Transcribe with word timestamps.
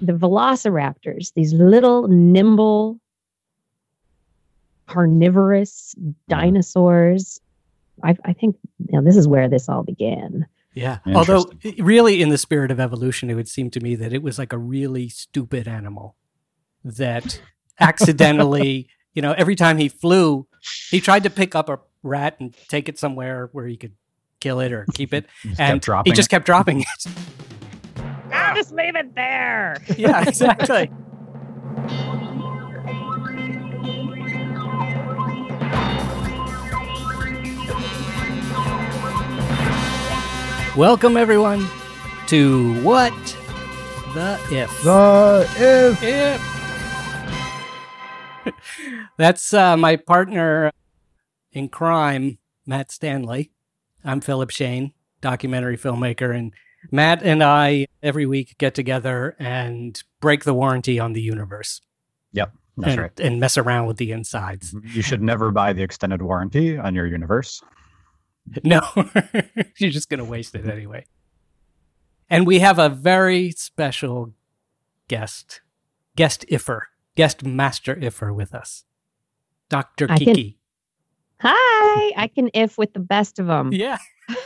the 0.00 0.12
velociraptors, 0.12 1.32
these 1.34 1.52
little 1.52 2.08
nimble 2.08 3.00
carnivorous 4.86 5.94
dinosaurs. 6.28 7.40
I, 8.02 8.16
I 8.24 8.32
think 8.32 8.56
you 8.88 8.98
know, 8.98 9.04
this 9.04 9.16
is 9.16 9.28
where 9.28 9.48
this 9.48 9.68
all 9.68 9.82
began. 9.82 10.46
Yeah. 10.74 10.98
Although, 11.06 11.50
really, 11.78 12.22
in 12.22 12.28
the 12.28 12.38
spirit 12.38 12.70
of 12.70 12.78
evolution, 12.78 13.30
it 13.30 13.34
would 13.34 13.48
seem 13.48 13.70
to 13.70 13.80
me 13.80 13.96
that 13.96 14.12
it 14.12 14.22
was 14.22 14.38
like 14.38 14.52
a 14.52 14.58
really 14.58 15.08
stupid 15.08 15.66
animal 15.66 16.14
that 16.84 17.40
accidentally, 17.80 18.88
you 19.12 19.22
know, 19.22 19.32
every 19.32 19.56
time 19.56 19.78
he 19.78 19.88
flew, 19.88 20.46
he 20.90 21.00
tried 21.00 21.24
to 21.24 21.30
pick 21.30 21.54
up 21.54 21.68
a 21.68 21.80
rat 22.02 22.36
and 22.38 22.54
take 22.68 22.88
it 22.88 22.98
somewhere 22.98 23.48
where 23.52 23.66
he 23.66 23.76
could 23.76 23.94
kill 24.40 24.60
it 24.60 24.72
or 24.72 24.86
keep 24.94 25.12
it. 25.12 25.26
and 25.58 25.84
he 26.04 26.12
just 26.12 26.28
it. 26.28 26.30
kept 26.30 26.46
dropping 26.46 26.80
it. 27.06 27.06
I'll 28.48 28.54
just 28.56 28.72
leave 28.72 28.96
it 28.96 29.14
there. 29.14 29.76
yeah, 29.98 30.26
exactly. 30.26 30.90
Welcome, 40.74 41.18
everyone, 41.18 41.68
to 42.28 42.82
What 42.82 43.12
the 44.14 44.40
If. 44.50 44.82
The 44.82 45.46
if. 45.58 46.02
If. 46.02 46.40
That's 49.18 49.52
uh, 49.52 49.76
my 49.76 49.96
partner 49.96 50.72
in 51.52 51.68
crime, 51.68 52.38
Matt 52.64 52.90
Stanley. 52.90 53.50
I'm 54.02 54.22
Philip 54.22 54.48
Shane, 54.48 54.94
documentary 55.20 55.76
filmmaker, 55.76 56.34
and 56.34 56.54
Matt 56.90 57.22
and 57.22 57.42
I 57.42 57.86
every 58.02 58.26
week 58.26 58.56
get 58.58 58.74
together 58.74 59.36
and 59.38 60.02
break 60.20 60.44
the 60.44 60.54
warranty 60.54 60.98
on 60.98 61.12
the 61.12 61.22
universe. 61.22 61.80
Yep, 62.32 62.52
that's 62.76 62.92
and, 62.92 63.00
right. 63.00 63.20
And 63.20 63.40
mess 63.40 63.58
around 63.58 63.86
with 63.86 63.96
the 63.96 64.12
insides. 64.12 64.72
Mm-hmm. 64.72 64.88
You 64.92 65.02
should 65.02 65.22
never 65.22 65.50
buy 65.50 65.72
the 65.72 65.82
extended 65.82 66.22
warranty 66.22 66.78
on 66.78 66.94
your 66.94 67.06
universe. 67.06 67.62
No, 68.64 68.80
you're 69.76 69.90
just 69.90 70.08
going 70.08 70.18
to 70.18 70.24
waste 70.24 70.54
it 70.54 70.66
anyway. 70.66 71.04
And 72.30 72.46
we 72.46 72.60
have 72.60 72.78
a 72.78 72.88
very 72.88 73.50
special 73.50 74.32
guest, 75.06 75.60
guest 76.16 76.46
iffer, 76.50 76.80
guest 77.14 77.44
master 77.44 77.94
iffer 77.94 78.34
with 78.34 78.54
us, 78.54 78.84
Dr. 79.68 80.06
I 80.10 80.16
can- 80.16 80.34
Kiki. 80.34 80.58
Hi, 81.40 82.12
I 82.16 82.28
can 82.28 82.48
if 82.54 82.78
with 82.78 82.94
the 82.94 83.00
best 83.00 83.38
of 83.38 83.48
them. 83.48 83.70
Yeah. 83.70 83.98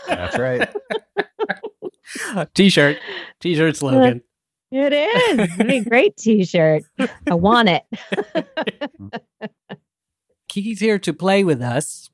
That's 0.08 0.36
right. 0.36 0.68
T-shirt, 2.54 2.98
T-shirt 3.40 3.76
slogan. 3.76 4.22
It 4.70 4.92
is. 4.92 5.38
It'd 5.38 5.66
be 5.66 5.76
a 5.78 5.84
great 5.84 6.16
t-shirt. 6.16 6.82
I 7.30 7.34
want 7.34 7.68
it. 7.68 7.82
Kiki's 10.48 10.80
here 10.80 10.98
to 10.98 11.12
play 11.12 11.44
with 11.44 11.60
us. 11.60 12.10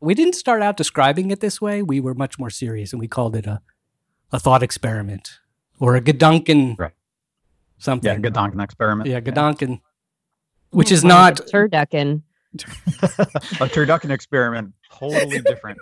We 0.00 0.14
didn't 0.14 0.34
start 0.34 0.62
out 0.62 0.76
describing 0.76 1.30
it 1.30 1.40
this 1.40 1.60
way. 1.60 1.82
We 1.82 2.00
were 2.00 2.14
much 2.14 2.38
more 2.38 2.50
serious, 2.50 2.92
and 2.92 3.00
we 3.00 3.08
called 3.08 3.36
it 3.36 3.46
a 3.46 3.60
a 4.32 4.38
thought 4.38 4.62
experiment 4.62 5.38
or 5.80 5.96
a 5.96 6.00
Gedanken 6.00 6.78
Right. 6.78 6.92
something. 7.78 8.10
Yeah, 8.22 8.30
Gedanken 8.30 8.62
experiment. 8.62 9.08
Yeah, 9.08 9.20
Gedanken, 9.20 9.66
hmm, 9.68 10.78
which 10.78 10.92
is 10.92 11.02
not 11.04 11.40
a 11.40 11.42
turducken. 11.44 12.22
a 13.02 13.68
turducken 13.68 14.10
experiment, 14.10 14.72
totally 14.92 15.40
different. 15.40 15.78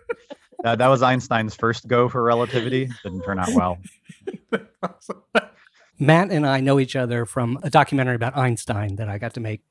Uh, 0.64 0.76
that 0.76 0.88
was 0.88 1.02
Einstein's 1.02 1.54
first 1.54 1.86
go 1.86 2.08
for 2.08 2.22
relativity. 2.22 2.88
Didn't 3.02 3.22
turn 3.22 3.38
out 3.38 3.50
well. 3.54 3.78
Matt 5.98 6.30
and 6.30 6.46
I 6.46 6.60
know 6.60 6.78
each 6.78 6.96
other 6.96 7.24
from 7.24 7.58
a 7.62 7.70
documentary 7.70 8.14
about 8.14 8.36
Einstein 8.36 8.96
that 8.96 9.08
I 9.08 9.18
got 9.18 9.34
to 9.34 9.40
make. 9.40 9.62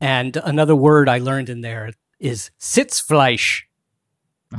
And 0.00 0.36
another 0.36 0.76
word 0.76 1.08
I 1.08 1.18
learned 1.18 1.48
in 1.48 1.60
there 1.60 1.92
is 2.18 2.50
Sitzfleisch. 2.58 3.62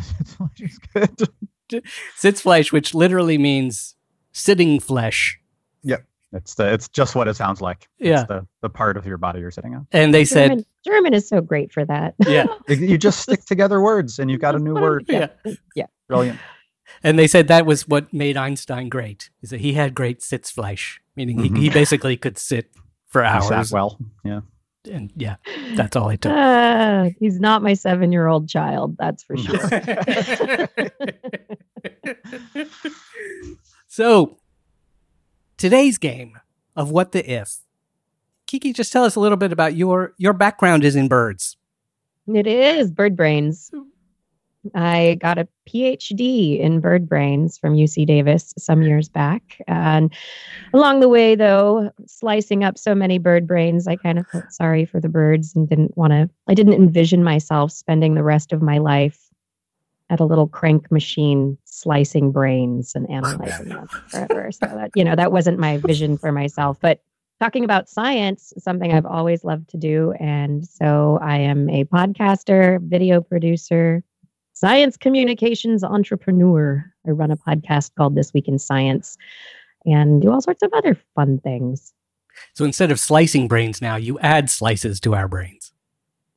It's 0.57 0.77
good. 0.93 1.29
Sitzfleisch, 2.17 2.71
which 2.71 2.93
literally 2.93 3.37
means 3.37 3.95
sitting 4.31 4.79
flesh. 4.79 5.39
It's 6.33 6.55
the, 6.55 6.73
it's 6.73 6.87
just 6.89 7.15
what 7.15 7.27
it 7.27 7.35
sounds 7.35 7.61
like. 7.61 7.87
Yeah. 7.99 8.21
It's 8.21 8.27
the, 8.27 8.47
the 8.61 8.69
part 8.69 8.97
of 8.97 9.05
your 9.05 9.17
body 9.17 9.39
you're 9.39 9.51
sitting 9.51 9.75
on. 9.75 9.87
And 9.91 10.13
they 10.13 10.25
said, 10.25 10.49
German, 10.49 10.65
German 10.85 11.13
is 11.13 11.27
so 11.27 11.41
great 11.41 11.71
for 11.71 11.85
that. 11.85 12.15
yeah, 12.27 12.45
You- 12.67 12.75
You 12.75 12.97
just 12.97 13.19
stick 13.21 13.45
together 13.45 13.79
words 13.81 14.19
and 14.19 14.29
you've 14.31 14.41
got 14.41 14.55
a 14.55 14.59
new 14.59 14.73
word. 14.73 15.05
yeah. 15.07 15.27
Yeah, 15.75 15.85
brilliant. 16.07 16.39
And 17.01 17.17
they 17.17 17.27
said 17.27 17.47
that 17.47 17.65
was 17.65 17.87
what 17.87 18.13
made 18.13 18.37
Einstein 18.37 18.87
great, 18.87 19.29
is 19.41 19.49
that 19.49 19.61
he 19.61 19.73
had 19.73 19.95
great 19.95 20.19
Sitzfleisch, 20.19 20.99
meaning 21.15 21.37
Mhm. 21.39 21.57
he, 21.57 21.63
he 21.63 21.69
basically 21.69 22.15
could 22.17 22.37
sit 22.37 22.69
for 23.07 23.21
You 23.23 23.27
hours. 23.29 23.47
sat 23.47 23.71
well. 23.73 23.97
Yeah. 24.23 24.41
And 24.91 25.11
yeah, 25.15 25.37
that's 25.75 25.95
all 25.95 26.09
it 26.09 26.21
took. 26.21 26.31
Uh, 26.33 27.09
he's 27.19 27.39
not 27.39 27.63
my 27.63 27.73
seven-year-old 27.73 28.47
child, 28.49 28.95
that's 28.99 29.23
for 29.23 29.37
sure. 29.37 30.67
so, 33.87 34.37
today's 35.63 35.97
game 35.97 36.37
of 36.75 36.91
what 36.91 37.13
the 37.13 37.23
if. 37.31 37.59
Kiki, 38.47 38.73
just 38.73 38.91
tell 38.91 39.05
us 39.05 39.15
a 39.15 39.19
little 39.21 39.37
bit 39.37 39.53
about 39.53 39.77
your 39.77 40.13
your 40.17 40.33
background 40.33 40.83
is 40.83 40.93
in 40.93 41.07
birds. 41.07 41.55
It 42.27 42.45
is 42.45 42.91
bird 42.91 43.15
brains. 43.15 43.71
I 44.75 45.17
got 45.21 45.37
a 45.37 45.47
PhD 45.69 46.59
in 46.59 46.81
bird 46.81 47.07
brains 47.07 47.57
from 47.57 47.75
UC 47.75 48.05
Davis 48.05 48.53
some 48.57 48.81
years 48.81 49.07
back. 49.07 49.61
And 49.65 50.13
along 50.73 50.99
the 50.99 51.07
way, 51.07 51.35
though, 51.35 51.91
slicing 52.07 52.65
up 52.65 52.77
so 52.77 52.93
many 52.93 53.17
bird 53.17 53.47
brains, 53.47 53.87
I 53.87 53.95
kind 53.95 54.19
of 54.19 54.27
felt 54.27 54.51
sorry 54.51 54.83
for 54.83 54.99
the 54.99 55.09
birds 55.09 55.55
and 55.55 55.69
didn't 55.69 55.97
want 55.97 56.11
to, 56.11 56.29
I 56.49 56.55
didn't 56.55 56.73
envision 56.73 57.23
myself 57.23 57.71
spending 57.71 58.15
the 58.15 58.23
rest 58.23 58.51
of 58.51 58.61
my 58.61 58.79
life 58.79 59.22
at 60.09 60.19
a 60.19 60.25
little 60.25 60.47
crank 60.47 60.91
machine 60.91 61.57
slicing 61.65 62.31
brains 62.31 62.93
and 62.95 63.07
oh, 63.09 63.13
analyzing 63.13 63.69
them 63.69 63.87
forever. 63.87 64.51
So 64.51 64.65
that, 64.67 64.91
you 64.95 65.03
know, 65.03 65.15
that 65.15 65.31
wasn't 65.31 65.59
my 65.59 65.77
vision 65.77 66.17
for 66.17 66.31
myself. 66.31 66.77
But 66.81 67.01
talking 67.39 67.63
about 67.63 67.89
science 67.89 68.53
is 68.55 68.63
something 68.63 68.93
I've 68.93 69.05
always 69.05 69.43
loved 69.43 69.69
to 69.69 69.77
do. 69.77 70.13
And 70.19 70.67
so 70.67 71.19
I 71.21 71.37
am 71.37 71.69
a 71.69 71.85
podcaster, 71.85 72.79
video 72.81 73.21
producer, 73.21 74.03
science 74.53 74.97
communications 74.97 75.83
entrepreneur. 75.83 76.85
I 77.07 77.11
run 77.11 77.31
a 77.31 77.37
podcast 77.37 77.91
called 77.95 78.15
This 78.15 78.33
Week 78.33 78.47
in 78.47 78.59
Science 78.59 79.17
and 79.85 80.21
do 80.21 80.31
all 80.31 80.41
sorts 80.41 80.63
of 80.63 80.71
other 80.73 80.97
fun 81.15 81.39
things. 81.39 81.93
So 82.53 82.65
instead 82.65 82.91
of 82.91 82.99
slicing 82.99 83.47
brains 83.47 83.81
now, 83.81 83.95
you 83.95 84.19
add 84.19 84.49
slices 84.49 84.99
to 85.01 85.13
our 85.13 85.27
brains. 85.27 85.62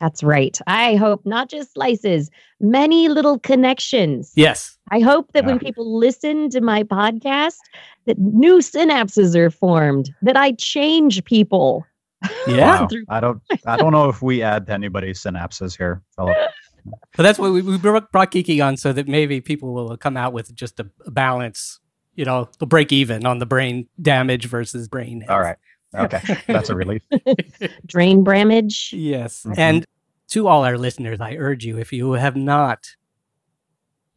That's 0.00 0.22
right. 0.22 0.58
I 0.66 0.96
hope 0.96 1.24
not 1.24 1.48
just 1.48 1.72
slices, 1.72 2.30
many 2.60 3.08
little 3.08 3.38
connections. 3.38 4.32
Yes. 4.36 4.76
I 4.90 5.00
hope 5.00 5.32
that 5.32 5.46
when 5.46 5.58
people 5.58 5.98
listen 5.98 6.50
to 6.50 6.60
my 6.60 6.82
podcast, 6.82 7.56
that 8.04 8.18
new 8.18 8.58
synapses 8.58 9.34
are 9.34 9.50
formed, 9.50 10.10
that 10.22 10.36
I 10.36 10.52
change 10.52 11.24
people. 11.24 11.84
Yeah. 12.48 12.82
Wow. 12.82 12.88
I 13.08 13.20
don't 13.20 13.42
I 13.66 13.76
don't 13.76 13.92
know 13.92 14.08
if 14.08 14.22
we 14.22 14.42
add 14.42 14.66
to 14.66 14.72
anybody's 14.72 15.20
synapses 15.22 15.76
here, 15.76 16.02
Philip. 16.16 16.36
But 17.16 17.22
that's 17.22 17.38
what 17.38 17.52
we, 17.52 17.62
we 17.62 17.76
brought 17.76 18.10
brought 18.10 18.30
Kiki 18.30 18.60
on 18.60 18.76
so 18.76 18.92
that 18.92 19.06
maybe 19.06 19.40
people 19.40 19.74
will 19.74 19.96
come 19.96 20.16
out 20.16 20.32
with 20.32 20.54
just 20.54 20.80
a, 20.80 20.88
a 21.04 21.10
balance, 21.10 21.78
you 22.14 22.24
know, 22.24 22.48
they'll 22.58 22.68
break 22.68 22.92
even 22.92 23.26
on 23.26 23.38
the 23.38 23.46
brain 23.46 23.88
damage 24.00 24.46
versus 24.46 24.88
brain. 24.88 25.20
health. 25.20 25.30
All 25.30 25.40
right. 25.40 25.56
Okay. 25.96 26.20
That's 26.46 26.68
a 26.70 26.74
relief. 26.76 27.02
Drain 27.86 28.22
bramage. 28.24 28.92
Yes. 28.92 29.44
Mhm. 29.44 29.58
And 29.58 29.84
to 30.28 30.48
all 30.48 30.64
our 30.64 30.76
listeners, 30.78 31.20
I 31.20 31.34
urge 31.36 31.64
you, 31.64 31.78
if 31.78 31.92
you 31.92 32.12
have 32.12 32.36
not 32.36 32.96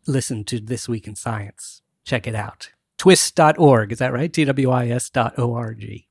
listened 0.08 0.48
to 0.48 0.60
This 0.60 0.90
Week 0.90 1.08
in 1.08 1.16
Science, 1.16 1.82
check 2.04 2.28
it 2.28 2.36
out. 2.36 2.72
twis.org. 2.98 3.92
Is 3.92 4.00
that 4.00 4.12
right? 4.14 4.32
T-W-I-S 4.32 5.10
dot 5.10 5.38
O-R-G. 5.38 6.08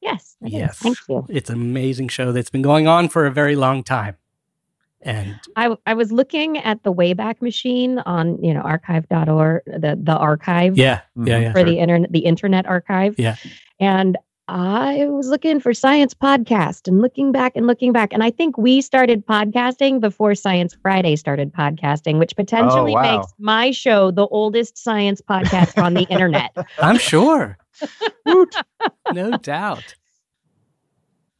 Yes. 0.00 0.36
it 0.40 0.46
is. 0.46 0.52
Yes. 0.52 0.78
Thank 0.78 0.96
you. 1.08 1.26
It's 1.28 1.50
an 1.50 1.56
amazing 1.56 2.08
show 2.08 2.32
that's 2.32 2.50
been 2.50 2.62
going 2.62 2.86
on 2.88 3.08
for 3.08 3.26
a 3.26 3.30
very 3.30 3.54
long 3.56 3.82
time. 3.84 4.16
And 5.04 5.34
I, 5.56 5.76
I 5.84 5.94
was 5.94 6.12
looking 6.12 6.58
at 6.58 6.84
the 6.84 6.92
Wayback 6.92 7.42
Machine 7.42 7.98
on 8.00 8.40
you 8.42 8.54
know 8.54 8.60
archive.org 8.60 9.62
the 9.66 9.98
the 10.00 10.16
archive 10.16 10.78
yeah, 10.78 11.00
yeah, 11.16 11.38
yeah. 11.38 11.52
for 11.52 11.64
the 11.64 11.80
internet 11.80 12.12
the 12.12 12.20
internet 12.20 12.66
archive 12.66 13.16
Yeah. 13.18 13.34
and 13.80 14.16
I 14.48 15.06
was 15.08 15.28
looking 15.28 15.60
for 15.60 15.72
science 15.72 16.14
podcast 16.14 16.88
and 16.88 17.00
looking 17.00 17.30
back 17.32 17.52
and 17.54 17.66
looking 17.66 17.92
back 17.92 18.12
and 18.12 18.22
I 18.24 18.30
think 18.30 18.58
we 18.58 18.80
started 18.80 19.24
podcasting 19.24 20.00
before 20.00 20.34
Science 20.34 20.76
Friday 20.82 21.14
started 21.16 21.52
podcasting 21.52 22.18
which 22.18 22.34
potentially 22.34 22.92
Oh, 22.92 22.96
wow. 22.96 23.16
makes 23.18 23.32
my 23.38 23.70
show 23.70 24.10
the 24.10 24.26
oldest 24.26 24.76
science 24.76 25.20
podcast 25.22 25.80
on 25.82 25.94
the 25.94 26.02
internet 26.10 26.54
I'm 26.80 26.98
sure. 26.98 27.56
no 29.12 29.36
doubt. 29.38 29.94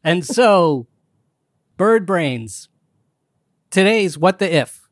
And 0.04 0.25
so, 0.25 0.87
bird 1.76 2.06
brains. 2.06 2.69
Today's 3.70 4.16
what 4.16 4.38
the 4.38 4.52
if. 4.54 4.88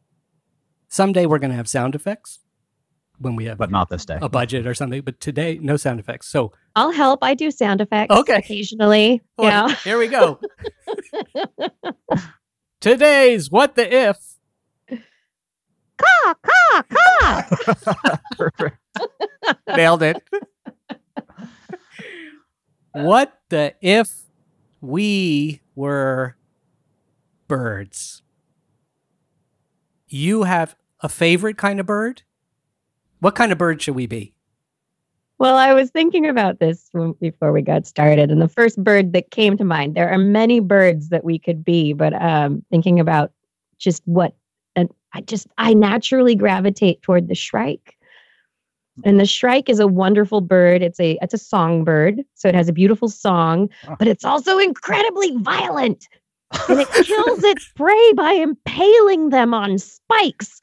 Someday 0.89 1.27
we're 1.27 1.39
going 1.39 1.51
to 1.51 1.57
have 1.57 1.69
sound 1.69 1.95
effects. 1.95 2.41
When 3.21 3.37
we 3.37 3.45
have 3.45 3.59
but 3.59 3.71
not 3.71 3.89
this 3.91 4.05
day. 4.05 4.19
a 4.21 4.29
budget 4.29 4.67
or 4.67 4.75
something. 4.75 5.03
But 5.03 5.21
today, 5.21 5.59
no 5.63 5.77
sound 5.77 6.01
effects. 6.01 6.27
So 6.29 6.53
I'll 6.75 6.91
help. 6.91 7.21
I 7.23 7.35
do 7.35 7.51
sound 7.51 7.81
effects. 7.81 8.15
Okay. 8.15 8.37
Occasionally. 8.37 9.23
oh, 9.39 9.45
Yeah. 9.47 9.69
here 9.85 9.99
we 9.99 10.09
go. 10.09 10.41
Today's 12.81 13.51
what 13.51 13.75
the 13.77 14.09
if. 14.09 14.17
Caw, 15.99 16.35
caw, 16.43 16.83
caw. 16.83 18.17
Perfect. 18.39 18.77
Nailed 19.69 20.03
it. 20.03 20.23
what 22.93 23.39
the 23.51 23.75
if 23.83 24.23
we 24.81 25.61
were 25.75 26.37
birds? 27.49 28.23
You 30.09 30.45
have 30.45 30.75
a 31.01 31.09
favorite 31.09 31.59
kind 31.59 31.81
of 31.81 31.87
bird? 31.87 32.23
What 33.21 33.35
kind 33.35 33.53
of 33.53 33.59
bird 33.59 33.81
should 33.81 33.95
we 33.95 34.07
be? 34.07 34.33
Well, 35.39 35.57
I 35.57 35.73
was 35.73 35.91
thinking 35.91 36.29
about 36.29 36.59
this 36.61 36.91
before 37.21 37.53
we 37.53 37.63
got 37.63 37.87
started, 37.87 38.31
and 38.31 38.43
the 38.43 38.49
first 38.49 38.83
bird 38.83 39.15
that 39.15 39.31
came 39.31 39.57
to 39.57 39.65
mind. 39.65 39.95
There 39.95 40.11
are 40.11 40.19
many 40.19 40.61
birds 40.61 41.09
that 41.09 41.25
we 41.25 41.39
could 41.39 41.65
be, 41.65 41.95
but 41.95 42.13
um, 42.21 42.63
thinking 42.71 43.01
about 43.01 43.33
just 43.79 44.03
what, 44.05 44.35
and 44.77 44.91
I 45.15 45.23
just 45.23 45.47
I 45.57 45.73
naturally 45.73 46.35
gravitate 46.35 47.01
toward 47.01 47.29
the 47.29 47.35
shrike. 47.35 47.97
And 49.03 49.19
the 49.19 49.25
shrike 49.25 49.71
is 49.71 49.79
a 49.81 49.87
wonderful 49.87 50.43
bird. 50.43 50.83
It's 50.83 51.01
a 51.01 51.17
it's 51.23 51.33
a 51.33 51.39
songbird, 51.39 52.21
so 52.35 52.49
it 52.49 52.55
has 52.55 52.69
a 52.69 52.73
beautiful 52.75 53.09
song, 53.09 53.71
Oh. 53.89 53.97
but 53.99 54.09
it's 54.09 54.27
also 54.27 54.59
incredibly 54.59 55.35
violent. 55.39 56.07
And 56.69 56.81
it 56.81 56.89
kills 56.93 57.45
its 57.45 57.71
prey 57.77 58.13
by 58.15 58.33
impaling 58.33 59.31
them 59.31 59.55
on 59.55 59.79
spikes. 59.79 60.61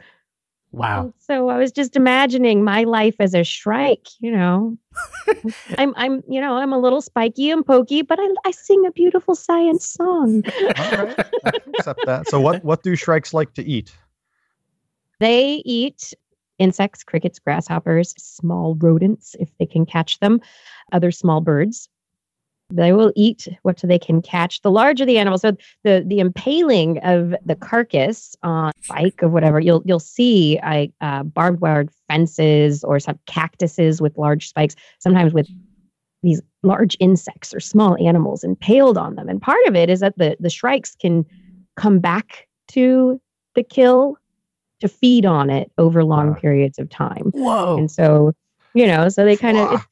Wow. 0.72 1.02
And 1.02 1.14
so 1.19 1.50
I 1.50 1.58
was 1.58 1.72
just 1.72 1.96
imagining 1.96 2.64
my 2.64 2.84
life 2.84 3.16
as 3.19 3.34
a 3.34 3.44
shrike, 3.44 4.08
you 4.19 4.31
know. 4.31 4.78
I'm 5.78 5.94
I'm 5.96 6.24
you 6.28 6.42
know, 6.42 6.56
I'm 6.56 6.74
a 6.74 6.80
little 6.80 7.02
spiky 7.02 7.50
and 7.50 7.66
pokey, 7.66 8.02
but 8.02 8.19
I 8.19 8.28
I 8.46 8.52
sing 8.52 8.86
a 8.86 8.92
beautiful 8.92 9.36
science 9.36 9.88
song. 9.88 10.44
All 10.46 11.06
right. 11.06 11.19
Accept 11.78 12.02
that. 12.06 12.28
So 12.28 12.40
what 12.40 12.64
what 12.64 12.84
do 12.84 12.96
shrikes 12.96 13.34
like 13.34 13.54
to 13.56 13.64
eat? 13.64 13.96
They 15.19 15.64
eat 15.66 16.14
insects, 16.60 17.04
crickets, 17.04 17.40
grasshoppers, 17.40 18.14
small 18.18 18.75
rodents 18.75 19.36
if 19.40 19.50
they 19.58 19.66
can 19.66 19.86
catch 19.86 20.19
them, 20.19 20.42
other 20.92 21.12
small 21.12 21.42
birds. 21.42 21.90
They 22.69 22.92
will 22.92 23.14
eat 23.16 23.48
what 23.62 23.78
they 23.78 23.98
can 23.98 24.22
catch. 24.22 24.62
The 24.62 24.72
larger 24.72 25.06
the 25.06 25.18
animal, 25.18 25.38
so 25.38 25.54
the 25.84 26.04
the 26.06 26.19
impaling 26.19 26.98
of 27.00 27.34
the 27.46 27.56
carcass 27.56 28.36
on 28.44 28.72
spike 28.84 29.22
of 29.22 29.31
whatever 29.31 29.60
you'll 29.62 29.84
you'll 29.86 30.00
see 30.00 30.60
I 30.62 30.92
uh, 31.00 31.24
barbed 31.24 31.62
wire 31.62 31.86
fences 32.10 32.84
or 32.84 33.00
some 33.00 33.19
cactuses 33.25 34.02
with 34.02 34.18
large 34.18 34.50
spikes, 34.50 34.75
sometimes 35.00 35.34
with 35.34 35.48
these 36.24 36.42
large 36.62 36.98
insects 37.00 37.54
or 37.54 37.62
small 37.62 37.96
animals 38.06 38.44
impaled 38.44 38.98
on 38.98 39.16
them. 39.16 39.30
And 39.30 39.42
part 39.42 39.66
of 39.68 39.75
it 39.75 39.90
is 39.90 40.02
that 40.02 40.18
the 40.18 40.36
the 40.42 40.50
shrikes 40.50 40.94
can 40.96 41.25
come 41.78 42.00
back 42.00 42.48
to 42.69 43.22
the 43.56 43.64
kill 43.64 44.18
to 44.81 44.90
feed 44.90 45.25
on 45.25 45.50
it 45.50 45.72
over 45.78 46.04
long 46.04 46.31
Wow. 46.31 46.40
periods 46.40 46.80
of 46.80 46.90
time. 46.90 47.31
Whoa. 47.31 47.78
And 47.78 47.90
so, 47.90 48.34
you 48.74 48.86
know, 48.86 49.08
so 49.08 49.24
they 49.24 49.38
kind 49.38 49.58
of. 49.58 49.88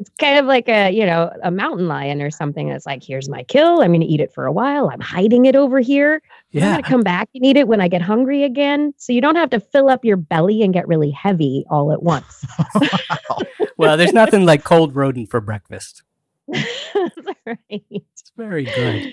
It's, 0.00 0.08
it's 0.08 0.10
kind 0.18 0.38
of 0.38 0.46
like 0.46 0.68
a, 0.68 0.90
you 0.90 1.04
know, 1.06 1.30
a 1.42 1.50
mountain 1.50 1.86
lion 1.88 2.22
or 2.22 2.30
something 2.30 2.68
that's 2.68 2.86
like, 2.86 3.02
here's 3.04 3.28
my 3.28 3.42
kill. 3.44 3.80
I'm 3.82 3.90
going 3.90 4.00
to 4.00 4.06
eat 4.06 4.20
it 4.20 4.32
for 4.32 4.46
a 4.46 4.52
while. 4.52 4.88
I'm 4.90 5.00
hiding 5.00 5.44
it 5.46 5.54
over 5.56 5.80
here. 5.80 6.22
yeah. 6.50 6.64
I'm 6.66 6.70
going 6.72 6.82
to 6.82 6.88
come 6.88 7.02
back 7.02 7.28
and 7.34 7.44
eat 7.44 7.56
it 7.56 7.68
when 7.68 7.80
I 7.80 7.88
get 7.88 8.02
hungry 8.02 8.42
again. 8.44 8.92
So 8.96 9.12
you 9.12 9.20
don't 9.20 9.36
have 9.36 9.50
to 9.50 9.60
fill 9.60 9.88
up 9.88 10.04
your 10.04 10.16
belly 10.16 10.62
and 10.62 10.72
get 10.74 10.88
really 10.88 11.10
heavy 11.10 11.64
all 11.70 11.92
at 11.92 12.02
once. 12.02 12.44
Well, 13.76 13.96
there's 13.96 14.12
nothing 14.12 14.44
like 14.44 14.62
cold 14.62 14.94
rodent 14.94 15.30
for 15.30 15.40
breakfast. 15.40 16.02
Right. 17.46 17.82
It's 17.90 18.32
very 18.36 18.64
good. 18.64 19.06
Um, 19.06 19.12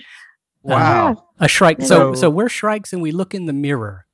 wow. 0.64 1.24
A 1.40 1.48
shrike. 1.48 1.80
So, 1.80 1.86
So- 1.86 2.14
so 2.14 2.30
we're 2.30 2.48
shrikes 2.50 2.92
and 2.92 3.00
we 3.00 3.10
look 3.10 3.34
in 3.34 3.46
the 3.46 3.52
mirror. 3.54 4.06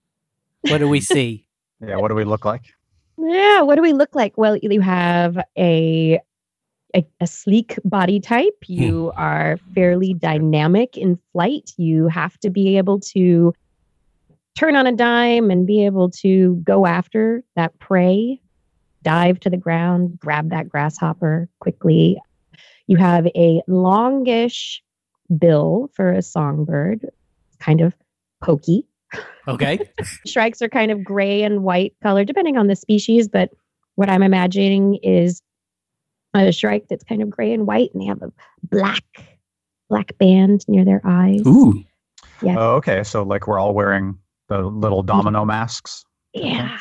What 0.63 0.79
do 0.79 0.89
we 0.89 1.01
see? 1.01 1.47
Yeah. 1.85 1.97
What 1.97 2.09
do 2.09 2.15
we 2.15 2.25
look 2.25 2.45
like? 2.45 2.63
Yeah. 3.19 3.63
What 3.63 3.75
do 3.75 3.83
we 3.83 3.93
look 3.93 4.15
like? 4.15 4.39
Well, 4.39 4.57
you 4.57 4.81
have 4.81 5.37
a 5.59 6.21
a, 6.95 7.05
a 7.21 7.27
sleek 7.27 7.79
body 7.85 8.21
type. 8.21 8.57
Hmm. 8.67 8.73
You 8.73 9.13
are 9.17 9.59
fairly 9.75 10.15
dynamic 10.15 10.97
in 10.97 11.19
flight. 11.33 11.73
You 11.77 12.09
have 12.09 12.39
to 12.41 12.51
be 12.51 12.77
able 12.79 13.01
to 13.01 13.53
turn 14.57 14.77
on 14.77 14.87
a 14.87 14.93
dime 14.93 15.51
and 15.51 15.67
be 15.67 15.85
able 15.85 16.11
to 16.11 16.57
go 16.65 16.87
after 16.87 17.43
that 17.57 17.79
prey, 17.81 18.41
dive 19.03 19.41
to 19.41 19.51
the 19.51 19.57
ground, 19.57 20.19
grab 20.19 20.51
that 20.51 20.69
grasshopper 20.69 21.49
quickly. 21.59 22.21
You 22.87 22.97
have 22.99 23.27
a 23.35 23.63
longish 23.67 24.83
bill 25.39 25.91
for 25.95 26.13
a 26.13 26.23
songbird, 26.23 27.09
kind 27.59 27.81
of 27.81 27.95
pokey. 28.43 28.87
Okay. 29.49 29.79
Shrikes 30.27 30.63
are 30.63 30.69
kind 30.69 30.91
of 30.91 31.03
gray 31.03 31.43
and 31.43 31.65
white 31.65 31.95
color, 32.03 32.25
depending 32.25 32.57
on 32.57 32.69
the 32.69 32.77
species. 32.77 33.27
But 33.27 33.51
what 33.97 34.09
I'm 34.09 34.23
imagining 34.23 34.97
is 35.03 35.41
a 36.35 36.53
shrike 36.53 36.87
that's 36.89 37.05
kind 37.05 37.23
of 37.23 37.31
gray 37.31 37.53
and 37.53 37.67
white, 37.67 37.91
and 37.93 38.03
they 38.03 38.07
have 38.07 38.23
a 38.23 38.33
black, 38.65 39.03
black 39.89 40.17
band 40.19 40.65
near 40.69 40.85
their 40.85 41.01
eyes. 41.05 41.43
Ooh. 41.47 41.83
Yeah. 42.43 42.57
Oh, 42.59 42.75
okay. 42.77 43.03
So 43.05 43.23
like 43.23 43.47
we're 43.47 43.59
all 43.59 43.75
wearing 43.75 44.19
the 44.49 44.59
little 44.63 45.03
domino 45.03 45.45
masks. 45.45 46.05
Yeah, 46.35 46.79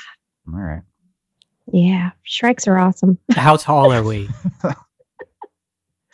All 0.52 0.60
right. 0.60 0.82
yeah. 1.72 2.12
Shrikes 2.24 2.68
are 2.68 2.78
awesome. 2.80 3.20
How 3.32 3.56
tall 3.56 3.94
are 3.94 4.04
we? 4.04 4.28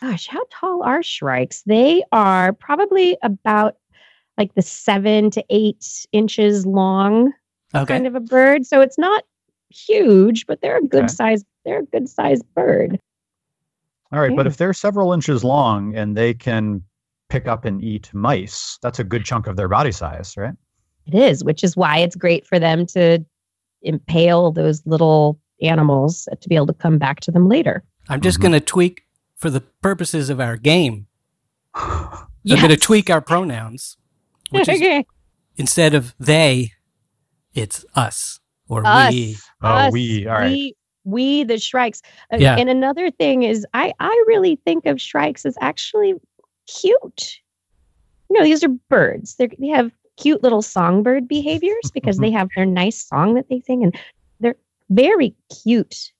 Gosh, 0.00 0.26
how 0.28 0.40
tall 0.50 0.82
are 0.82 1.02
shrikes? 1.02 1.62
They 1.66 2.02
are 2.12 2.52
probably 2.54 3.18
about 3.22 3.76
like 4.38 4.54
the 4.54 4.62
seven 4.62 5.30
to 5.32 5.44
eight 5.50 6.06
inches 6.12 6.64
long 6.64 7.32
Okay. 7.74 7.94
kind 7.94 8.06
of 8.06 8.14
a 8.14 8.20
bird. 8.20 8.64
So 8.66 8.80
it's 8.80 8.96
not 8.98 9.24
huge, 9.68 10.46
but 10.46 10.60
they're 10.62 10.78
a 10.78 10.82
good 10.86 11.04
Okay. 11.04 11.12
size. 11.12 11.44
They're 11.66 11.80
a 11.80 11.84
good 11.86 12.08
sized 12.08 12.44
bird. 12.54 12.98
All 14.12 14.20
right. 14.20 14.34
But 14.34 14.46
if 14.46 14.56
they're 14.56 14.72
several 14.72 15.12
inches 15.12 15.44
long 15.44 15.94
and 15.94 16.16
they 16.16 16.34
can 16.34 16.82
pick 17.28 17.46
up 17.46 17.64
and 17.64 17.82
eat 17.82 18.12
mice, 18.12 18.78
that's 18.82 18.98
a 18.98 19.04
good 19.04 19.24
chunk 19.24 19.46
of 19.46 19.56
their 19.56 19.68
body 19.68 19.92
size, 19.92 20.34
right? 20.36 20.54
It 21.06 21.14
is, 21.14 21.44
which 21.44 21.62
is 21.64 21.76
why 21.76 21.98
it's 21.98 22.16
great 22.16 22.46
for 22.46 22.58
them 22.58 22.86
to 22.86 23.24
impale 23.82 24.50
those 24.52 24.84
little 24.86 25.38
animals 25.62 26.28
to 26.40 26.48
be 26.48 26.56
able 26.56 26.66
to 26.66 26.74
come 26.74 26.98
back 26.98 27.20
to 27.20 27.30
them 27.30 27.48
later. 27.48 27.84
I'm 28.08 28.20
just 28.20 28.38
Mhm. 28.38 28.42
going 28.42 28.52
to 28.52 28.60
tweak 28.60 29.02
for 29.36 29.48
the 29.50 29.60
purposes 29.60 30.28
of 30.30 30.40
our 30.40 30.56
game. 30.56 31.06
I'm 31.74 32.26
going 32.44 32.68
to 32.68 32.76
tweak 32.76 33.08
our 33.10 33.20
pronouns, 33.20 33.96
which 34.50 34.68
is 34.68 35.04
instead 35.56 35.94
of 35.94 36.14
they, 36.18 36.72
it's 37.54 37.84
us 37.94 38.40
or 38.68 38.84
Us. 38.86 39.12
we. 39.12 39.36
Oh, 39.62 39.68
Us, 39.68 39.92
we. 39.92 40.26
All 40.26 40.34
right. 40.34 40.50
we, 40.50 40.74
we, 41.10 41.44
the 41.44 41.58
shrikes. 41.58 42.02
Uh, 42.32 42.36
Yeah. 42.38 42.56
And 42.56 42.68
another 42.68 43.10
thing 43.10 43.42
is, 43.42 43.66
I, 43.74 43.92
I 44.00 44.24
really 44.26 44.56
think 44.64 44.86
of 44.86 45.00
shrikes 45.00 45.44
as 45.44 45.56
actually 45.60 46.14
cute. 46.66 47.40
You 48.28 48.38
know, 48.38 48.44
these 48.44 48.62
are 48.64 48.68
birds. 48.88 49.36
They're, 49.36 49.48
they 49.58 49.68
have 49.68 49.90
cute 50.16 50.42
little 50.42 50.62
songbird 50.62 51.26
behaviors 51.26 51.90
because 51.94 52.18
they 52.18 52.30
have 52.30 52.48
their 52.56 52.66
nice 52.66 53.02
song 53.02 53.34
that 53.34 53.48
they 53.48 53.60
sing, 53.60 53.82
and 53.84 53.96
they're 54.40 54.56
very 54.90 55.34
cute, 55.62 56.12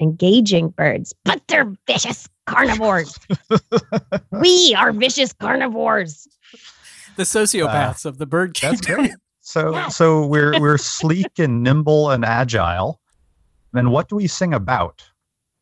engaging 0.00 0.68
birds. 0.70 1.14
But 1.24 1.42
they're 1.48 1.72
vicious 1.86 2.28
carnivores. 2.46 3.18
we 4.40 4.74
are 4.76 4.92
vicious 4.92 5.32
carnivores. 5.32 6.26
The 7.16 7.24
sociopaths 7.24 8.04
of 8.06 8.18
the 8.18 8.26
bird 8.26 8.56
That's 8.60 8.80
kingdom. 8.80 9.06
great. 9.06 9.16
So 9.40 9.72
Yes. 9.72 9.96
so 9.96 10.26
we're 10.26 10.60
we're 10.60 10.76
sleek 10.76 11.38
and 11.38 11.62
nimble 11.62 12.10
and 12.10 12.22
agile. 12.22 13.00
Then 13.72 13.90
what 13.90 14.08
do 14.08 14.16
we 14.16 14.26
sing 14.26 14.54
about? 14.54 15.04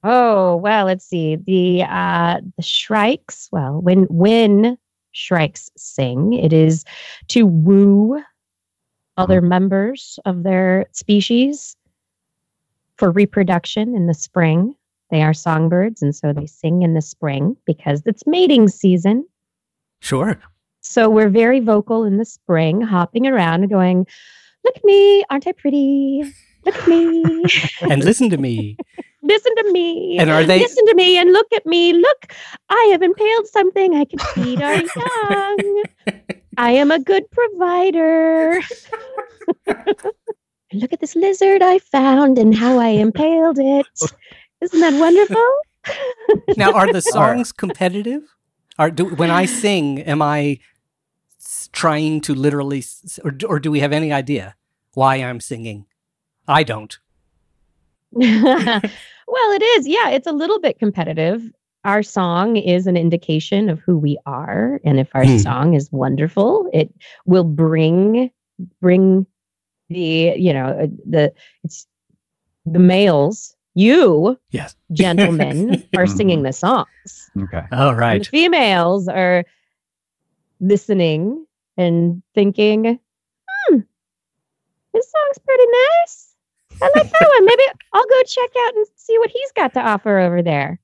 Oh 0.04 0.56
well, 0.56 0.86
let's 0.86 1.04
see 1.04 1.36
the 1.36 1.82
uh, 1.82 2.40
the 2.56 2.62
shrikes. 2.62 3.48
Well, 3.50 3.80
when 3.80 4.04
when 4.04 4.78
shrikes 5.12 5.70
sing, 5.76 6.34
it 6.34 6.52
is 6.52 6.84
to 7.28 7.46
woo 7.46 8.22
other 9.16 9.40
members 9.40 10.18
of 10.24 10.42
their 10.42 10.86
species 10.92 11.76
for 12.98 13.10
reproduction 13.10 13.96
in 13.96 14.06
the 14.06 14.14
spring. 14.14 14.74
They 15.10 15.22
are 15.22 15.34
songbirds, 15.34 16.02
and 16.02 16.14
so 16.14 16.32
they 16.32 16.46
sing 16.46 16.82
in 16.82 16.94
the 16.94 17.02
spring 17.02 17.56
because 17.64 18.02
it's 18.06 18.26
mating 18.26 18.68
season. 18.68 19.26
Sure. 20.00 20.38
So 20.80 21.10
we're 21.10 21.30
very 21.30 21.60
vocal 21.60 22.04
in 22.04 22.16
the 22.18 22.24
spring, 22.24 22.80
hopping 22.80 23.26
around 23.26 23.62
and 23.62 23.70
going, 23.70 24.06
"Look 24.64 24.76
at 24.76 24.84
me, 24.84 25.24
aren't 25.30 25.46
I 25.46 25.52
pretty? 25.52 26.22
Look 26.66 26.76
at 26.76 26.88
me." 26.88 27.44
And 27.92 28.04
listen 28.04 28.28
to 28.30 28.36
me. 28.38 28.76
listen 29.22 29.54
to 29.56 29.72
me. 29.72 30.18
And 30.18 30.30
are 30.30 30.44
they- 30.44 30.58
Listen 30.60 30.84
to 30.86 30.94
me 30.94 31.16
and 31.18 31.32
look 31.32 31.46
at 31.54 31.64
me. 31.66 31.92
Look, 31.92 32.32
I 32.68 32.88
have 32.92 33.02
impaled 33.02 33.46
something. 33.46 33.94
I 33.94 34.04
can 34.04 34.18
feed 34.34 34.60
our 34.62 34.74
young. 35.30 35.82
I 36.58 36.70
am 36.72 36.90
a 36.90 36.98
good 36.98 37.24
provider. 37.30 38.60
look 40.72 40.92
at 40.92 41.00
this 41.00 41.14
lizard 41.16 41.62
I 41.62 41.78
found 41.78 42.38
and 42.38 42.54
how 42.54 42.78
I 42.78 42.88
impaled 42.88 43.58
it. 43.58 43.86
Isn't 44.60 44.80
that 44.80 44.94
wonderful? 44.98 45.50
Now, 46.56 46.72
are 46.72 46.92
the 46.92 47.00
songs 47.02 47.52
competitive? 47.52 48.22
Are 48.78 48.90
do, 48.90 49.06
when 49.14 49.30
I 49.30 49.44
sing, 49.46 50.00
am 50.00 50.20
I 50.22 50.58
trying 51.72 52.20
to 52.22 52.34
literally, 52.34 52.82
or, 53.24 53.32
or 53.48 53.58
do 53.60 53.70
we 53.70 53.80
have 53.80 53.92
any 53.92 54.12
idea 54.12 54.56
why 54.94 55.16
I'm 55.16 55.40
singing? 55.40 55.86
I 56.48 56.62
don't. 56.62 56.96
well, 58.12 58.82
it 59.52 59.62
is. 59.62 59.88
Yeah, 59.88 60.10
it's 60.10 60.26
a 60.26 60.32
little 60.32 60.60
bit 60.60 60.78
competitive. 60.78 61.42
Our 61.84 62.02
song 62.02 62.56
is 62.56 62.86
an 62.86 62.96
indication 62.96 63.68
of 63.68 63.80
who 63.80 63.96
we 63.98 64.18
are, 64.26 64.80
and 64.84 64.98
if 64.98 65.08
our 65.14 65.24
Hmm. 65.24 65.38
song 65.38 65.74
is 65.74 65.90
wonderful, 65.92 66.68
it 66.72 66.92
will 67.26 67.44
bring 67.44 68.30
bring 68.80 69.26
the 69.88 70.34
you 70.36 70.52
know 70.52 70.66
uh, 70.66 70.86
the 71.08 71.32
it's 71.62 71.86
the 72.64 72.78
males. 72.78 73.54
You 73.74 74.38
Yes. 74.50 74.74
gentlemen 74.92 75.84
are 75.98 76.06
singing 76.06 76.42
the 76.42 76.52
songs. 76.52 77.30
Okay. 77.38 77.62
all 77.72 77.94
right 77.94 78.14
And 78.16 78.24
the 78.24 78.28
females 78.30 79.06
are 79.08 79.44
listening 80.60 81.46
and 81.76 82.22
thinking, 82.34 82.98
hmm, 83.68 83.78
this 84.94 85.10
song's 85.12 85.38
pretty 85.44 85.64
nice. 86.00 86.34
I 86.82 86.90
like 86.94 87.10
that 87.10 87.28
one. 87.36 87.44
Maybe 87.46 87.62
I'll 87.92 88.06
go 88.06 88.22
check 88.26 88.50
out 88.66 88.74
and 88.76 88.86
see 88.96 89.18
what 89.18 89.30
he's 89.30 89.52
got 89.52 89.74
to 89.74 89.80
offer 89.80 90.18
over 90.18 90.42
there. 90.42 90.80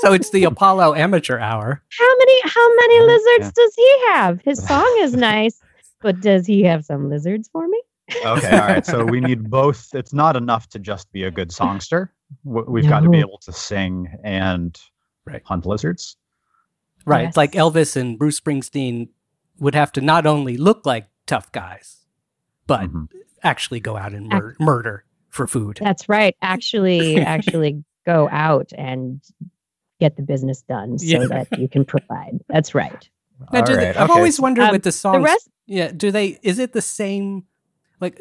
So 0.00 0.12
it's 0.12 0.30
the 0.30 0.44
Apollo 0.44 0.94
Amateur 0.94 1.38
Hour. 1.38 1.82
how 1.98 2.16
many 2.18 2.40
how 2.44 2.74
many 2.76 2.96
Yeah. 2.96 3.02
lizards 3.02 3.52
does 3.52 3.74
he 3.76 3.96
have? 4.08 4.40
His 4.42 4.58
song 4.66 4.96
is 5.00 5.14
nice, 5.14 5.60
but 6.02 6.20
does 6.20 6.46
he 6.46 6.62
have 6.64 6.84
some 6.84 7.08
lizards 7.08 7.48
for 7.52 7.66
me? 7.68 7.80
Okay. 8.26 8.50
All 8.50 8.66
right. 8.66 8.84
So 8.84 9.04
we 9.04 9.20
need 9.20 9.48
both. 9.50 9.94
It's 9.94 10.12
not 10.12 10.36
enough 10.36 10.68
to 10.70 10.78
just 10.78 11.10
be 11.12 11.22
a 11.24 11.30
good 11.30 11.50
songster. 11.52 12.12
We've 12.44 12.88
got 12.88 13.00
to 13.00 13.08
be 13.08 13.18
able 13.20 13.38
to 13.42 13.52
sing 13.52 14.08
and 14.24 14.76
Right. 15.26 15.40
hunt 15.44 15.64
lizards. 15.66 16.16
Right. 17.06 17.22
Yes. 17.22 17.28
It's 17.30 17.36
like 17.36 17.52
Elvis 17.52 17.96
and 17.96 18.18
Bruce 18.18 18.38
Springsteen 18.40 19.08
would 19.58 19.74
have 19.74 19.90
to 19.92 20.00
not 20.00 20.26
only 20.26 20.56
look 20.56 20.84
like 20.84 21.06
tough 21.26 21.50
guys, 21.52 22.04
but 22.66 22.90
Mhm. 22.90 23.08
actually 23.42 23.80
go 23.80 23.96
out 23.96 24.12
and 24.12 24.28
mur- 24.28 24.56
murder 24.60 25.04
for 25.34 25.46
food. 25.46 25.78
That's 25.82 26.08
right. 26.08 26.36
Actually, 26.40 27.16
actually 27.20 27.84
go 28.06 28.28
out 28.30 28.70
and 28.76 29.20
get 30.00 30.16
the 30.16 30.22
business 30.22 30.62
done 30.62 30.98
so 30.98 31.04
Yeah. 31.06 31.26
that 31.26 31.58
you 31.58 31.68
can 31.68 31.84
provide. 31.84 32.38
That's 32.48 32.74
right. 32.74 33.08
Now, 33.52 33.60
All 33.60 33.66
do 33.66 33.76
they- 33.76 33.88
I've 33.90 34.08
okay. 34.10 34.12
always 34.12 34.40
wondered 34.40 34.64
Um, 34.64 34.72
with 34.72 34.82
the 34.84 34.92
songs. 34.92 35.16
The 35.16 35.22
rest 35.22 35.48
yeah. 35.66 35.90
Do 35.92 36.10
they? 36.10 36.38
Is 36.42 36.58
it 36.58 36.72
the 36.72 36.82
same? 36.82 37.44
Like 38.00 38.20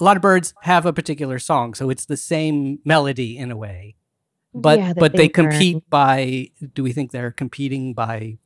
a 0.00 0.04
lot 0.04 0.16
of 0.16 0.22
birds 0.22 0.54
have 0.62 0.86
a 0.86 0.92
particular 0.92 1.38
song, 1.38 1.74
so 1.74 1.88
it's 1.90 2.06
the 2.06 2.16
same 2.16 2.78
melody 2.84 3.36
in 3.38 3.50
a 3.50 3.56
way. 3.56 3.96
But 4.52 4.78
Yeah, 4.78 4.88
that 4.92 5.00
but 5.00 5.12
they 5.12 5.28
they 5.28 5.42
learn. 5.42 5.50
compete 5.50 5.90
by. 5.90 6.50
Do 6.74 6.82
we 6.82 6.92
think 6.92 7.10
they're 7.10 7.30
competing 7.32 7.94
by 7.94 8.38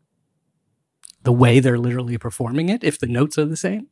the 1.25 1.33
way 1.33 1.61
they're 1.61 1.79
literally 1.79 2.17
performing 2.17 2.69
it? 2.69 2.83
If 2.85 2.99
the 2.99 3.07
notes 3.07 3.37
are 3.39 3.45
the 3.45 3.57
same. 3.57 3.89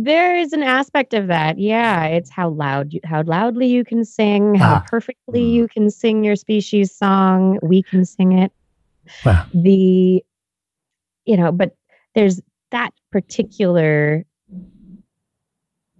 There 0.00 0.36
is 0.36 0.52
an 0.52 0.62
aspect 0.62 1.12
of 1.12 1.26
that. 1.26 1.58
Yeah, 1.58 2.04
it's 2.04 2.30
how 2.30 2.50
loud 2.50 2.92
you, 2.92 3.00
how 3.04 3.22
loudly 3.22 3.66
you 3.66 3.84
can 3.84 4.04
sing, 4.04 4.54
how 4.54 4.74
Ah. 4.76 4.84
perfectly 4.86 5.40
Mm. 5.42 5.52
you 5.52 5.68
can 5.68 5.90
sing 5.90 6.22
your 6.22 6.36
species 6.36 6.94
song. 6.94 7.58
We 7.62 7.82
can 7.82 8.04
sing 8.04 8.32
it. 8.32 8.52
Wow. 9.24 9.46
The 9.52 10.24
you 11.24 11.36
know, 11.36 11.50
but 11.52 11.74
there's 12.14 12.40
that 12.70 12.90
particular 13.10 14.24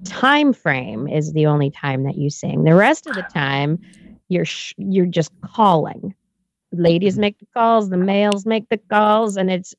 time 0.04 0.52
frame 0.52 1.08
is 1.08 1.32
the 1.32 1.46
only 1.46 1.70
time 1.70 2.04
that 2.04 2.16
you 2.16 2.30
sing. 2.30 2.62
The 2.64 2.74
rest 2.74 3.06
of 3.08 3.14
the 3.16 3.22
time 3.22 3.78
you're 4.28 4.44
sh- 4.44 4.74
you're 4.78 5.06
just 5.06 5.32
calling. 5.42 6.14
Ladies 6.72 7.18
make 7.18 7.38
the 7.40 7.46
calls, 7.52 7.88
the 7.90 7.96
males 7.96 8.46
make 8.46 8.68
the 8.68 8.78
calls 8.78 9.36
and 9.36 9.50
it's 9.50 9.74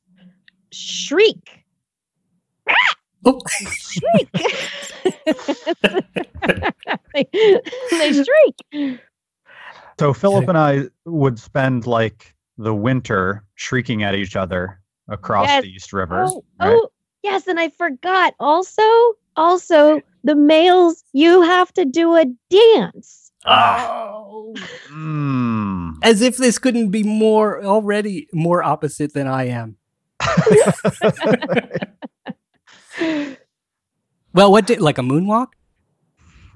shriek 0.72 1.59
Oh. 3.26 3.40
shriek. 3.48 4.30
they, 7.14 7.26
they 7.92 8.14
shriek. 8.14 9.00
So 10.00 10.14
Philip 10.14 10.48
and 10.48 10.58
I 10.58 10.86
would 11.06 11.38
spend 11.40 11.86
like 11.86 12.34
the 12.58 12.74
winter 12.74 13.44
shrieking 13.56 14.04
at 14.04 14.16
each 14.16 14.36
other 14.36 14.80
across 15.10 15.48
Yes. 15.48 15.64
the 15.64 15.70
East 15.70 15.92
River. 15.94 16.26
Oh, 16.28 16.44
right? 16.60 16.70
oh, 16.82 16.90
yes, 17.24 17.48
and 17.48 17.60
I 17.60 17.70
forgot. 17.70 18.34
Also, 18.40 18.84
also 19.36 20.02
the 20.24 20.36
males, 20.36 21.04
you 21.14 21.42
have 21.42 21.74
to 21.74 21.86
do 21.86 22.16
a 22.16 22.26
dance. 22.50 23.32
Oh. 23.46 24.54
Mm. 24.90 25.96
As 26.04 26.22
if 26.22 26.38
this 26.38 26.60
couldn't 26.60 26.90
be 26.92 27.04
more 27.04 27.64
already 27.64 28.28
more 28.34 28.64
opposite 28.64 29.14
than 29.14 29.28
I 29.28 29.48
am. 29.48 29.78
Well, 34.34 34.52
what 34.52 34.68
did 34.68 34.80
like 34.82 34.98
a 34.98 35.02
moonwalk? 35.02 35.48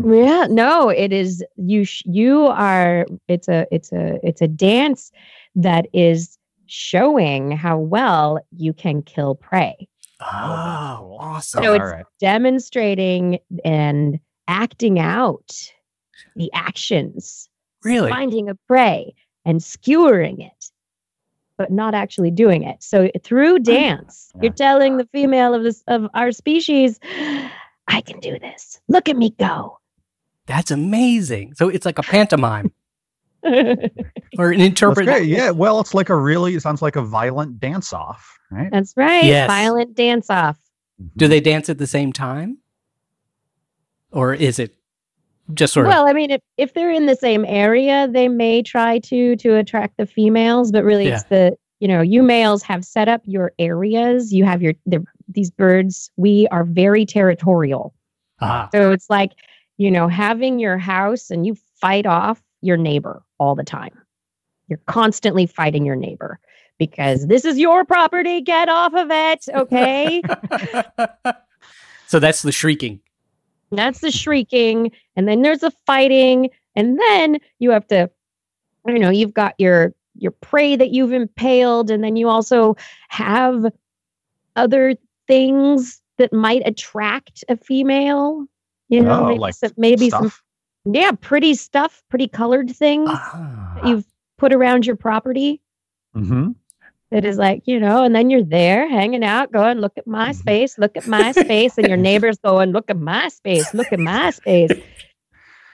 Yeah, 0.04 0.48
no, 0.50 0.90
it 0.90 1.12
is 1.14 1.44
you. 1.56 1.86
Sh- 1.86 2.04
you 2.06 2.46
are. 2.48 3.06
It's 3.28 3.48
a. 3.48 3.66
It's 3.72 3.92
a. 3.92 4.20
It's 4.24 4.42
a 4.42 4.48
dance 4.48 5.12
that 5.56 5.88
is 5.94 6.38
showing 6.66 7.52
how 7.52 7.78
well 7.78 8.40
you 8.58 8.74
can 8.74 9.02
kill 9.04 9.36
prey. 9.36 9.88
Oh, 10.22 11.18
awesome. 11.20 11.64
So 11.64 11.70
All 11.70 11.76
it's- 11.76 11.92
right. 11.92 12.06
Demonstrating 12.20 13.40
and 13.64 14.20
acting 14.48 15.00
out 15.00 15.52
the 16.36 16.52
actions 16.54 17.50
really? 17.84 18.10
finding 18.10 18.50
a 18.50 18.56
prey 18.68 19.14
and 19.46 19.62
skewering 19.62 20.42
it, 20.42 20.72
but 21.63 21.72
not 21.72 21.96
actually 21.96 22.29
doing 22.29 22.63
it. 22.63 22.84
So 22.84 23.10
through 23.24 23.60
dance, 23.60 24.29
Yeah. 24.36 24.41
you're 24.43 24.53
telling 24.53 24.98
the 24.98 25.05
female 25.13 25.53
of 25.53 25.63
this 25.63 25.82
of 25.88 26.10
our 26.13 26.34
species, 26.34 27.00
I 27.88 28.01
can 28.01 28.20
do 28.20 28.38
this. 28.38 28.82
Look 28.89 29.08
at 29.08 29.15
me 29.15 29.29
go. 29.39 29.77
That's 30.46 30.72
amazing. 30.72 31.53
So 31.55 31.70
it's 31.70 31.86
like 31.86 31.98
a 32.00 32.03
pantomime 32.03 32.74
or 33.43 33.51
an 33.53 33.77
That's 34.38 34.60
interpret. 34.60 35.05
great. 35.05 35.29
Yeah. 35.29 35.51
Well, 35.51 35.79
it's 35.79 35.93
like 35.93 36.10
a 36.10 36.17
really. 36.17 36.53
It 36.55 36.62
sounds 36.62 36.82
like 36.82 36.98
a 36.98 37.01
violent 37.01 37.62
dance 37.62 37.93
off, 37.93 38.38
right? 38.51 38.70
That's 38.70 38.93
right. 38.98 39.24
Yes. 39.24 39.48
Violent 39.48 39.96
dance 39.96 40.29
off. 40.29 40.58
Do 41.15 41.29
they 41.29 41.39
dance 41.39 41.70
at 41.70 41.77
the 41.77 41.88
same 41.88 42.12
time? 42.12 42.58
Or 44.12 44.34
is 44.34 44.60
it 44.60 44.75
just 45.54 45.74
sort 45.74 45.86
of 45.86 45.92
Well, 45.92 46.08
I 46.08 46.14
mean, 46.14 46.32
if, 46.32 46.42
if 46.58 46.74
they're 46.74 46.92
in 46.92 47.06
the 47.06 47.16
same 47.16 47.46
area, 47.46 48.08
they 48.10 48.28
may 48.28 48.62
try 48.62 49.00
to 49.00 49.36
to 49.36 49.56
attract 49.56 49.98
the 49.98 50.06
females, 50.06 50.72
but 50.72 50.84
really 50.84 51.08
it's 51.08 51.24
the 51.24 51.58
you 51.84 51.90
know, 51.90 52.00
you 52.00 52.24
males 52.24 52.64
have 52.64 52.86
set 52.86 53.10
up 53.10 53.22
your 53.26 53.52
areas. 53.60 54.32
You 54.32 54.46
have 54.46 54.62
your 54.62 54.74
the, 54.86 55.04
these 55.28 55.52
birds. 55.52 56.10
We 56.16 56.48
are 56.50 56.64
very 56.64 57.06
territorial. 57.06 57.94
ah, 58.40 58.70
So 58.74 58.92
it's 58.92 59.10
like, 59.10 59.32
you 59.76 59.92
know, 59.92 60.08
having 60.08 60.60
your 60.60 60.78
house 60.78 61.30
and 61.30 61.46
you 61.46 61.58
fight 61.82 62.06
off 62.06 62.42
your 62.62 62.78
neighbor 62.78 63.22
all 63.38 63.54
the 63.54 63.66
time. 63.66 63.92
You're 64.70 64.80
constantly 64.88 65.46
fighting 65.46 65.86
your 65.86 65.98
neighbor 65.98 66.40
because 66.78 67.28
this 67.28 67.44
is 67.44 67.58
your 67.58 67.84
property. 67.84 68.40
Get 68.40 68.70
off 68.70 68.94
of 68.94 69.08
it. 69.12 69.46
Okay. 69.54 70.22
so 72.08 72.20
that's 72.20 72.44
the 72.44 72.54
shrieking. 72.54 73.02
That's 73.75 74.00
the 74.00 74.12
shrieking. 74.12 74.92
And 75.15 75.27
then 75.27 75.42
there's 75.42 75.60
the 75.60 75.72
fighting. 75.86 76.50
And 76.75 77.00
then 77.00 77.38
you 77.60 77.72
have 77.72 77.88
to, 77.88 78.10
you 78.88 79.00
know, 79.00 79.10
you've 79.10 79.34
got 79.34 79.56
your 79.58 79.94
your 80.15 80.32
prey 80.32 80.75
that 80.75 80.89
you've 80.92 81.12
impaled. 81.13 81.89
And 81.89 82.03
then 82.03 82.15
you 82.15 82.30
also 82.30 82.75
have 83.10 83.65
other 84.56 84.96
things 85.27 86.01
that 86.18 86.32
might 86.32 86.62
attract 86.65 87.44
a 87.50 87.58
female. 87.58 88.46
You 88.89 89.01
know, 89.01 89.22
Oh, 89.24 89.27
maybe, 89.27 89.39
like 89.39 89.56
some, 89.56 89.72
maybe 89.77 90.10
some 90.10 90.32
yeah, 90.86 91.12
pretty 91.13 91.56
stuff, 91.56 92.03
pretty 92.10 92.27
colored 92.27 92.70
things 92.75 93.10
Ah. 93.12 93.74
that 93.75 93.88
you've 93.88 94.06
put 94.38 94.53
around 94.53 94.86
your 94.86 94.96
property 94.96 95.62
Mm-hmm. 96.15 96.51
That 97.13 97.24
is 97.25 97.38
like, 97.38 97.62
you 97.65 97.79
know, 97.79 98.03
and 98.03 98.13
then 98.15 98.29
you're 98.29 98.43
there 98.43 98.89
hanging 98.89 99.24
out, 99.24 99.51
going, 99.51 99.79
look 99.79 99.98
at 99.98 100.08
my 100.08 100.29
Mhm. 100.32 100.36
space, 100.36 100.77
look 100.79 100.98
at 100.98 101.08
my 101.08 101.32
space, 101.32 101.77
and 101.77 101.88
your 101.88 101.98
neighbor's 102.10 102.38
going, 102.39 102.72
look 102.72 102.89
at 102.89 102.98
my 103.00 103.27
space, 103.29 103.72
look 103.74 103.93
at 103.93 104.00
my 104.00 104.32
space. 104.32 104.72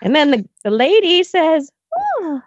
And 0.02 0.16
then 0.16 0.32
the, 0.32 0.48
the 0.64 0.70
lady 0.70 1.24
says, 1.24 1.72
oh, 1.98 2.42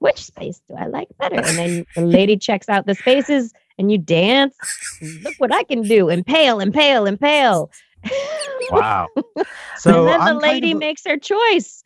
which 0.00 0.22
space 0.24 0.60
do 0.68 0.74
I 0.76 0.86
like 0.86 1.08
better? 1.18 1.36
And 1.36 1.56
then 1.58 1.86
the 1.94 2.02
lady 2.02 2.36
checks 2.46 2.68
out 2.68 2.86
the 2.86 2.94
spaces 2.94 3.52
and 3.78 3.90
you 3.90 3.98
dance. 3.98 4.54
Look 5.22 5.34
what 5.38 5.52
I 5.54 5.62
can 5.64 5.82
do. 5.82 6.08
Impale, 6.08 6.60
impale, 6.60 7.06
impale. 7.06 7.70
Wow. 8.70 9.08
So 9.76 9.90
and 9.90 10.08
then 10.08 10.18
the 10.18 10.24
I'm 10.24 10.40
kind 10.40 10.42
lady 10.42 10.72
of- 10.72 10.78
makes 10.78 11.02
her 11.06 11.16
choice. 11.18 11.82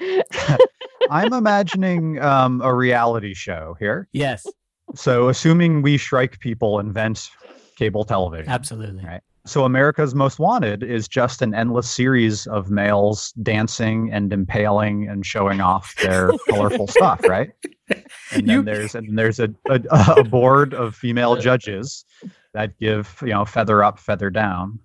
I'm 1.11 1.33
imagining 1.33 2.21
um, 2.23 2.61
a 2.61 2.73
reality 2.75 3.35
show 3.35 3.77
here. 3.81 4.09
Yes, 4.13 4.47
So, 4.95 5.29
assuming 5.29 5.83
we 5.83 5.97
Shrike 5.97 6.41
people 6.41 6.79
invent 6.79 7.29
cable 7.77 8.05
television, 8.05 8.51
absolutely. 8.51 9.05
Right. 9.05 9.21
So 9.47 9.65
America's 9.65 10.15
Most 10.15 10.39
Wanted 10.39 10.83
is 10.83 11.09
just 11.09 11.41
an 11.41 11.55
endless 11.55 11.89
series 11.91 12.47
of 12.49 12.71
males 12.71 13.33
dancing 13.43 14.11
and 14.13 14.31
impaling 14.33 15.09
and 15.09 15.25
showing 15.25 15.61
off 15.63 15.95
their 16.03 16.33
colorful 16.51 16.87
stuff, 16.87 17.23
right? 17.25 17.51
And 17.89 18.47
then 18.47 18.47
You- 18.49 18.63
there's 18.63 18.95
and 18.95 19.19
there's 19.19 19.41
a, 19.41 19.49
a 19.71 19.81
a 20.19 20.25
board 20.25 20.75
of 20.75 20.95
female 20.95 21.37
judges 21.37 22.05
that 22.53 22.79
give 22.79 23.19
you 23.23 23.29
know 23.29 23.45
feather 23.47 23.83
up, 23.83 23.99
feather 23.99 24.29
down. 24.29 24.81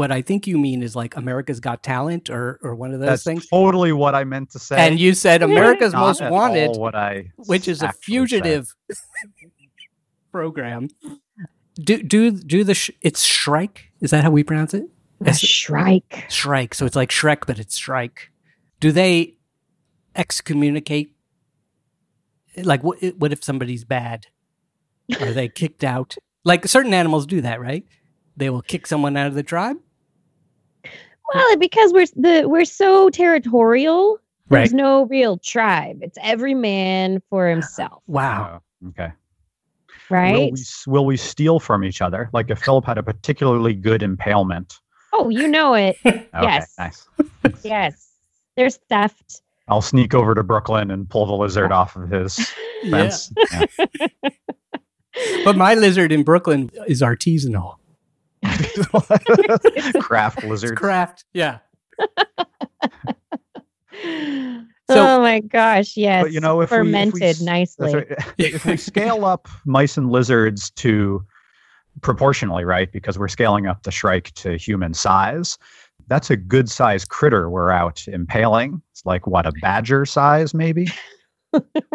What 0.00 0.10
I 0.10 0.22
think 0.22 0.46
you 0.46 0.56
mean 0.56 0.82
is 0.82 0.96
like 0.96 1.14
America's 1.14 1.60
Got 1.60 1.82
Talent 1.82 2.30
or 2.30 2.58
or 2.62 2.74
one 2.74 2.94
of 2.94 3.00
those 3.00 3.08
That's 3.10 3.22
things. 3.22 3.46
totally 3.48 3.92
what 3.92 4.14
I 4.14 4.24
meant 4.24 4.50
to 4.52 4.58
say. 4.58 4.76
And 4.78 4.98
you 4.98 5.12
said 5.12 5.42
America's 5.42 5.92
Not 5.92 6.00
Most 6.00 6.22
Wanted, 6.22 6.78
what 6.78 6.94
I 6.94 7.32
which 7.36 7.68
is 7.68 7.82
a 7.82 7.92
fugitive 7.92 8.74
program. 10.32 10.88
Do 11.74 12.02
do 12.02 12.30
do 12.30 12.64
the 12.64 12.72
sh- 12.72 12.92
it's 13.02 13.22
Shrike? 13.22 13.92
Is 14.00 14.10
that 14.10 14.24
how 14.24 14.30
we 14.30 14.42
pronounce 14.42 14.72
it? 14.72 14.84
A 15.26 15.34
shrike. 15.34 16.24
Shrike. 16.30 16.74
So 16.74 16.86
it's 16.86 16.96
like 16.96 17.10
Shrek, 17.10 17.42
but 17.46 17.58
it's 17.58 17.76
Shrike. 17.76 18.30
Do 18.80 18.92
they 18.92 19.36
excommunicate? 20.16 21.14
Like, 22.56 22.82
what? 22.82 22.96
What 23.18 23.32
if 23.32 23.44
somebody's 23.44 23.84
bad? 23.84 24.28
Are 25.20 25.32
they 25.34 25.50
kicked 25.50 25.84
out? 25.84 26.16
Like 26.42 26.66
certain 26.66 26.94
animals 26.94 27.26
do 27.26 27.42
that, 27.42 27.60
right? 27.60 27.84
They 28.34 28.48
will 28.48 28.62
kick 28.62 28.86
someone 28.86 29.14
out 29.18 29.26
of 29.26 29.34
the 29.34 29.42
tribe. 29.42 29.76
Well, 31.34 31.56
because 31.56 31.92
we're 31.92 32.06
the 32.16 32.48
we're 32.48 32.64
so 32.64 33.10
territorial. 33.10 34.18
There's 34.48 34.70
Right. 34.72 34.76
no 34.76 35.04
real 35.04 35.38
tribe. 35.38 35.98
It's 36.02 36.18
every 36.22 36.54
man 36.54 37.22
for 37.30 37.46
himself, 37.48 38.02
Wow. 38.08 38.62
Okay. 38.88 39.12
right? 40.10 40.32
Will 40.34 40.50
we, 40.50 40.62
will 40.88 41.06
we 41.06 41.16
steal 41.16 41.60
from 41.60 41.84
each 41.84 42.02
other? 42.02 42.28
Like 42.32 42.50
if 42.50 42.58
Philip 42.58 42.84
had 42.84 42.98
a 42.98 43.02
particularly 43.04 43.74
good 43.74 44.02
impalement. 44.02 44.80
Oh, 45.12 45.28
you 45.28 45.46
know 45.46 45.74
it. 45.74 45.96
Okay, 46.04 46.26
Yes. 46.42 46.74
nice. 46.78 47.06
yes. 47.64 48.08
There's 48.56 48.76
theft. 48.88 49.42
I'll 49.68 49.82
sneak 49.82 50.14
over 50.14 50.34
to 50.34 50.42
Brooklyn 50.42 50.90
and 50.90 51.08
pull 51.08 51.26
the 51.26 51.32
lizard 51.34 51.70
off 51.70 51.94
of 51.94 52.10
his 52.10 52.38
Yeah. 52.82 52.90
fence. 53.10 53.32
Yeah. 53.52 53.66
But 55.44 55.56
my 55.56 55.74
lizard 55.74 56.10
in 56.12 56.22
Brooklyn 56.24 56.70
is 56.88 57.02
artisanal. 57.02 57.76
Craft 60.00 60.38
It's 60.38 60.46
lizards. 60.46 60.78
craft. 60.78 61.24
Yeah. 61.32 61.58
oh 64.88 65.20
my 65.20 65.40
gosh, 65.40 65.96
yes. 65.96 66.24
But, 66.24 66.32
you 66.32 66.40
know, 66.40 66.60
if 66.60 66.70
we- 66.70 66.76
if 66.78 66.82
we 66.82 66.86
fermented 66.86 67.40
nicely. 67.42 67.94
Right. 67.94 68.06
if 68.38 68.64
we 68.64 68.76
scale 68.76 69.24
up 69.24 69.48
mice 69.64 69.96
and 69.96 70.10
lizards 70.10 70.70
to 70.72 71.24
proportionally, 72.00 72.64
right? 72.64 72.90
Because 72.90 73.18
we're 73.18 73.28
scaling 73.28 73.66
up 73.66 73.82
the 73.82 73.90
shrike 73.90 74.32
to 74.36 74.56
human 74.56 74.94
size. 74.94 75.58
That's 76.08 76.30
a 76.30 76.36
good 76.36 76.68
size 76.70 77.04
critter 77.04 77.50
we're 77.50 77.70
out 77.70 78.06
impaling. 78.08 78.80
It's 78.92 79.04
like 79.04 79.26
what 79.26 79.46
a 79.46 79.52
badger 79.60 80.06
size, 80.06 80.54
maybe. 80.54 80.88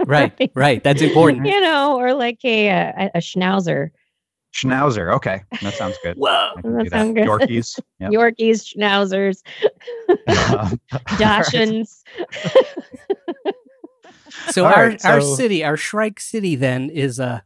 Right. 0.06 0.52
Right. 0.54 0.84
That's 0.84 1.02
important. 1.02 1.48
You 1.48 1.62
know, 1.62 1.98
or 1.98 2.14
like 2.14 2.44
a 2.44 2.68
a, 2.68 3.12
a 3.16 3.20
schnauzer. 3.20 3.90
Schnauzer. 4.56 5.14
Okay, 5.16 5.42
that 5.62 5.74
sounds 5.74 5.98
good. 6.02 6.16
Whoa. 6.18 6.30
I 6.58 6.62
can 6.62 6.78
That 6.78 6.84
do 6.86 6.90
that. 6.90 6.98
sound 6.98 7.16
good. 7.16 7.28
Yorkies. 7.28 7.80
Yep. 8.00 8.12
Yorkies, 8.12 8.74
schnauzers, 8.78 9.42
Um, 10.28 10.80
Dachshunds. 11.18 12.04
So 14.52 14.66
All 14.66 14.74
our 14.74 14.88
right, 14.90 15.06
our 15.06 15.22
city, 15.22 15.64
our 15.64 15.78
Shrike 15.78 16.20
City, 16.20 16.56
then 16.56 16.90
is 16.90 17.20
a 17.20 17.44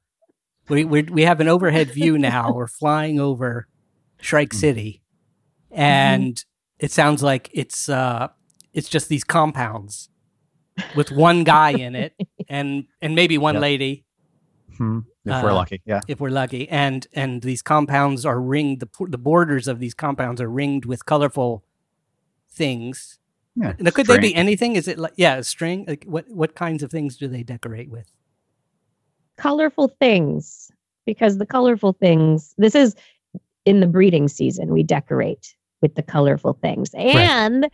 we 0.70 0.84
we 0.86 1.04
we 1.04 1.22
have 1.24 1.39
an 1.39 1.48
overhead 1.48 1.92
view 1.92 2.18
now. 2.18 2.51
We're 2.56 2.68
flying 2.68 3.20
over 3.20 3.68
Shrike 4.22 4.50
Mm. 4.50 4.56
City, 4.60 5.01
and 5.72 6.44
it 6.80 6.92
sounds 6.92 7.22
like 7.24 7.50
it's 7.54 7.89
uh 7.89 8.28
it's 8.74 8.89
just 8.89 9.08
these 9.10 9.24
compounds 9.24 10.10
with 10.96 11.12
one 11.12 11.44
guy 11.44 11.72
in 11.72 11.96
it, 11.96 12.13
and 12.50 12.86
and 13.01 13.16
maybe 13.16 13.38
one 13.38 13.56
Yep. 13.56 13.62
lady 13.62 14.06
hmm, 14.79 15.00
if 15.25 15.43
we're 15.43 15.51
Uh, 15.51 15.55
lucky, 15.55 15.81
yeah. 15.86 16.01
if 16.07 16.19
we're 16.19 16.31
lucky, 16.31 16.67
and 16.69 17.05
and 17.13 17.43
these 17.43 17.62
compounds 17.62 18.25
are 18.25 18.41
ringed. 18.41 18.79
The 18.81 18.89
the 19.07 19.19
borders 19.19 19.67
of 19.67 19.79
these 19.79 19.93
compounds 19.93 20.41
are 20.41 20.50
ringed 20.50 20.86
with 20.86 21.05
colorful 21.05 21.63
things. 22.50 23.20
yeah. 23.55 23.74
Now, 23.79 23.92
could 23.92 24.07
they 24.07 24.20
be 24.20 24.33
anything? 24.35 24.75
Is 24.75 24.87
it 24.87 24.98
like 24.98 25.13
yeah, 25.18 25.35
a 25.37 25.44
string? 25.44 25.85
Like 25.87 26.05
what 26.05 26.25
what 26.29 26.55
kinds 26.55 26.81
of 26.83 26.89
things 26.92 27.18
do 27.18 27.27
they 27.27 27.44
decorate 27.44 27.92
with? 27.92 28.11
colorful 29.37 29.87
things 30.00 30.70
because 31.05 31.37
the 31.37 31.46
colorful 31.46 31.94
things 31.94 32.53
this 32.57 32.75
is 32.75 32.96
in 33.65 33.79
the 33.79 33.87
breeding 33.87 34.27
season 34.27 34.74
we 34.74 34.83
decorate 34.83 35.55
with 35.81 35.96
the 35.96 36.03
colorful 36.03 36.53
things 36.61 36.89
and 36.94 37.70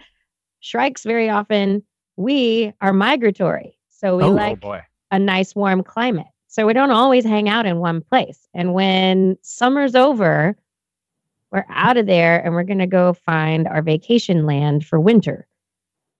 shrikes 0.59 1.03
very 1.03 1.27
often 1.29 1.81
we 2.17 2.71
are 2.81 2.93
migratory 2.93 3.79
so 3.89 4.15
we 4.17 4.23
Oh, 4.23 4.27
oh 4.27 4.29
Oh 4.29 4.35
like 4.35 4.59
boy. 4.61 4.81
a 5.11 5.17
nice 5.17 5.55
warm 5.55 5.81
climate 5.83 6.27
so 6.55 6.65
we 6.65 6.71
don't 6.71 6.91
always 6.91 7.25
hang 7.25 7.49
out 7.49 7.65
in 7.65 7.79
one 7.79 7.99
place 8.01 8.47
and 8.53 8.73
when 8.73 9.37
summer's 9.41 9.93
over 9.93 10.55
we're 11.51 11.65
out 11.69 11.97
of 11.97 12.05
there 12.05 12.41
and 12.43 12.53
we're 12.53 12.63
going 12.63 12.79
to 12.79 12.87
go 12.87 13.11
find 13.11 13.67
our 13.67 13.81
vacation 13.81 14.45
land 14.45 14.85
for 14.85 14.99
winter 14.99 15.45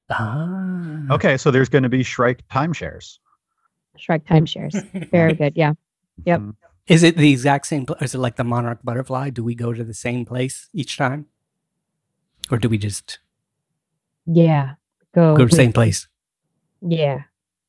Ah. 0.10 1.02
Okay, 1.10 1.38
so 1.38 1.52
there's 1.52 1.69
going 1.69 1.84
to 1.84 1.89
be 1.89 2.04
Shrike 2.04 2.43
timeshares. 2.52 3.17
shrike 3.98 4.26
timeshares 4.26 4.76
very 5.10 5.34
good 5.41 5.54
yeah 5.56 5.74
Yep. 6.26 6.39
Mhm. 6.41 6.56
Is 6.88 7.02
it 7.04 7.17
the 7.17 7.32
exact 7.32 7.65
same? 7.67 7.86
Pl- 7.88 7.98
is 8.02 8.13
it 8.13 8.19
like 8.19 8.36
the 8.36 8.43
monarch 8.43 8.80
butterfly? 8.84 9.32
Do 9.32 9.43
we 9.43 9.56
go 9.56 9.74
to 9.74 9.84
the 9.84 9.93
same 9.93 10.24
place 10.24 10.69
each 10.74 10.98
time, 10.98 11.26
or 12.52 12.58
do 12.60 12.69
we 12.69 12.78
just 12.78 13.19
yeah 14.28 14.76
go, 15.13 15.36
go 15.36 15.45
to 15.45 15.50
the 15.50 15.56
same 15.56 15.74
place? 15.74 16.08
Yeah. 16.82 17.24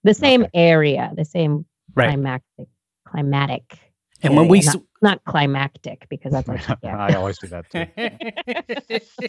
The 0.05 0.14
same 0.14 0.42
Okay. 0.42 0.50
area, 0.55 1.12
the 1.16 1.24
same 1.24 1.64
Right. 1.94 2.09
climactic 2.11 2.68
climatic. 3.07 3.79
And 4.22 4.35
when 4.37 4.49
we 4.49 4.59
area, 4.59 4.68
s- 4.70 4.75
not, 4.75 4.85
not 5.03 5.25
climactic 5.25 6.07
because 6.09 6.33
that's 6.33 6.49
like 6.49 6.62
yeah. 6.83 6.96
I 6.99 7.14
always 7.14 7.38
do 7.38 7.46
that 7.49 7.70
too. 7.70 9.29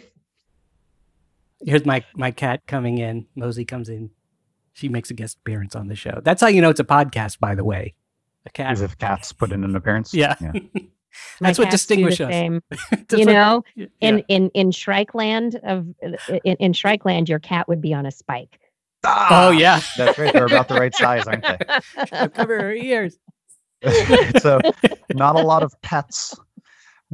Here's 1.64 1.84
my 1.84 2.04
my 2.14 2.30
cat 2.30 2.62
coming 2.66 2.98
in. 2.98 3.26
Mosey 3.34 3.64
comes 3.64 3.88
in. 3.88 4.10
She 4.72 4.88
makes 4.88 5.10
a 5.10 5.14
guest 5.14 5.38
appearance 5.40 5.74
on 5.74 5.88
the 5.88 5.96
show. 5.96 6.20
That's 6.22 6.40
how 6.40 6.46
you 6.48 6.60
know 6.60 6.70
it's 6.70 6.78
a 6.80 6.84
podcast, 6.84 7.38
by 7.40 7.54
the 7.54 7.64
way. 7.64 7.94
A 8.46 8.50
cat. 8.50 8.70
As 8.72 8.80
if 8.82 8.96
cats 8.98 9.32
put 9.32 9.50
in 9.52 9.64
an 9.64 9.74
appearance. 9.74 10.14
Yeah. 10.14 10.36
My 11.40 11.48
That's 11.48 11.58
what 11.58 11.70
cats 11.70 11.84
do 11.86 11.96
the 11.96 12.02
distinguishes 12.04 12.20
us. 12.28 12.32
same. 12.32 12.62
Just 13.08 13.12
You 13.12 13.24
like- 13.26 13.34
know, 13.34 13.64
yeah. 13.74 13.86
in 14.00 14.18
in 14.28 14.50
in 14.50 14.70
Shrikeland 14.70 15.56
of 15.64 15.86
in, 16.44 16.56
in 16.56 16.72
Shrikeland, 16.72 17.28
your 17.28 17.40
cat 17.40 17.66
would 17.66 17.80
be 17.80 17.92
on 17.92 18.06
a 18.06 18.10
spike. 18.12 18.60
Oh 19.04 19.50
yeah, 19.50 19.80
That's 19.96 20.18
right. 20.18 20.32
They're 20.32 20.46
about 20.46 20.68
the 20.68 20.74
right 20.74 20.94
size, 20.94 21.26
aren't 21.26 21.44
they? 21.44 22.28
cover 22.34 22.60
her 22.60 22.72
ears. 22.72 23.18
so 24.40 24.60
not 25.14 25.36
a 25.36 25.42
lot 25.42 25.62
of 25.62 25.80
pets. 25.82 26.36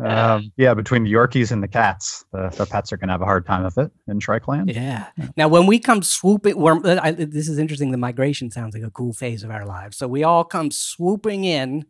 Um, 0.03 0.53
yeah, 0.57 0.75
between 0.75 1.05
the 1.05 1.13
Yorkies 1.13 1.53
and 1.53 1.63
the 1.63 1.69
cats, 1.69 2.25
the, 2.33 2.49
the 2.49 2.67
pets 2.67 2.93
are 2.93 2.97
going 2.97 3.09
to 3.09 3.13
have 3.13 3.23
a 3.23 3.27
hard 3.27 3.47
time 3.47 3.65
of 3.65 3.79
it 3.79 3.93
in 4.09 4.19
Shrikeland. 4.19 4.75
Yeah. 4.75 5.07
Now, 5.37 5.47
when 5.47 5.67
we 5.67 5.79
come 5.79 6.03
swooping, 6.03 6.59
we're, 6.59 6.81
I, 7.01 7.13
this 7.13 7.49
is 7.49 7.59
interesting. 7.59 7.93
The 7.93 7.97
migration 7.97 8.51
sounds 8.51 8.75
like 8.75 8.83
a 8.83 8.91
cool 8.91 9.13
phase 9.13 9.45
of 9.45 9.51
our 9.51 9.65
lives. 9.65 9.97
So 9.97 10.09
we 10.09 10.25
all 10.25 10.43
come 10.43 10.73
swooping 10.73 11.45
in 11.45 11.85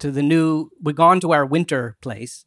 to 0.00 0.10
the 0.10 0.22
new. 0.22 0.70
We've 0.82 0.94
gone 0.94 1.20
to 1.20 1.32
our 1.32 1.46
winter 1.46 1.96
place, 2.02 2.44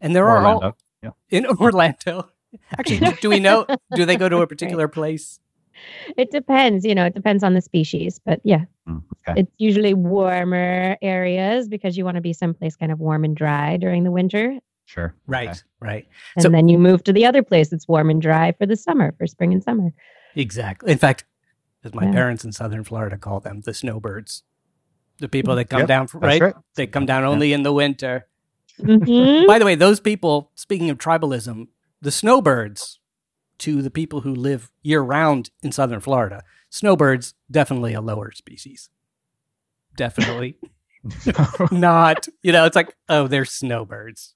and 0.00 0.14
there 0.14 0.28
are 0.28 0.46
all 0.46 0.56
Orlando. 0.56 1.16
in 1.30 1.46
Orlando. 1.60 2.30
Actually, 2.78 2.98
do, 2.98 3.12
do 3.22 3.28
we 3.30 3.40
know? 3.40 3.66
Do 3.96 4.04
they 4.04 4.16
go 4.16 4.28
to 4.28 4.38
a 4.38 4.46
particular 4.46 4.86
place? 4.86 5.40
It 6.16 6.30
depends, 6.30 6.84
you 6.84 6.94
know, 6.94 7.04
it 7.06 7.14
depends 7.14 7.42
on 7.44 7.54
the 7.54 7.60
species, 7.60 8.20
but 8.24 8.40
yeah, 8.44 8.64
Mm, 8.88 9.02
okay. 9.28 9.40
it's 9.40 9.52
usually 9.58 9.94
warmer 9.94 10.96
areas 11.02 11.68
because 11.68 11.96
you 11.96 12.04
want 12.04 12.16
to 12.16 12.20
be 12.20 12.32
someplace 12.32 12.76
kind 12.76 12.92
of 12.92 13.00
warm 13.00 13.24
and 13.24 13.34
dry 13.36 13.76
during 13.76 14.04
the 14.04 14.10
winter, 14.10 14.58
Sure. 14.86 15.14
Right. 15.26 15.48
Okay. 15.48 15.58
Right. 15.80 16.06
and 16.36 16.42
So- 16.42 16.50
then 16.50 16.68
you 16.68 16.76
move 16.78 17.02
to 17.04 17.12
the 17.14 17.24
other 17.24 17.42
place 17.42 17.70
that's 17.70 17.88
warm 17.88 18.10
and 18.10 18.20
dry 18.20 18.52
for 18.52 18.66
the 18.66 18.76
summer, 18.76 19.12
for 19.16 19.26
spring 19.26 19.52
and 19.54 19.62
summer. 19.64 19.94
Exactly. 20.36 20.92
In 20.92 20.98
fact, 20.98 21.24
as 21.84 21.94
my 21.94 22.04
Yeah. 22.04 22.12
parents 22.12 22.44
in 22.44 22.52
Southern 22.52 22.84
Florida 22.84 23.16
call 23.16 23.40
them, 23.40 23.62
the 23.62 23.72
snowbirds, 23.72 24.42
the 25.20 25.28
people 25.28 25.54
that 25.56 25.70
come 25.70 25.80
Yep, 25.80 25.88
down, 25.88 26.06
from, 26.06 26.20
right? 26.20 26.40
right. 26.42 26.54
They 26.74 26.86
come 26.86 27.06
down 27.06 27.24
only 27.24 27.54
in 27.54 27.62
the 27.62 27.72
winter. 27.72 28.26
Mhm. 28.78 29.46
By 29.46 29.58
the 29.58 29.64
way, 29.64 29.74
those 29.74 30.00
people, 30.00 30.50
speaking 30.54 30.90
of 30.90 30.98
tribalism, 30.98 31.68
the 32.02 32.10
snowbirds 32.10 32.98
to 33.58 33.82
the 33.82 33.90
people 33.90 34.22
who 34.22 34.34
live 34.34 34.70
year 34.82 35.00
round 35.00 35.50
in 35.62 35.72
southern 35.72 36.00
Florida, 36.00 36.42
snowbirds 36.70 37.34
definitely 37.50 37.94
a 37.94 38.00
lower 38.00 38.32
species. 38.32 38.90
Definitely 39.96 40.56
not. 41.70 42.26
You 42.42 42.52
know, 42.52 42.64
it's 42.64 42.76
like, 42.76 42.94
oh, 43.08 43.26
they're 43.28 43.44
snowbirds. 43.44 44.34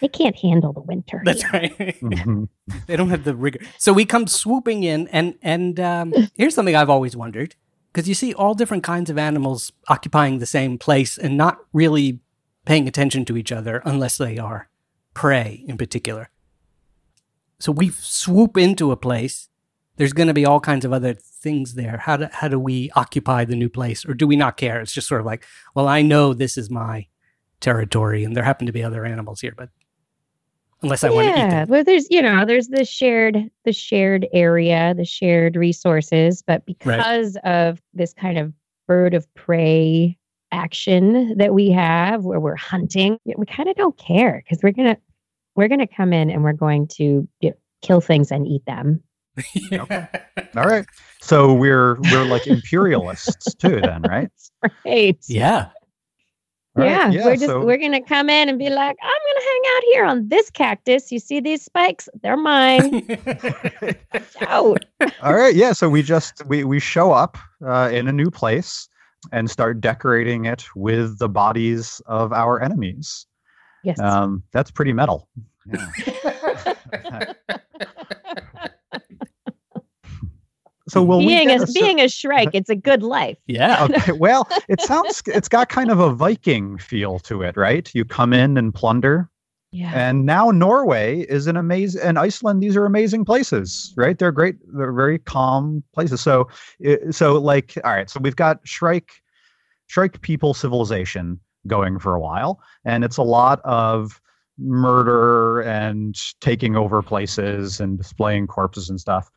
They 0.00 0.08
can't 0.08 0.36
handle 0.36 0.72
the 0.72 0.80
winter. 0.80 1.20
That's 1.24 1.42
here. 1.42 1.50
right. 1.52 2.00
Mhm. 2.00 2.48
they 2.86 2.96
don't 2.96 3.10
have 3.10 3.24
the 3.24 3.34
rigor. 3.34 3.58
So 3.76 3.92
we 3.92 4.04
come 4.04 4.26
swooping 4.26 4.84
in, 4.84 5.08
and 5.08 5.34
and 5.42 5.80
um, 5.80 6.14
here's 6.36 6.54
something 6.54 6.76
I've 6.76 6.88
always 6.90 7.16
wondered 7.16 7.56
because 7.92 8.08
you 8.08 8.14
see 8.14 8.32
all 8.32 8.54
different 8.54 8.84
kinds 8.84 9.10
of 9.10 9.18
animals 9.18 9.72
occupying 9.88 10.38
the 10.38 10.46
same 10.46 10.78
place 10.78 11.18
and 11.18 11.36
not 11.36 11.58
really 11.72 12.20
paying 12.64 12.86
attention 12.86 13.24
to 13.26 13.36
each 13.36 13.50
other 13.50 13.82
unless 13.84 14.16
they 14.16 14.38
are 14.38 14.68
prey 15.12 15.64
in 15.66 15.76
particular. 15.76 16.30
So 17.62 17.70
we 17.70 17.90
swoop 17.90 18.56
into 18.56 18.90
a 18.90 18.96
place. 18.96 19.48
There's 19.94 20.12
going 20.12 20.26
to 20.26 20.34
be 20.34 20.44
all 20.44 20.58
kinds 20.58 20.84
of 20.84 20.92
other 20.92 21.14
things 21.14 21.74
there. 21.74 21.98
How 21.98 22.16
do, 22.16 22.28
how 22.32 22.48
do 22.48 22.58
we 22.58 22.90
occupy 22.96 23.44
the 23.44 23.54
new 23.54 23.68
place? 23.68 24.04
Or 24.04 24.14
do 24.14 24.26
we 24.26 24.34
not 24.34 24.56
care? 24.56 24.80
It's 24.80 24.92
just 24.92 25.06
sort 25.06 25.20
of 25.20 25.26
like, 25.26 25.46
well, 25.72 25.86
I 25.86 26.02
know 26.02 26.34
this 26.34 26.58
is 26.58 26.70
my 26.70 27.06
territory 27.60 28.24
and 28.24 28.36
there 28.36 28.42
happen 28.42 28.66
to 28.66 28.72
be 28.72 28.82
other 28.82 29.04
animals 29.04 29.40
here, 29.40 29.54
but 29.56 29.68
unless 30.82 31.04
I 31.04 31.10
want 31.10 31.28
to 31.28 31.34
eat 31.34 31.36
yeah, 31.36 31.48
them. 31.50 31.68
well, 31.68 31.84
there's 31.84 32.08
you 32.10 32.20
know, 32.20 32.44
there's 32.44 32.66
the 32.66 32.84
shared 32.84 33.48
the 33.64 33.72
shared 33.72 34.26
area, 34.32 34.92
the 34.96 35.04
shared 35.04 35.54
resources, 35.54 36.42
but 36.44 36.66
because 36.66 37.36
of 37.44 37.80
this 37.94 38.12
kind 38.12 38.38
of 38.38 38.52
bird 38.88 39.14
of 39.14 39.32
prey 39.34 40.18
action 40.50 41.38
that 41.38 41.54
we 41.54 41.70
have, 41.70 42.24
where 42.24 42.40
we're 42.40 42.56
hunting, 42.56 43.18
we 43.36 43.46
kind 43.46 43.68
of 43.68 43.76
don't 43.76 43.96
care 43.98 44.42
because 44.44 44.64
we're 44.64 44.72
gonna 44.72 44.96
we're 45.54 45.68
gonna 45.68 45.86
come 45.86 46.12
in 46.12 46.30
and 46.30 46.42
we're 46.42 46.52
going 46.52 46.86
to 46.88 47.28
you 47.40 47.50
know, 47.50 47.56
kill 47.82 48.00
things 48.00 48.30
and 48.30 48.46
eat 48.46 48.64
them. 48.66 49.02
All 49.72 50.64
right. 50.64 50.84
So 51.20 51.52
we're 51.54 51.98
we're 52.10 52.24
like 52.24 52.46
imperialists 52.46 53.54
too, 53.58 53.80
then, 53.80 54.02
right? 54.02 54.30
Right. 54.84 55.18
yeah. 55.26 55.68
Right. 56.74 57.12
Yeah, 57.12 57.24
we're 57.26 57.34
just 57.34 57.46
so- 57.46 57.64
we're 57.64 57.76
gonna 57.76 58.02
come 58.02 58.30
in 58.30 58.48
and 58.48 58.58
be 58.58 58.70
like, 58.70 58.96
I'm 59.02 59.10
gonna 59.10 59.44
hang 59.44 59.62
out 59.76 59.82
here 59.92 60.04
on 60.06 60.28
this 60.28 60.48
cactus. 60.50 61.12
You 61.12 61.18
see 61.18 61.38
these 61.40 61.62
spikes? 61.62 62.08
They're 62.22 62.36
mine. 62.36 63.06
Out. 64.48 64.84
All 65.22 65.34
right, 65.34 65.54
yeah. 65.54 65.72
So 65.72 65.90
we 65.90 66.02
just 66.02 66.44
we 66.46 66.64
we 66.64 66.80
show 66.80 67.12
up 67.12 67.36
uh, 67.66 67.90
in 67.92 68.08
a 68.08 68.12
new 68.12 68.30
place 68.30 68.88
and 69.32 69.50
start 69.50 69.80
decorating 69.82 70.46
it 70.46 70.64
with 70.74 71.18
the 71.18 71.28
bodies 71.28 72.00
of 72.06 72.32
our 72.32 72.60
enemies. 72.62 73.26
Yes. 73.84 73.98
Um, 74.00 74.42
that's 74.52 74.70
pretty 74.70 74.92
metal. 74.92 75.28
Yeah. 75.66 77.32
so 80.88 81.02
will 81.02 81.20
being 81.20 81.48
get 81.48 81.60
a 81.60 81.64
a 81.64 81.66
being 81.72 82.00
a 82.00 82.08
Shrike, 82.08 82.50
it's 82.52 82.68
a 82.70 82.74
good 82.76 83.02
life. 83.02 83.38
yeah. 83.46 83.84
Okay, 83.92 84.12
well, 84.12 84.48
it 84.68 84.80
sounds 84.80 85.22
it's 85.26 85.48
got 85.48 85.68
kind 85.68 85.90
of 85.90 86.00
a 86.00 86.12
Viking 86.12 86.78
feel 86.78 87.18
to 87.20 87.42
it, 87.42 87.56
right? 87.56 87.90
You 87.94 88.04
come 88.04 88.32
in 88.32 88.56
and 88.56 88.74
plunder, 88.74 89.28
Yeah. 89.70 89.92
and 89.94 90.26
now 90.26 90.50
Norway 90.50 91.20
is 91.20 91.46
an 91.46 91.56
amazing, 91.56 92.02
and 92.02 92.18
Iceland. 92.18 92.62
These 92.62 92.76
are 92.76 92.84
amazing 92.84 93.24
places, 93.24 93.94
right? 93.96 94.18
They're 94.18 94.32
great. 94.32 94.56
They're 94.76 94.92
very 94.92 95.18
calm 95.18 95.82
places. 95.94 96.20
So, 96.20 96.48
so 97.10 97.38
like, 97.40 97.78
all 97.84 97.92
right. 97.92 98.10
So 98.10 98.18
we've 98.20 98.36
got 98.36 98.58
Shrike, 98.64 99.10
Shrike 99.86 100.20
people 100.22 100.52
civilization 100.54 101.38
going 101.66 101.98
for 101.98 102.14
a 102.14 102.20
while, 102.20 102.60
and 102.84 103.04
it's 103.04 103.16
a 103.16 103.22
lot 103.22 103.60
of 103.64 104.20
murder 104.58 105.60
and 105.60 106.14
taking 106.40 106.76
over 106.76 107.02
places 107.02 107.80
and 107.80 107.98
displaying 107.98 108.46
corpses 108.46 108.90
and 108.90 109.00
stuff. 109.00 109.30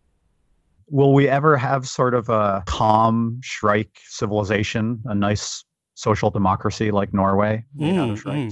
Will 0.89 1.13
we 1.13 1.27
ever 1.27 1.57
have 1.57 1.87
sort 1.87 2.13
of 2.13 2.29
a 2.29 2.63
calm 2.67 3.39
Shrike 3.41 3.97
civilization, 4.07 5.01
a 5.05 5.15
nice 5.15 5.63
social 5.95 6.29
democracy 6.29 6.91
like 6.91 7.13
Norway 7.13 7.65
made 7.75 7.97
out 7.97 8.09
of 8.11 8.23
Mm, 8.23 8.51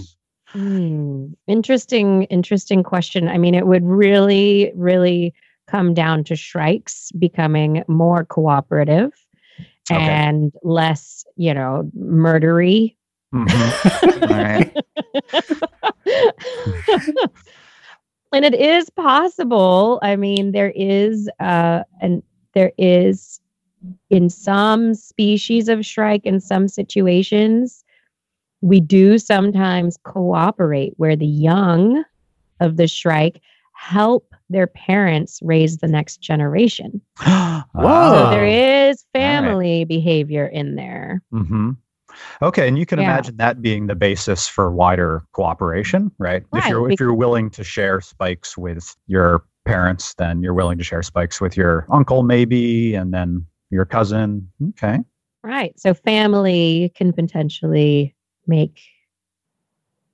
Hmm. 0.54 1.34
Interesting, 1.48 2.24
interesting 2.24 2.84
question. 2.84 3.28
I 3.28 3.38
mean, 3.38 3.56
it 3.56 3.68
would 3.68 3.84
really, 3.84 4.72
really 4.76 5.34
come 5.68 5.94
down 5.94 6.24
to 6.26 6.36
Shrikes 6.36 7.12
becoming 7.14 7.84
more 7.88 8.24
cooperative 8.26 9.12
Okay. 9.92 10.00
and 10.00 10.54
less, 10.64 11.26
you 11.36 11.54
know, 11.54 11.90
murdery. 11.98 12.96
Mhm. 13.34 14.30
Right. 14.30 14.74
and 18.34 18.46
it 18.46 18.54
is 18.56 18.90
possible. 18.92 20.00
I 20.02 20.16
mean, 20.16 20.52
there 20.52 20.72
is 20.76 21.30
uh 21.40 21.84
and 22.02 22.24
there 22.54 22.72
is 22.78 23.40
in 24.10 24.30
some 24.30 24.94
species 24.94 25.68
of 25.68 25.86
shrike 25.86 26.26
in 26.26 26.40
some 26.40 26.68
situations 26.68 27.84
we 28.62 28.80
do 28.80 29.18
sometimes 29.18 29.98
cooperate 30.04 30.94
where 30.96 31.18
the 31.18 31.28
young 31.28 32.02
of 32.62 32.78
the 32.78 32.88
shrike 32.88 33.42
help 33.74 34.34
their 34.50 34.68
parents 34.68 35.40
raise 35.44 35.78
the 35.80 35.88
next 35.88 36.22
generation. 36.22 37.02
Whoa. 37.20 37.64
So 37.76 38.30
there 38.32 38.46
is 38.46 39.04
family 39.14 39.84
behavior 39.84 40.46
in 40.46 40.76
there. 40.76 41.22
hmm 41.32 41.72
Okay, 42.42 42.68
and 42.68 42.78
you 42.78 42.86
can 42.86 43.00
Yeah. 43.00 43.06
imagine 43.06 43.38
that 43.38 43.62
being 43.62 43.88
the 43.88 43.96
basis 43.96 44.48
for 44.48 44.72
wider 44.72 45.24
cooperation, 45.34 46.12
right? 46.20 46.44
If 46.54 46.68
you're 46.68 46.84
bec- 46.88 46.94
if 46.94 47.00
you're 47.00 47.14
willing 47.14 47.50
to 47.52 47.64
share 47.64 48.02
spikes 48.02 48.58
with 48.58 48.96
your 49.08 49.44
parents, 49.66 50.14
then 50.16 50.42
you're 50.44 50.54
willing 50.54 50.78
to 50.78 50.84
share 50.84 51.02
spikes 51.04 51.40
with 51.42 51.56
your 51.56 51.86
uncle, 51.92 52.24
maybe, 52.24 52.96
and 52.96 53.14
then 53.14 53.46
your 53.70 53.86
cousin. 53.86 54.50
Okay. 54.70 55.00
Right. 55.44 55.78
So 55.80 55.94
family 55.94 56.92
can 56.96 57.12
potentially 57.14 58.16
make 58.48 58.80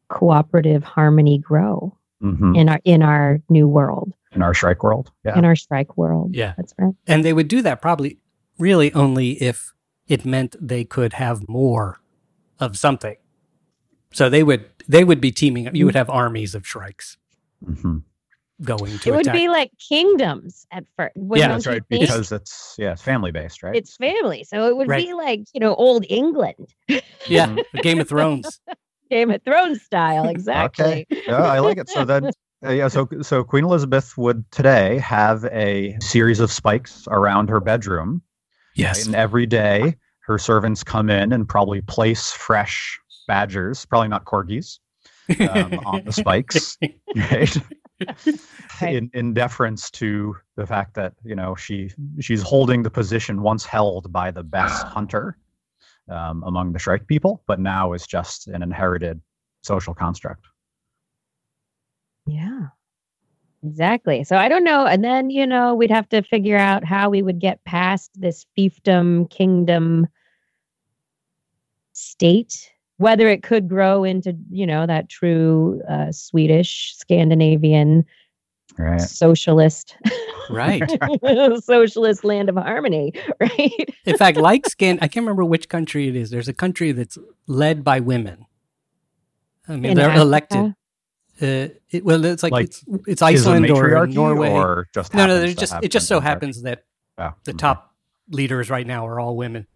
cooperative 0.09 0.83
harmony 0.83 1.37
grow 1.37 1.95
hmm 2.21 2.53
in 2.55 2.67
our 2.67 2.79
in 2.83 3.01
our 3.01 3.39
new 3.49 3.67
world, 3.67 4.13
In 4.33 4.41
our 4.41 4.53
Shrike 4.53 4.83
world, 4.83 5.09
yeah. 5.23 5.37
in 5.37 5.45
our 5.45 5.55
Shrike 5.55 5.95
world. 5.97 6.35
Yeah. 6.35 6.53
That's 6.57 6.73
right. 6.77 6.93
And 7.07 7.23
they 7.23 7.31
would 7.31 7.47
do 7.47 7.61
that 7.61 7.81
probably 7.81 8.17
really 8.57 8.91
only 8.93 9.41
if 9.41 9.71
it 10.09 10.25
meant 10.25 10.55
they 10.59 10.83
could 10.83 11.13
have 11.13 11.47
more 11.47 12.01
of 12.59 12.77
something. 12.77 13.15
So 14.11 14.29
they 14.29 14.43
would 14.43 14.65
they 14.87 15.03
would 15.03 15.21
be 15.21 15.31
teaming 15.31 15.67
up. 15.67 15.75
You 15.75 15.85
would 15.85 15.95
have 15.95 16.09
armies 16.09 16.55
of 16.55 16.67
shrikes 16.67 17.17
hmm 17.63 17.99
going 18.61 18.99
to 18.99 19.09
It 19.09 19.11
would 19.13 19.21
attack. 19.21 19.35
be 19.35 19.47
like 19.47 19.71
kingdoms 19.79 20.67
at 20.71 20.83
first. 20.97 21.13
Yeah, 21.15 21.47
That's 21.47 21.65
right, 21.67 21.83
because 21.87 22.31
it's 22.31 22.75
yeah, 22.77 22.91
it's 22.91 23.01
family 23.01 23.31
based, 23.31 23.63
right? 23.63 23.75
it's 23.75 23.95
family. 23.95 24.43
So 24.43 24.67
it 24.67 24.75
would 24.75 24.87
Right. 24.87 25.05
be 25.05 25.13
like, 25.13 25.41
you 25.53 25.59
know, 25.59 25.75
old 25.75 26.05
England, 26.09 26.73
yeah, 27.27 27.57
Game 27.81 28.01
of 28.01 28.09
Thrones. 28.09 28.59
Game 29.09 29.31
of 29.31 29.41
Thrones 29.43 29.81
style. 29.81 30.25
Exactly. 30.27 31.07
okay. 31.07 31.21
yeah, 31.27 31.37
I 31.37 31.59
like 31.59 31.77
it. 31.77 31.89
So 31.89 32.05
then, 32.05 32.29
uh, 32.65 32.71
yeah, 32.71 32.87
so 32.89 33.07
so 33.21 33.43
Queen 33.43 33.63
Elizabeth 33.63 34.17
would 34.17 34.49
today 34.51 34.97
have 34.99 35.45
a 35.45 35.97
series 36.01 36.39
of 36.39 36.51
spikes 36.51 37.07
around 37.09 37.49
her 37.49 37.59
bedroom, 37.59 38.21
Yes. 38.79 39.05
and 39.05 39.15
every 39.15 39.45
day 39.45 39.95
her 40.21 40.37
servants 40.37 40.83
come 40.83 41.09
in 41.09 41.33
and 41.33 41.47
probably 41.47 41.81
place 41.81 42.31
fresh 42.31 42.99
badgers, 43.27 43.85
probably 43.85 44.09
not 44.09 44.25
corgis, 44.25 44.79
um, 45.39 45.79
on 45.85 46.05
the 46.05 46.11
spikes, 46.11 46.77
right? 47.15 47.57
Right. 48.81 48.95
In 48.95 49.11
in 49.13 49.33
deference 49.33 49.91
to 49.91 50.35
the 50.55 50.65
fact 50.65 50.93
that 50.95 51.13
you 51.23 51.35
know 51.35 51.55
she 51.55 51.91
she's 52.21 52.41
holding 52.41 52.81
the 52.81 52.89
position 52.89 53.41
once 53.41 53.65
held 53.65 54.11
by 54.11 54.31
the 54.31 54.43
best 54.43 54.85
hunter 54.95 55.37
um, 56.09 56.43
among 56.45 56.71
the 56.71 56.79
Shrike 56.79 57.07
people, 57.07 57.43
but 57.45 57.59
now 57.59 57.93
is 57.93 58.07
just 58.07 58.47
an 58.47 58.63
inherited 58.63 59.21
social 59.63 59.93
construct. 59.93 60.45
Yeah. 62.25 62.67
Exactly. 63.63 64.23
So 64.23 64.37
I 64.37 64.47
don't 64.47 64.63
know. 64.63 64.85
And 64.85 65.03
then, 65.03 65.29
you 65.29 65.45
know, 65.45 65.75
we'd 65.75 65.91
have 65.91 66.07
to 66.09 66.21
figure 66.21 66.57
out 66.57 66.85
how 66.85 67.09
we 67.09 67.21
would 67.21 67.39
get 67.39 67.63
past 67.65 68.09
this 68.15 68.45
fiefdom 68.57 69.29
kingdom 69.29 70.07
state, 71.93 72.71
whether 72.97 73.27
it 73.27 73.43
could 73.43 73.67
grow 73.67 74.03
into, 74.05 74.35
you 74.49 74.65
know, 74.65 74.85
that 74.85 75.09
true 75.09 75.81
uh, 75.89 76.11
Swedish, 76.11 76.95
Scandinavian, 76.97 78.05
Right. 78.77 79.01
socialist, 79.01 79.97
right. 80.49 80.89
socialist 81.63 82.23
land 82.23 82.47
of 82.47 82.55
harmony, 82.55 83.11
right? 83.41 83.93
In 84.05 84.15
fact, 84.15 84.37
like 84.37 84.65
Scan, 84.67 84.99
I 85.01 85.09
can't 85.09 85.25
remember 85.25 85.43
which 85.43 85.67
country 85.67 86.07
it 86.07 86.15
is. 86.15 86.29
There's 86.29 86.47
a 86.47 86.53
country 86.53 86.93
that's 86.93 87.17
led 87.47 87.83
by 87.83 87.99
women. 87.99 88.45
I 89.67 89.73
mean, 89.73 89.91
In 89.91 89.97
they're 89.97 90.05
Africa. 90.09 90.21
elected. 90.21 90.75
Uh, 91.41 91.69
it, 91.91 92.03
well, 92.03 92.23
it's 92.25 92.43
like, 92.43 92.51
Like, 92.51 92.65
it's, 92.65 92.83
it's 93.07 93.07
Is 93.07 93.11
it 93.21 93.21
Iceland 93.21 93.69
or 93.71 94.07
Norway. 94.07 94.49
or 94.51 94.87
just 94.93 95.13
no, 95.13 95.25
no, 95.27 95.39
there's 95.39 95.55
just 95.55 95.73
have 95.73 95.83
it 95.83 95.89
just 95.91 96.07
so 96.07 96.19
happens 96.19 96.61
that 96.63 96.83
Oh, 97.17 97.31
the 97.43 97.51
okay. 97.51 97.57
top 97.57 97.93
leaders 98.29 98.69
right 98.69 98.85
now 98.87 99.05
are 99.07 99.19
all 99.19 99.35
women. 99.35 99.67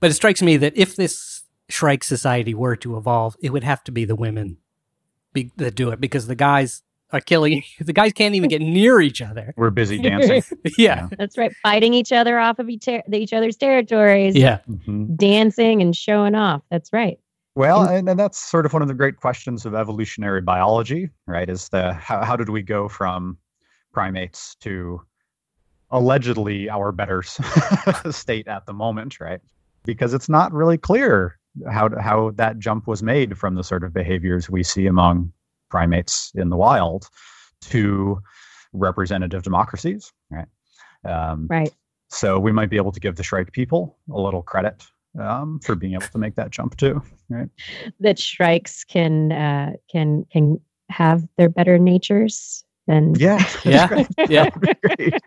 But 0.00 0.10
it 0.10 0.14
strikes 0.14 0.42
me 0.42 0.56
that 0.58 0.76
if 0.76 0.94
this 0.96 1.42
Shrike 1.68 2.04
society 2.04 2.54
were 2.54 2.76
to 2.76 2.96
evolve, 2.96 3.36
it 3.42 3.50
would 3.52 3.64
have 3.64 3.82
to 3.84 3.92
be 3.92 4.04
the 4.04 4.14
women 4.16 4.58
be, 5.32 5.50
that 5.56 5.74
do 5.74 5.90
it 5.90 6.00
because 6.00 6.26
the 6.28 6.34
guys 6.34 6.82
are 7.12 7.20
killing. 7.20 7.62
The 7.80 7.92
guys 7.92 8.12
can't 8.12 8.34
even 8.34 8.48
get 8.48 8.60
near 8.60 9.00
each 9.00 9.20
other. 9.22 9.54
We're 9.56 9.70
busy 9.70 9.98
dancing. 9.98 10.42
yeah, 10.78 11.08
That's 11.18 11.36
right. 11.38 11.52
Fighting 11.62 11.94
each 11.94 12.12
other 12.12 12.38
off 12.38 12.58
of 12.58 12.68
each, 12.68 12.86
each 13.12 13.32
other's 13.32 13.56
territories, 13.56 14.34
yeah, 14.36 14.58
Mhm. 14.68 15.16
dancing 15.16 15.80
and 15.82 15.94
showing 15.96 16.34
off. 16.34 16.62
That's 16.70 16.92
right. 16.92 17.18
Well, 17.58 17.88
and, 17.88 18.08
and 18.08 18.16
that's 18.16 18.38
sort 18.38 18.66
of 18.66 18.72
one 18.72 18.82
of 18.82 18.88
the 18.88 18.94
great 18.94 19.16
questions 19.16 19.66
of 19.66 19.74
evolutionary 19.74 20.40
biology, 20.40 21.10
right? 21.26 21.50
Is 21.50 21.68
the 21.70 21.92
how, 21.92 22.22
how 22.22 22.36
did 22.36 22.50
we 22.50 22.62
go 22.62 22.88
from 22.88 23.36
primates 23.92 24.54
to 24.60 25.02
allegedly 25.90 26.70
our 26.70 26.92
better 26.92 27.22
state 28.10 28.46
at 28.46 28.64
the 28.66 28.72
moment, 28.72 29.18
right? 29.18 29.40
Because 29.84 30.14
it's 30.14 30.28
not 30.28 30.52
really 30.52 30.78
clear 30.78 31.36
how 31.68 31.90
how 32.00 32.30
that 32.36 32.60
jump 32.60 32.86
was 32.86 33.02
made 33.02 33.36
from 33.36 33.56
the 33.56 33.64
sort 33.64 33.82
of 33.82 33.92
behaviors 33.92 34.48
we 34.48 34.62
see 34.62 34.86
among 34.86 35.32
primates 35.68 36.30
in 36.36 36.50
the 36.50 36.56
wild 36.56 37.08
to 37.62 38.20
representative 38.72 39.42
democracies, 39.42 40.12
right? 40.30 40.46
Um, 41.04 41.48
Right. 41.50 41.74
So 42.08 42.38
we 42.38 42.52
might 42.52 42.70
be 42.70 42.76
able 42.76 42.92
to 42.92 43.00
give 43.00 43.16
the 43.16 43.24
Shrike 43.24 43.50
people 43.50 43.98
a 44.12 44.20
little 44.20 44.42
credit 44.42 44.86
um, 45.18 45.60
for 45.60 45.74
being 45.74 45.94
able 45.94 46.06
to 46.06 46.18
make 46.18 46.34
that 46.36 46.50
jump 46.50 46.76
too, 46.76 47.02
right? 47.28 47.48
That 48.00 48.18
shrikes 48.18 48.84
can 48.84 49.32
uh, 49.32 49.72
can 49.90 50.24
can 50.32 50.60
have 50.90 51.26
their 51.36 51.48
better 51.48 51.78
natures 51.78 52.64
and 52.86 53.18
Yeah, 53.20 53.44
Yeah. 53.64 53.86
Great. 53.88 54.06
Yeah. 54.28 54.50
That 54.62 54.80
be 54.80 54.96
great. 54.96 55.22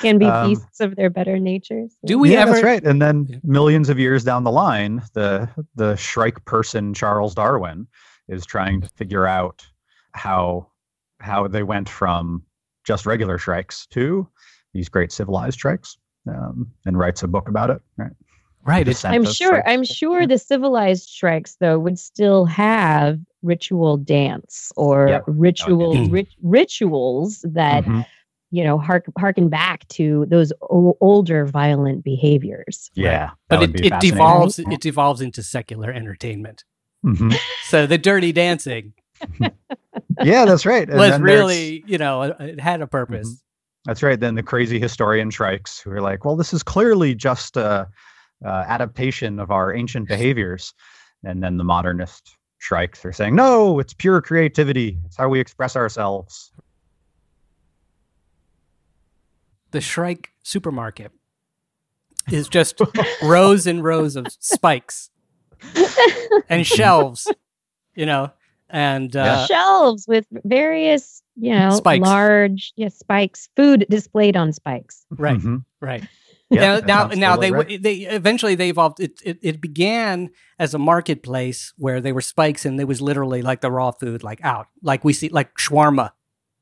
can 0.00 0.18
be 0.18 0.24
Um, 0.26 0.48
beasts 0.48 0.80
of 0.80 0.96
their 0.96 1.10
better 1.10 1.38
natures. 1.38 1.94
Do 2.06 2.18
we 2.18 2.32
yeah, 2.32 2.40
ever? 2.42 2.52
that's 2.52 2.64
right. 2.64 2.82
And 2.84 3.02
then 3.02 3.26
Yeah. 3.28 3.38
millions 3.44 3.88
of 3.90 3.98
years 3.98 4.24
down 4.24 4.44
the 4.44 4.50
line, 4.52 5.02
the 5.14 5.48
the 5.74 5.96
Shrike 5.96 6.42
person 6.46 6.94
Charles 6.94 7.34
Darwin 7.34 7.86
is 8.28 8.46
trying 8.46 8.80
to 8.80 8.88
figure 8.88 9.26
out 9.26 9.66
how 10.12 10.68
how 11.20 11.48
they 11.48 11.62
went 11.62 11.88
from 11.88 12.42
just 12.84 13.04
regular 13.04 13.36
shrikes 13.38 13.86
to 13.88 14.26
these 14.72 14.88
great 14.88 15.12
civilized 15.12 15.58
shrikes, 15.58 15.98
um, 16.26 16.70
and 16.86 16.98
writes 16.98 17.22
a 17.22 17.28
book 17.28 17.48
about 17.48 17.68
it. 17.70 17.82
Right. 17.98 18.12
Right. 18.68 18.86
It's, 18.86 18.98
descent 18.98 19.14
I'm 19.14 19.24
sure. 19.24 19.48
shrikes. 19.54 19.64
I'm 19.66 19.84
sure 19.84 20.26
the 20.26 20.38
civilized 20.38 21.08
shrikes 21.08 21.56
though 21.60 21.78
would 21.78 21.98
still 21.98 22.44
have 22.44 23.18
ritual 23.42 23.96
dance 23.96 24.70
or 24.76 25.08
Yep. 25.08 25.24
ritual 25.26 26.08
rit- 26.08 26.28
rituals 26.42 27.44
that 27.48 27.84
Mhm. 27.84 28.04
you 28.50 28.62
know 28.64 28.78
hark, 28.78 29.06
harken 29.18 29.48
back 29.48 29.86
to 29.88 30.26
those 30.28 30.52
o- 30.62 30.96
older 31.00 31.46
violent 31.46 32.04
behaviors. 32.04 32.90
Yeah, 32.94 33.30
that 33.48 33.60
but 33.60 33.62
it, 33.62 33.70
it 33.80 33.88
fascinating. 33.90 34.10
devolves. 34.10 34.58
It 34.58 34.80
devolves 34.80 35.20
into 35.20 35.42
secular 35.42 35.90
entertainment. 35.92 36.64
Mhm. 37.04 37.34
So 37.68 37.86
the 37.86 37.98
Dirty 37.98 38.32
Dancing 38.32 38.92
Yeah, 40.22 40.44
that's 40.46 40.66
right. 40.66 40.88
And 40.88 40.98
was 40.98 41.20
really, 41.20 41.84
you 41.86 41.98
know, 41.98 42.22
it- 42.22 42.36
it 42.40 42.60
had 42.60 42.80
a 42.80 42.86
purpose. 42.86 43.42
That's 43.84 44.02
right. 44.02 44.18
Then 44.18 44.34
the 44.34 44.42
crazy 44.42 44.78
historian 44.80 45.30
shrikes 45.30 45.80
who 45.80 45.90
are 45.92 46.00
like, 46.00 46.24
well, 46.24 46.36
this 46.36 46.52
is 46.52 46.62
clearly 46.62 47.14
just 47.14 47.56
a, 47.56 47.88
uh 48.44 48.64
adaptation 48.68 49.38
of 49.38 49.50
our 49.50 49.74
ancient 49.74 50.08
behaviors. 50.08 50.72
And 51.24 51.42
then 51.42 51.56
the 51.56 51.64
modernist 51.64 52.36
shrikes 52.58 53.04
are 53.04 53.12
saying, 53.12 53.34
no, 53.34 53.78
it's 53.80 53.92
pure 53.94 54.20
creativity. 54.22 54.98
It's 55.06 55.16
how 55.16 55.28
we 55.28 55.40
express 55.40 55.74
ourselves. 55.76 56.52
The 59.70 59.80
Shrike 59.80 60.30
supermarket 60.42 61.12
is 62.30 62.48
just 62.48 62.80
rows 63.22 63.66
and 63.66 63.82
rows 63.84 64.16
of 64.16 64.26
spikes 64.40 65.10
and 66.48 66.66
shelves, 66.66 67.26
you 67.94 68.06
know, 68.06 68.30
and 68.70 69.14
uh, 69.16 69.46
Shelves 69.46 70.06
with 70.08 70.26
various, 70.44 71.22
you 71.36 71.54
know, 71.54 71.70
Spikes. 71.70 72.06
large 72.06 72.72
yeah, 72.76 72.88
spikes, 72.88 73.48
food 73.56 73.86
displayed 73.90 74.36
on 74.36 74.52
spikes. 74.52 75.04
right, 75.10 75.38
Mhm. 75.38 75.64
right. 75.80 76.04
Yeah, 76.50 76.80
now, 76.80 77.08
now, 77.08 77.14
now 77.14 77.36
they 77.36 77.50
right. 77.52 77.82
they 77.82 77.94
eventually 77.96 78.54
they 78.54 78.70
evolved. 78.70 79.00
It, 79.00 79.20
it 79.22 79.38
it 79.42 79.60
began 79.60 80.30
as 80.58 80.72
a 80.74 80.78
marketplace 80.78 81.74
where 81.76 82.00
they 82.00 82.12
were 82.12 82.22
spikes, 82.22 82.64
and 82.64 82.80
it 82.80 82.84
was 82.88 83.00
literally 83.02 83.42
like 83.42 83.60
the 83.60 83.70
raw 83.70 83.90
food, 83.90 84.22
like 84.22 84.42
out, 84.42 84.66
like 84.82 85.04
we 85.04 85.12
see, 85.12 85.28
like 85.28 85.54
shawarma, 85.56 86.12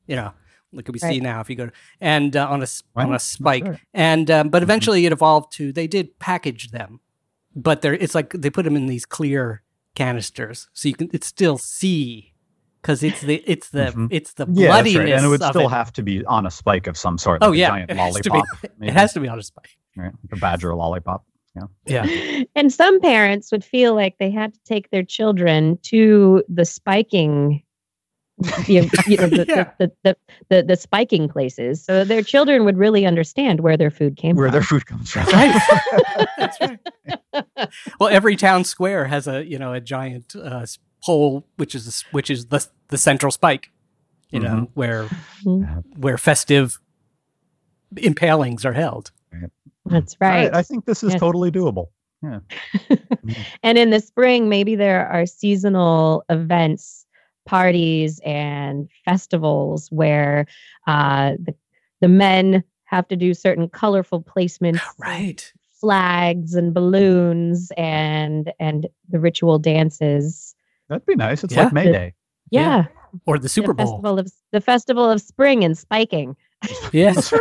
you 0.08 0.16
know, 0.16 0.32
like 0.72 0.88
we 0.92 0.98
see 0.98 1.06
Right. 1.06 1.22
now 1.22 1.40
if 1.40 1.48
you 1.48 1.54
go 1.56 1.66
to, 1.66 1.72
and 2.00 2.36
uh, 2.36 2.48
on 2.48 2.60
a 2.60 2.64
s- 2.64 2.82
on 2.96 3.14
a 3.14 3.18
spike, 3.20 3.64
right. 3.64 3.80
and 3.94 4.28
um, 4.30 4.48
but 4.48 4.60
Mhm. 4.60 4.64
eventually 4.64 5.06
it 5.06 5.12
evolved 5.12 5.52
to 5.58 5.70
they 5.72 5.86
did 5.86 6.18
package 6.18 6.72
them, 6.72 6.98
but 7.54 7.80
they're 7.82 7.94
it's 7.94 8.14
like 8.14 8.32
they 8.32 8.50
put 8.50 8.64
them 8.64 8.74
in 8.76 8.86
these 8.86 9.06
clear 9.06 9.62
canisters, 9.94 10.68
so 10.72 10.88
you 10.88 10.96
can 10.96 11.08
it's 11.12 11.28
still 11.28 11.58
see 11.58 12.34
because 12.86 13.02
it's 13.02 13.20
the 13.22 13.42
it's 13.46 13.70
the 13.70 13.86
Mhm. 13.86 14.08
it's 14.12 14.34
the 14.34 14.46
Yeah, 14.52 14.68
bloodiness 14.68 14.96
right. 14.96 15.08
And 15.14 15.24
it 15.24 15.28
would 15.28 15.42
still 15.42 15.66
it. 15.66 15.70
have 15.70 15.92
to 15.94 16.02
be 16.02 16.24
on 16.26 16.46
a 16.46 16.50
spike 16.50 16.86
of 16.86 16.96
some 16.96 17.18
sort. 17.18 17.38
Oh, 17.42 17.48
like 17.48 17.54
a 17.56 17.58
yeah, 17.58 17.68
giant 17.68 17.90
it 17.90 17.96
has 17.96 18.20
be- 18.20 18.30
lollipop. 18.30 18.46
it 18.80 18.92
has 18.92 19.12
to 19.14 19.20
be 19.20 19.28
on 19.28 19.38
a 19.38 19.42
spike. 19.42 19.70
right? 19.96 20.12
Like 20.12 20.32
a 20.32 20.36
badger 20.36 20.74
lollipop. 20.74 21.24
Yeah. 21.86 22.04
Yeah. 22.04 22.42
And 22.54 22.72
some 22.72 23.00
parents 23.00 23.50
would 23.50 23.64
feel 23.64 23.94
like 23.94 24.16
they 24.18 24.30
had 24.30 24.52
to 24.54 24.60
take 24.64 24.90
their 24.90 25.02
children 25.02 25.78
to 25.84 26.44
the 26.50 26.66
spiking, 26.66 27.62
you 28.66 28.82
know, 28.82 28.88
you 29.06 29.16
know, 29.16 29.26
the, 29.28 29.46
Yeah. 29.48 29.70
the, 29.78 29.90
the, 30.04 30.16
the, 30.50 30.62
the 30.64 30.76
spiking 30.76 31.28
places, 31.30 31.82
so 31.82 32.04
their 32.04 32.22
children 32.22 32.66
would 32.66 32.76
really 32.76 33.06
understand 33.06 33.60
where 33.60 33.78
their 33.78 33.90
food 33.90 34.16
came 34.18 34.36
Where 34.36 34.48
from. 34.48 34.52
Where 34.52 34.60
their 34.60 34.62
food 34.62 34.84
comes 34.86 35.10
from. 35.10 35.24
Right. 35.28 36.28
That's 36.36 36.60
right. 36.60 36.78
well, 37.98 38.10
every 38.10 38.36
town 38.36 38.64
square 38.64 39.06
has 39.06 39.26
a 39.26 39.44
you 39.46 39.58
know 39.58 39.72
a 39.72 39.80
giant 39.80 40.34
uh, 40.36 40.60
s- 40.62 40.78
pole, 41.04 41.44
which 41.56 41.74
is 41.74 41.84
the 41.86 42.04
which 42.10 42.30
is 42.30 42.46
the 42.46 42.66
the 42.88 42.98
central 42.98 43.30
spike. 43.32 43.70
You 44.30 44.40
know 44.40 44.70
where 44.74 45.08
Mhm. 45.44 45.84
where 45.96 46.18
festive 46.18 46.78
impalings 47.96 48.64
are 48.64 48.72
held. 48.72 49.12
That's 49.86 50.16
All 50.20 50.28
right. 50.28 50.52
I 50.52 50.62
think 50.62 50.84
this 50.84 51.02
is 51.04 51.12
Yes. 51.12 51.20
totally 51.20 51.50
doable. 51.50 51.88
and 53.62 53.78
in 53.78 53.90
the 53.90 54.00
spring, 54.00 54.48
maybe 54.48 54.74
there 54.74 55.06
are 55.08 55.26
seasonal 55.26 56.24
events, 56.28 57.06
parties, 57.44 58.20
and 58.24 58.88
festivals 59.04 59.88
where 59.92 60.46
uh, 60.88 61.32
the 61.38 61.54
the 62.00 62.08
men 62.08 62.64
have 62.84 63.06
to 63.08 63.16
do 63.16 63.32
certain 63.32 63.68
colorful 63.68 64.22
placements, 64.22 64.80
Right. 64.98 65.52
flags 65.80 66.54
and 66.54 66.74
balloons, 66.74 67.70
and 67.76 68.52
and 68.58 68.88
the 69.08 69.20
ritual 69.20 69.58
dances. 69.60 70.54
That'd 70.88 71.06
be 71.06 71.14
nice. 71.16 71.42
It's 71.44 71.54
Yeah. 71.54 71.64
like 71.64 71.72
May 71.72 71.92
Day. 71.92 72.14
Yeah. 72.50 72.60
Yeah, 72.76 72.84
Or 73.26 73.38
the 73.38 73.48
Super 73.48 73.68
the 73.68 73.74
Bowl. 73.74 73.86
festival 73.96 74.18
of 74.18 74.32
the 74.52 74.60
festival 74.60 75.10
of 75.10 75.20
spring 75.20 75.64
and 75.64 75.76
spiking. 75.76 76.36
Yes. 76.92 77.32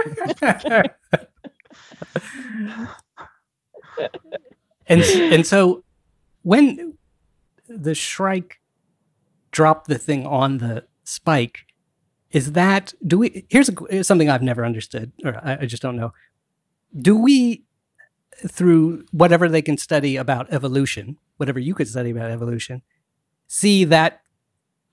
and 4.88 5.02
s- 5.02 5.16
and 5.16 5.46
so 5.46 5.84
when 6.44 6.98
the 7.68 7.96
Shrike 7.96 8.60
dropped 9.52 9.88
the 9.88 9.98
thing 9.98 10.26
on 10.26 10.58
the 10.60 10.86
spike, 11.04 11.66
is 12.32 12.52
that 12.54 12.94
do 13.06 13.18
we? 13.20 13.46
Here's, 13.50 13.70
a, 13.70 13.74
here's 13.90 14.08
something 14.08 14.30
I've 14.30 14.42
never 14.44 14.66
understood, 14.66 15.12
or 15.24 15.36
I, 15.44 15.60
I 15.62 15.66
just 15.66 15.82
don't 15.82 15.96
know. 15.96 16.14
Do 16.98 17.16
we, 17.18 17.64
through 18.48 19.06
whatever 19.12 19.48
they 19.50 19.62
can 19.62 19.78
study 19.78 20.16
about 20.18 20.52
evolution, 20.52 21.18
whatever 21.38 21.60
you 21.60 21.74
could 21.74 21.88
study 21.88 22.10
about 22.12 22.32
evolution, 22.32 22.82
see 23.48 23.84
that 23.86 24.22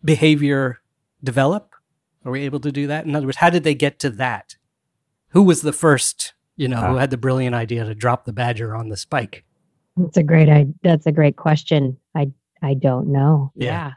behavior 0.04 0.80
develop? 1.22 1.70
Are 2.24 2.32
we 2.32 2.42
able 2.42 2.60
to 2.60 2.72
do 2.72 2.86
that? 2.86 3.04
In 3.06 3.14
other 3.16 3.26
words, 3.26 3.38
how 3.38 3.50
did 3.50 3.64
they 3.64 3.74
get 3.74 3.98
to 4.00 4.10
that? 4.10 4.56
Who 5.30 5.42
was 5.42 5.62
the 5.62 5.72
first, 5.72 6.34
you 6.56 6.68
know, 6.68 6.76
who 6.76 6.96
Ah. 6.96 6.98
had 7.00 7.10
the 7.10 7.16
brilliant 7.16 7.54
idea 7.54 7.84
to 7.84 7.94
drop 7.94 8.24
the 8.24 8.32
badger 8.32 8.76
on 8.76 8.88
the 8.90 8.96
spike? 8.96 9.44
That's 9.96 10.16
a 10.16 10.22
great. 10.22 10.48
I. 10.48 10.66
That's 10.82 11.06
a 11.06 11.12
great 11.12 11.36
question. 11.36 11.96
I. 12.14 12.30
I 12.62 12.74
don't 12.74 13.08
know. 13.08 13.50
Yeah. 13.56 13.66
yeah. 13.66 13.92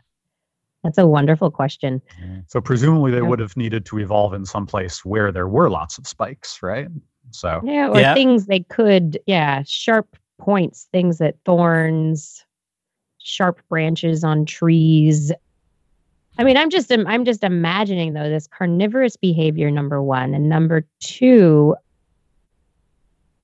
That's 0.84 0.98
a 0.98 1.06
wonderful 1.08 1.52
question. 1.52 2.02
So 2.48 2.62
presumably 2.62 3.12
they 3.12 3.18
Yeah. 3.18 3.24
would 3.24 3.40
have 3.40 3.56
needed 3.58 3.86
to 3.88 4.00
evolve 4.00 4.34
in 4.34 4.46
some 4.46 4.66
place 4.66 5.04
where 5.06 5.32
there 5.32 5.48
were 5.48 5.70
lots 5.70 5.98
of 5.98 6.08
spikes, 6.08 6.62
right? 6.64 6.88
So 7.32 7.62
Yeah, 7.64 7.90
or 7.90 8.00
Yeah. 8.00 8.14
things 8.14 8.46
they 8.48 8.62
could, 8.62 9.20
yeah, 9.28 9.64
sharp 9.66 10.16
points, 10.40 10.88
things 10.92 11.18
that 11.20 11.36
thorns, 11.46 12.44
sharp 13.26 13.60
branches 13.70 14.24
on 14.24 14.46
trees. 14.46 15.32
I 16.38 16.44
mean, 16.44 16.58
I'm 16.58 16.70
just 16.70 16.92
I'm 16.92 17.26
just 17.26 17.44
imagining 17.44 18.14
though 18.14 18.30
this 18.30 18.48
carnivorous 18.48 19.16
behavior 19.16 19.72
number 19.72 20.02
1 20.02 20.34
and 20.34 20.48
number 20.48 20.86
2 21.00 21.76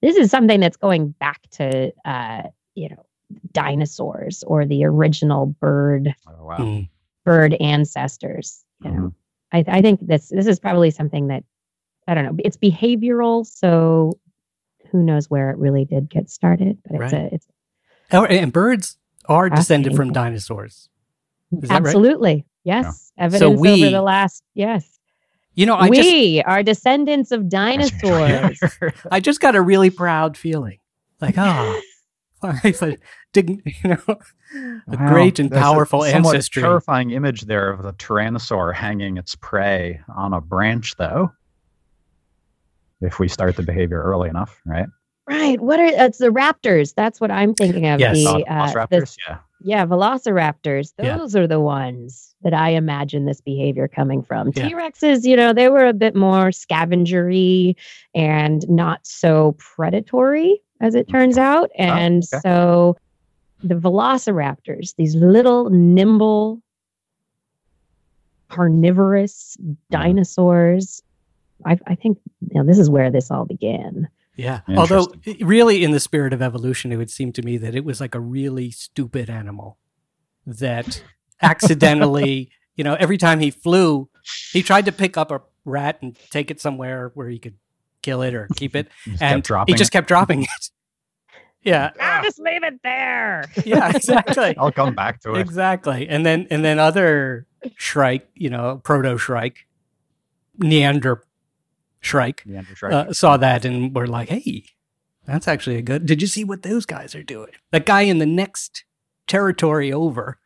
this 0.02 0.16
is 0.16 0.32
something 0.32 0.60
that's 0.60 0.78
going 0.78 1.10
back 1.20 1.42
to 1.52 1.92
uh, 2.06 2.44
you 2.74 2.90
know, 2.90 3.06
dinosaurs 3.52 4.44
or 4.48 4.66
the 4.66 4.84
original 4.84 5.46
bird 5.46 6.14
oh, 6.28 6.46
wow. 6.46 6.58
Mm. 6.58 6.90
bird 7.24 7.54
ancestors, 7.56 8.64
you 8.84 8.92
know. 8.92 8.98
Mhm. 9.00 9.14
I, 9.54 9.78
I 9.78 9.82
think 9.82 10.06
this 10.06 10.30
this 10.30 10.48
is 10.48 10.60
probably 10.60 10.92
something 10.92 11.28
that 11.28 11.44
I 12.08 12.14
don't 12.14 12.26
know. 12.26 12.36
It's 12.44 12.58
behavioral, 12.58 13.46
so 13.46 14.18
who 14.92 15.04
knows 15.04 15.30
where 15.30 15.50
it 15.52 15.58
really 15.58 15.86
did 15.86 16.10
get 16.10 16.30
started? 16.30 16.78
But 16.84 16.94
it's 17.02 17.14
Right. 17.14 17.32
a 17.32 17.36
it's 17.36 17.48
and 18.12 18.52
birds 18.52 18.98
are 19.28 19.50
descended 19.50 19.96
from 19.96 20.12
dinosaurs. 20.14 20.90
Is 21.52 21.70
that 21.70 21.82
right? 21.82 21.88
absolutely 21.88 22.46
yes 22.64 23.12
evidence 23.18 23.44
over 23.44 23.60
we- 23.60 23.90
the 23.90 24.02
last 24.02 24.44
yes. 24.54 24.98
You 25.54 25.66
know, 25.66 25.76
I 25.76 25.90
we 25.90 25.98
just 26.38 26.48
are 26.48 26.64
descendants 26.64 27.32
of 27.32 27.50
dinosaurs. 27.50 28.58
I 29.12 29.20
just 29.20 29.42
got 29.42 29.54
a 29.56 29.62
really 29.62 29.90
proud 29.90 30.38
feeling. 30.38 30.80
Like, 31.20 31.38
ah, 31.38 31.78
it's 32.64 32.82
a 32.82 32.98
dig- 33.34 33.62
you 33.84 33.90
know, 33.90 33.98
a 34.08 34.18
Wow. 34.98 35.10
great 35.10 35.40
and 35.40 35.50
There's 35.50 35.60
a 35.60 35.64
powerful 35.64 36.04
somewhat 36.04 36.36
ancestry. 36.36 36.64
Terrifying 36.64 37.12
image 37.12 37.42
there 37.42 37.70
of 37.70 37.84
the 37.84 37.92
tyrannosaur 37.94 38.74
hanging 38.74 39.18
its 39.18 39.36
prey 39.36 40.00
on 40.16 40.32
a 40.34 40.40
branch, 40.40 40.96
though. 40.98 41.32
If 43.02 43.20
we 43.20 43.28
start 43.28 43.56
the 43.58 43.64
behavior 43.64 44.02
early 44.02 44.30
enough, 44.30 44.62
right? 44.66 44.88
Right. 45.28 45.60
What 45.62 45.80
are 45.80 45.86
it's 45.86 46.18
the 46.18 46.30
raptors? 46.30 46.94
That's 46.96 47.22
what 47.22 47.32
I'm 47.32 47.54
thinking 47.54 47.88
of. 47.88 48.00
Yes. 48.00 48.18
The, 48.18 48.30
Uh, 48.30 48.34
the- 48.36 48.74
Velociraptors, 48.74 49.18
yeah. 49.28 49.38
yeah, 49.64 49.86
velociraptors. 49.86 50.94
Yeah. 51.00 51.18
Those 51.18 51.36
are 51.36 51.48
the 51.48 51.60
ones 51.60 52.36
that 52.42 52.54
I 52.54 52.70
imagine 52.70 53.26
this 53.26 53.40
behavior 53.40 53.88
coming 53.88 54.24
from. 54.24 54.52
Yeah. 54.56 54.68
T 54.68 54.74
Rexes, 54.74 55.24
you 55.24 55.36
know, 55.36 55.54
they 55.54 55.70
were 55.70 55.86
a 55.86 55.94
bit 55.94 56.16
more 56.16 56.50
scavengery 56.50 57.76
and 58.16 58.68
not 58.70 59.06
so 59.06 59.56
predatory, 59.60 60.62
as 60.82 60.96
it 60.96 61.08
turns 61.08 61.38
out. 61.38 61.70
And 61.78 62.24
okay. 62.24 62.42
so 62.42 62.98
the 63.64 63.76
velociraptors, 63.76 64.96
these 64.96 65.16
little 65.16 65.70
nimble 65.70 66.62
carnivorous 68.50 69.56
dinosaurs. 69.92 71.04
I, 71.66 71.80
I 71.86 71.96
think 71.96 72.20
you 72.50 72.60
know, 72.60 72.66
this 72.66 72.80
is 72.80 72.90
where 72.90 73.12
this 73.12 73.30
all 73.30 73.46
began. 73.46 74.10
Yeah. 74.36 74.62
Although, 74.70 75.14
really, 75.42 75.84
in 75.84 75.92
the 75.92 76.00
spirit 76.00 76.34
of 76.34 76.42
evolution, 76.42 76.92
it 76.92 76.96
would 76.98 77.12
seem 77.12 77.32
to 77.34 77.42
me 77.42 77.58
that 77.58 77.76
it 77.76 77.84
was 77.84 78.00
like 78.00 78.16
a 78.16 78.20
really 78.20 78.72
stupid 78.72 79.30
animal 79.30 79.78
that 80.46 81.04
accidentally, 81.42 82.50
you 82.76 82.84
know, 82.84 82.96
every 82.96 83.18
time 83.18 83.40
he 83.40 83.52
flew, 83.52 84.10
he 84.52 84.64
tried 84.64 84.86
to 84.86 84.92
pick 84.92 85.18
up 85.18 85.32
a 85.32 85.42
rat 85.66 86.00
and 86.02 86.18
take 86.30 86.50
it 86.50 86.60
somewhere 86.62 87.12
where 87.14 87.30
he 87.30 87.38
could 87.40 87.56
kill 88.02 88.22
it 88.22 88.34
or 88.34 88.48
keep 88.56 88.76
it, 88.76 88.88
Just 89.06 89.22
and 89.22 89.38
kept 89.38 89.48
dropping 89.48 89.74
he 89.76 89.78
just 89.78 89.90
it. 89.90 89.94
kept 89.94 90.08
dropping 90.08 90.44
it. 90.44 90.50
Yeah. 91.64 91.92
I'll 92.00 92.24
just 92.24 92.40
leave 92.40 92.64
it 92.64 92.80
there. 92.84 93.46
Yeah. 93.64 93.92
Exactly. 93.96 94.56
I'll 94.58 94.72
come 94.72 94.96
back 94.96 95.22
to 95.22 95.36
it. 95.36 95.42
exactly. 95.42 96.10
And 96.10 96.26
then 96.26 96.48
and 96.50 96.66
then 96.66 96.80
other 96.80 97.46
Shrike, 97.78 98.28
you 98.34 98.50
know, 98.50 98.82
proto 98.84 99.16
Shrike, 99.20 99.68
Neander 100.58 101.22
Shrike, 102.02 102.44
Shrike. 102.76 102.94
uh, 102.94 103.14
saw 103.14 103.38
that 103.38 103.64
and 103.64 103.96
were 103.96 104.08
like, 104.08 104.30
"Hey, 104.30 104.66
that's 105.26 105.48
actually 105.48 105.78
a 105.78 105.82
good." 105.82 106.06
Did 106.06 106.22
you 106.22 106.28
see 106.28 106.44
what 106.44 106.64
those 106.64 106.86
guys 106.86 107.16
are 107.16 107.24
doing? 107.24 107.52
That 107.72 107.86
guy 107.86 108.02
in 108.02 108.18
the 108.18 108.26
next 108.26 108.84
territory 109.28 109.94
over, 109.94 110.40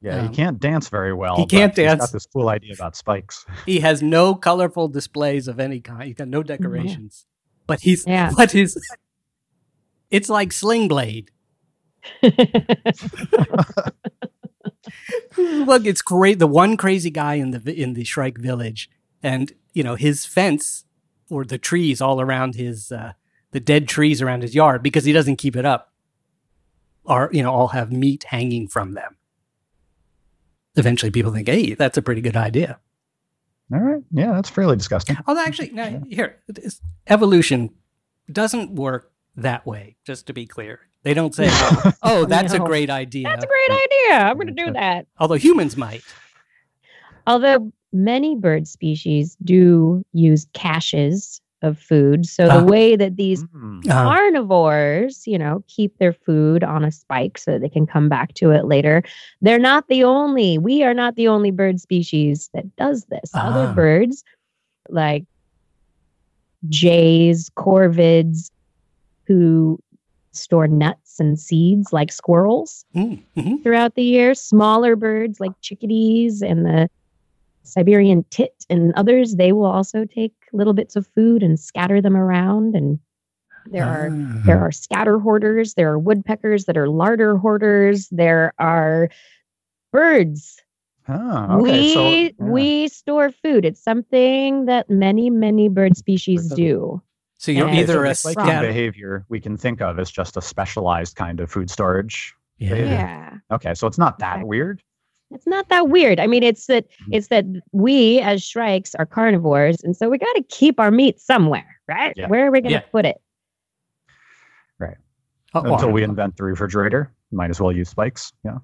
yeah, 0.00 0.18
um, 0.18 0.28
he 0.28 0.34
can't 0.34 0.60
dance 0.60 0.88
very 0.88 1.12
well. 1.12 1.36
he 1.36 1.46
can't 1.46 1.74
he's 1.74 1.84
dance. 1.84 2.00
got 2.00 2.12
this 2.12 2.26
cool 2.26 2.48
idea 2.48 2.72
about 2.72 2.96
spikes. 2.96 3.44
he 3.66 3.80
has 3.80 4.02
no 4.02 4.34
colorful 4.34 4.88
displays 4.88 5.48
of 5.48 5.58
any 5.58 5.80
kind. 5.80 6.04
He's 6.04 6.16
got 6.16 6.28
no 6.28 6.42
decorations, 6.42 7.26
but 7.66 7.80
he's 7.80 8.06
Yeah. 8.06 8.32
but 8.36 8.52
his. 8.52 8.76
It's 10.10 10.28
like 10.28 10.52
Sling 10.52 10.88
Blade. 10.88 11.30
Look, 15.36 15.84
it's 15.84 16.02
great. 16.02 16.38
The 16.38 16.46
one 16.46 16.76
crazy 16.76 17.10
guy 17.10 17.34
in 17.34 17.50
the 17.50 17.72
in 17.72 17.94
the 17.94 18.04
Shrike 18.04 18.38
village, 18.38 18.88
and 19.22 19.52
you 19.74 19.82
know 19.82 19.96
his 19.96 20.24
fence 20.24 20.84
or 21.30 21.44
the 21.44 21.58
trees 21.58 22.00
all 22.00 22.20
around 22.20 22.54
his 22.54 22.92
uh, 22.92 23.12
the 23.52 23.60
dead 23.60 23.88
trees 23.88 24.20
around 24.20 24.42
his 24.42 24.54
yard 24.54 24.82
because 24.82 25.04
he 25.04 25.12
doesn't 25.12 25.36
keep 25.36 25.56
it 25.56 25.64
up. 25.64 25.92
Are 27.06 27.30
you 27.32 27.42
know 27.42 27.52
all 27.52 27.68
have 27.68 27.90
meat 27.92 28.24
hanging 28.24 28.68
from 28.68 28.94
them. 28.94 29.16
Eventually, 30.76 31.10
people 31.10 31.32
think, 31.32 31.48
"Hey, 31.48 31.74
that's 31.74 31.96
a 31.96 32.02
pretty 32.02 32.20
good 32.20 32.36
idea." 32.36 32.78
All 33.72 33.80
right. 33.80 34.02
Yeah, 34.10 34.32
that's 34.32 34.48
fairly 34.48 34.76
disgusting. 34.76 35.16
Although, 35.26 35.42
actually, 35.44 35.70
no, 35.70 36.02
here, 36.08 36.40
this 36.48 36.80
evolution 37.06 37.70
doesn't 38.30 38.72
work 38.72 39.12
that 39.36 39.66
way. 39.66 39.96
Just 40.06 40.26
to 40.28 40.32
be 40.32 40.46
clear, 40.46 40.80
they 41.02 41.14
don't 41.14 41.34
say, 41.34 41.48
"Oh, 41.50 41.92
oh, 42.02 42.24
that's 42.24 42.52
a 42.52 42.58
great 42.58 42.90
idea." 42.90 43.24
That's 43.28 43.44
a 43.44 43.48
great 43.48 43.70
idea. 43.70 44.18
I'm 44.18 44.36
going 44.36 44.54
to 44.54 44.64
do 44.64 44.72
that. 44.72 45.06
Although 45.18 45.36
humans 45.36 45.76
might. 45.76 46.02
Although 47.28 47.70
many 47.92 48.34
bird 48.36 48.66
species 48.66 49.36
do 49.44 50.02
use 50.12 50.46
caches 50.54 51.40
of 51.62 51.76
food. 51.78 52.24
So 52.24 52.46
the 52.46 52.60
Ah. 52.60 52.64
way 52.64 52.94
that 52.94 53.16
these 53.16 53.42
Mm. 53.46 53.84
Uh, 53.88 54.04
carnivores, 54.04 55.26
you 55.26 55.36
know, 55.36 55.64
keep 55.66 55.96
their 55.98 56.12
food 56.12 56.62
on 56.62 56.84
a 56.84 56.90
spike 56.92 57.36
so 57.36 57.50
that 57.52 57.60
they 57.60 57.68
can 57.68 57.84
come 57.86 58.08
back 58.08 58.32
to 58.34 58.52
it 58.52 58.64
later. 58.66 59.02
They're 59.42 59.58
not 59.58 59.88
the 59.88 60.04
only, 60.04 60.56
we 60.58 60.84
are 60.84 60.94
not 60.94 61.16
the 61.16 61.26
only 61.28 61.50
bird 61.50 61.80
species 61.80 62.48
that 62.54 62.64
does 62.76 63.04
this. 63.06 63.30
Other 63.34 63.66
Ah. 63.70 63.74
birds 63.74 64.22
like 64.88 65.24
jays, 66.68 67.50
corvids, 67.50 68.50
who 69.26 69.78
store 70.32 70.68
nuts 70.68 71.18
and 71.18 71.38
seeds 71.38 71.92
like 71.92 72.12
squirrels 72.12 72.84
mm, 72.94 73.20
mhm. 73.36 73.62
throughout 73.62 73.94
the 73.96 74.02
year, 74.04 74.34
smaller 74.34 74.94
birds 74.96 75.40
like 75.40 75.52
chickadees 75.60 76.40
and 76.42 76.64
the 76.64 76.88
Siberian 77.62 78.24
tit 78.30 78.64
and 78.70 78.92
others, 78.94 79.36
they 79.36 79.52
will 79.52 79.66
also 79.66 80.04
take 80.04 80.32
little 80.52 80.72
bits 80.72 80.96
of 80.96 81.06
food 81.14 81.42
and 81.42 81.58
scatter 81.60 82.00
them 82.00 82.16
around 82.16 82.74
and 82.74 82.98
there 83.70 83.84
are 83.84 84.08
Ah. 84.10 84.42
there 84.46 84.58
are 84.60 84.72
scatter 84.72 85.18
hoarders. 85.18 85.74
There 85.74 85.90
are 85.90 85.98
woodpeckers 85.98 86.64
that 86.64 86.78
are 86.78 86.88
larder 86.88 87.36
hoarders. 87.36 88.08
There 88.08 88.54
are 88.58 89.10
birds. 89.92 90.58
Oh, 91.06 91.58
okay. 91.60 91.62
we 91.62 91.94
so, 91.94 92.10
yeah. 92.10 92.30
we 92.38 92.88
store 92.88 93.30
food. 93.30 93.64
It's 93.66 93.82
something 93.82 94.64
that 94.66 94.88
many 94.88 95.28
many 95.28 95.68
bird 95.68 95.96
species 95.96 96.48
do. 96.54 97.02
So 97.38 97.52
you're 97.52 97.68
Yeah, 97.68 97.80
either 97.80 98.04
a 98.04 98.10
it's 98.10 98.24
like 98.24 98.36
behavior 98.36 99.24
we 99.28 99.38
can 99.40 99.56
think 99.56 99.80
of 99.82 99.98
as 99.98 100.10
just 100.10 100.36
a 100.36 100.42
specialized 100.42 101.16
kind 101.16 101.38
of 101.40 101.50
food 101.50 101.70
storage. 101.70 102.34
Yeah. 102.58 102.74
Yeah. 102.74 103.34
Okay, 103.50 103.74
so 103.74 103.86
it's 103.86 103.98
not 103.98 104.18
that 104.18 104.36
Exactly. 104.36 104.48
weird. 104.48 104.82
It's 105.30 105.46
not 105.46 105.68
that 105.68 105.88
weird. 105.88 106.18
I 106.20 106.26
mean, 106.26 106.42
it's 106.42 106.66
that 106.66 106.86
Mhm. 106.88 107.08
it's 107.12 107.28
that 107.28 107.44
we 107.72 108.18
as 108.20 108.42
shrikes 108.42 108.94
are 108.94 109.04
carnivores, 109.06 109.76
and 109.82 109.96
so 109.96 110.08
we 110.08 110.16
got 110.18 110.32
to 110.36 110.42
keep 110.48 110.80
our 110.80 110.90
meat 110.90 111.20
somewhere, 111.20 111.66
right? 111.86 112.14
Yeah. 112.16 112.28
Where 112.28 112.46
are 112.46 112.50
we 112.50 112.60
going 112.60 112.72
to 112.72 112.80
Yeah. 112.80 112.90
put 112.92 113.04
it? 113.06 113.16
Oh, 115.54 115.62
Until 115.62 115.88
or- 115.88 115.92
we 115.92 116.02
invent 116.02 116.36
the 116.36 116.44
refrigerator, 116.44 117.10
might 117.32 117.48
as 117.48 117.58
well 117.58 117.72
use 117.72 117.88
spikes. 117.88 118.34
Yeah. 118.44 118.58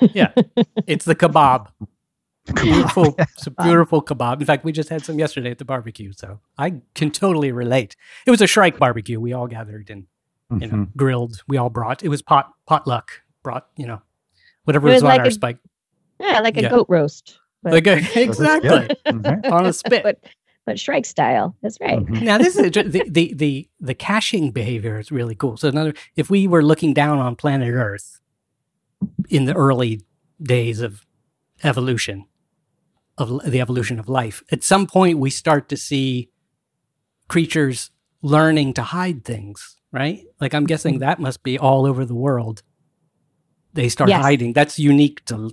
Yeah. 0.00 0.32
it's 0.86 1.04
the 1.04 1.14
kebab. 1.14 1.68
Beautiful, 2.54 3.14
it's 3.18 3.46
a 3.46 3.50
beautiful 3.50 4.02
kebab. 4.02 4.40
In 4.40 4.46
fact, 4.46 4.64
we 4.64 4.72
just 4.72 4.88
had 4.88 5.04
some 5.04 5.18
yesterday 5.18 5.50
at 5.50 5.58
the 5.58 5.66
barbecue, 5.66 6.10
so 6.16 6.40
I 6.56 6.80
can 6.94 7.10
totally 7.10 7.52
relate. 7.52 7.96
It 8.26 8.30
was 8.30 8.40
a 8.40 8.46
Shrike 8.46 8.78
barbecue. 8.78 9.20
We 9.20 9.32
all 9.34 9.46
gathered 9.46 9.90
and 9.90 10.06
you 10.50 10.66
know 10.66 10.74
Mhm. 10.86 10.96
grilled. 10.96 11.42
We 11.46 11.58
all 11.58 11.68
brought. 11.70 12.02
It 12.02 12.08
was 12.08 12.20
pot 12.22 12.50
potluck. 12.66 13.10
Brought 13.44 13.66
you 13.76 13.86
know 13.86 14.00
whatever 14.64 14.88
It 14.88 14.92
was, 14.92 14.94
was 14.96 15.02
on 15.04 15.08
like 15.10 15.20
our 15.20 15.26
a- 15.26 15.30
spike. 15.30 15.58
Yeah, 16.22 16.40
like 16.40 16.56
a 16.56 16.62
Yeah. 16.62 16.70
goat 16.70 16.86
roast, 16.88 17.38
but 17.62 17.72
Like 17.72 17.86
a, 17.86 18.00
Yeah. 18.14 18.18
exactly 18.20 18.96
Mhm. 19.06 19.50
on 19.52 19.66
a 19.66 19.72
spit. 19.72 20.02
but 20.02 20.18
but 20.64 20.78
shrike 20.78 21.04
style. 21.04 21.56
That's 21.62 21.78
right. 21.80 21.98
Mhm. 21.98 22.22
now 22.22 22.38
this 22.38 22.56
is 22.56 22.70
the, 22.70 23.04
the 23.08 23.34
the 23.34 23.68
the 23.80 23.94
caching 23.94 24.52
behavior 24.52 24.98
is 25.00 25.10
really 25.10 25.34
cool. 25.34 25.56
So 25.56 25.68
another, 25.68 25.92
if 26.16 26.30
we 26.30 26.46
were 26.46 26.62
looking 26.62 26.94
down 26.94 27.18
on 27.18 27.34
planet 27.36 27.68
Earth 27.74 28.20
in 29.28 29.44
the 29.46 29.54
early 29.54 30.02
days 30.40 30.80
of 30.80 31.04
evolution, 31.64 32.26
of 33.18 33.40
the 33.44 33.60
evolution 33.60 33.98
of 33.98 34.08
life, 34.08 34.42
at 34.52 34.62
some 34.62 34.86
point 34.86 35.18
we 35.18 35.30
start 35.30 35.68
to 35.70 35.76
see 35.76 36.30
creatures 37.28 37.90
learning 38.22 38.72
to 38.74 38.82
hide 38.82 39.24
things. 39.24 39.76
Right? 39.90 40.24
Like 40.40 40.54
I'm 40.54 40.64
guessing 40.64 41.00
that 41.00 41.18
must 41.20 41.42
be 41.42 41.58
all 41.58 41.84
over 41.86 42.04
the 42.06 42.14
world. 42.14 42.62
They 43.74 43.88
start 43.90 44.08
Yes. 44.10 44.22
hiding. 44.22 44.52
That's 44.54 44.78
unique 44.78 45.24
to 45.26 45.50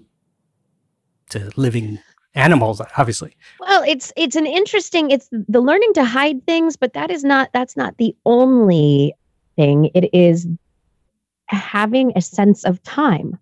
to 1.29 1.51
living 1.55 1.99
animals, 2.35 2.81
obviously. 2.97 3.35
Well, 3.59 3.83
it's 3.87 4.13
it's 4.15 4.35
an 4.35 4.45
interesting. 4.45 5.11
It's 5.11 5.29
the 5.31 5.61
learning 5.61 5.93
to 5.93 6.03
hide 6.03 6.45
things, 6.45 6.75
but 6.75 6.93
that 6.93 7.09
is 7.11 7.23
not 7.23 7.49
that's 7.53 7.75
not 7.77 7.97
the 7.97 8.15
only 8.25 9.13
thing. 9.55 9.89
It 9.95 10.09
is 10.13 10.47
having 11.47 12.11
a 12.15 12.21
sense 12.21 12.63
of 12.63 12.81
time. 12.83 13.37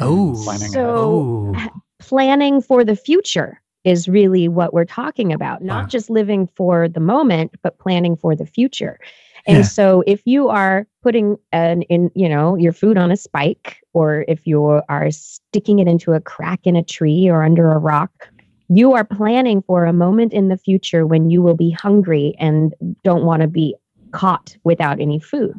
Oh, 0.00 0.40
Planning. 0.44 0.68
So- 0.68 1.54
oh. 1.56 1.68
planning 1.98 2.60
for 2.62 2.84
the 2.84 2.96
future 2.96 3.60
is 3.84 4.08
really 4.08 4.48
what 4.48 4.72
we're 4.72 4.84
talking 4.84 5.32
about 5.32 5.62
not 5.62 5.82
Wow. 5.84 5.88
just 5.88 6.08
living 6.10 6.46
for 6.54 6.88
the 6.88 7.00
moment 7.00 7.52
but 7.62 7.78
planning 7.78 8.16
for 8.16 8.34
the 8.36 8.46
future 8.46 8.98
and 9.46 9.58
Yeah. 9.58 9.62
so 9.62 10.02
if 10.06 10.22
you 10.26 10.48
are 10.48 10.86
putting 11.02 11.36
an 11.52 11.82
in 11.82 12.10
you 12.14 12.28
know 12.28 12.56
your 12.56 12.72
food 12.72 12.96
on 12.96 13.10
a 13.10 13.16
spike 13.16 13.78
or 13.92 14.24
if 14.28 14.46
you 14.46 14.64
are 14.88 15.10
sticking 15.10 15.78
it 15.78 15.88
into 15.88 16.12
a 16.12 16.20
crack 16.20 16.60
in 16.64 16.76
a 16.76 16.82
tree 16.82 17.28
or 17.28 17.42
under 17.42 17.70
a 17.72 17.78
rock 17.78 18.28
you 18.68 18.92
are 18.94 19.04
planning 19.04 19.60
for 19.62 19.84
a 19.84 19.92
moment 19.92 20.32
in 20.32 20.48
the 20.48 20.56
future 20.56 21.06
when 21.06 21.28
you 21.30 21.42
will 21.42 21.56
be 21.56 21.70
hungry 21.70 22.34
and 22.38 22.74
don't 23.04 23.24
want 23.24 23.42
to 23.42 23.48
be 23.48 23.74
caught 24.12 24.56
without 24.64 25.00
any 25.00 25.18
food 25.18 25.54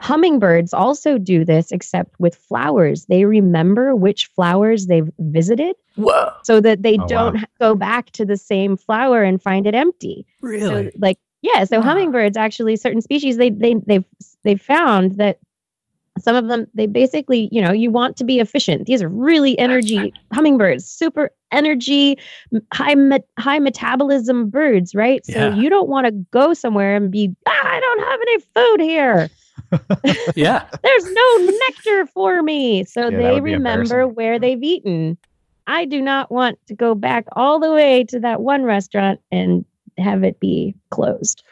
Hummingbirds 0.00 0.74
also 0.74 1.16
do 1.16 1.44
this, 1.46 1.72
except 1.72 2.14
with 2.20 2.34
flowers. 2.36 3.06
They 3.06 3.24
remember 3.24 3.96
which 3.96 4.26
flowers 4.26 4.86
they've 4.86 5.08
visited 5.18 5.74
Whoa. 5.96 6.30
so 6.42 6.60
that 6.60 6.82
they 6.82 6.98
Oh, 6.98 7.06
don't 7.06 7.36
ha- 7.36 7.46
go 7.58 7.74
back 7.74 8.10
to 8.10 8.26
the 8.26 8.36
same 8.36 8.76
flower 8.76 9.22
and 9.22 9.40
find 9.40 9.66
it 9.66 9.74
empty. 9.74 10.26
Really? 10.42 10.90
So, 10.90 10.98
like, 10.98 11.18
yeah, 11.44 11.64
so 11.64 11.80
Wow. 11.80 11.84
hummingbirds 11.84 12.36
actually, 12.38 12.76
certain 12.76 13.02
species, 13.02 13.36
they 13.36 13.50
they 13.50 13.74
they've 13.86 14.04
they've 14.44 14.60
found 14.60 15.12
that 15.18 15.38
some 16.18 16.36
of 16.36 16.48
them 16.48 16.66
they 16.74 16.86
basically, 16.86 17.48
you 17.52 17.60
know, 17.60 17.72
you 17.72 17.90
want 17.90 18.16
to 18.16 18.24
be 18.24 18.40
efficient. 18.40 18.86
These 18.86 19.02
are 19.02 19.08
really 19.08 19.58
energy 19.58 20.14
hummingbirds, 20.32 20.86
super 20.86 21.30
energy, 21.52 22.18
high 22.72 22.94
high 23.38 23.58
metabolism 23.58 24.48
birds, 24.48 24.94
right? 24.94 25.24
So 25.26 25.40
Yeah. 25.40 25.48
you 25.48 25.68
don't 25.68 25.88
want 25.88 26.06
to 26.06 26.12
go 26.32 26.54
somewhere 26.54 26.96
and 26.96 27.10
be, 27.10 27.34
ah, 27.46 27.68
I 27.68 27.80
don't 27.80 28.00
have 28.00 28.20
any 28.22 28.40
food 28.54 28.80
here. 28.80 29.30
Yeah. 30.36 30.68
There's 30.82 31.06
no 31.06 31.36
nectar 31.68 32.06
for 32.06 32.42
me. 32.42 32.84
So 32.84 33.10
Yeah, 33.10 33.16
they 33.18 33.40
remember 33.40 34.08
where 34.08 34.38
they've 34.38 34.62
eaten. 34.62 35.18
I 35.66 35.84
do 35.86 36.00
not 36.00 36.30
want 36.30 36.58
to 36.68 36.74
go 36.74 36.94
back 36.94 37.24
all 37.32 37.58
the 37.60 37.72
way 37.72 38.04
to 38.04 38.20
that 38.20 38.40
one 38.42 38.64
restaurant 38.64 39.20
and 39.32 39.64
have 39.98 40.24
it 40.24 40.40
be 40.40 40.74
closed. 40.90 41.42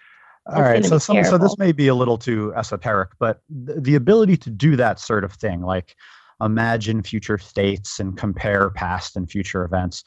All 0.46 0.54
It's 0.54 0.60
right, 0.60 0.72
gonna 0.74 0.88
so 0.88 0.98
some, 0.98 1.24
so 1.24 1.38
this 1.38 1.56
may 1.58 1.70
be 1.72 1.88
a 1.88 1.94
little 1.94 2.18
too 2.18 2.52
esoteric, 2.56 3.10
but 3.20 3.40
th- 3.66 3.78
the 3.80 3.94
ability 3.94 4.36
to 4.38 4.50
do 4.50 4.74
that 4.76 4.98
sort 4.98 5.22
of 5.22 5.32
thing, 5.32 5.62
like 5.62 5.94
imagine 6.40 7.02
future 7.02 7.38
states 7.38 8.00
and 8.00 8.16
compare 8.16 8.70
past 8.70 9.16
and 9.16 9.30
future 9.30 9.64
events, 9.64 10.02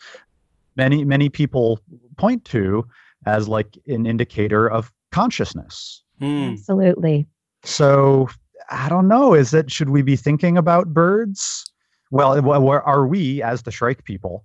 many 0.75 1.05
many 1.05 1.29
people 1.29 1.79
point 2.17 2.43
to 2.45 2.85
as 3.25 3.47
like 3.47 3.77
an 3.87 4.05
indicator 4.05 4.69
of 4.69 4.91
consciousness. 5.11 6.03
Hmm. 6.19 6.51
Absolutely. 6.51 7.27
So 7.63 8.27
I 8.69 8.89
don't 8.89 9.07
know. 9.07 9.33
Is 9.33 9.53
it 9.53 9.71
should 9.71 9.89
we 9.89 10.01
be 10.01 10.17
thinking 10.17 10.57
about 10.57 10.93
birds? 10.93 11.63
Well, 12.11 12.41
wh- 12.41 12.61
wh- 12.61 12.85
are 12.85 13.07
we 13.07 13.41
as 13.41 13.63
the 13.63 13.71
Shrike 13.71 14.03
people 14.03 14.43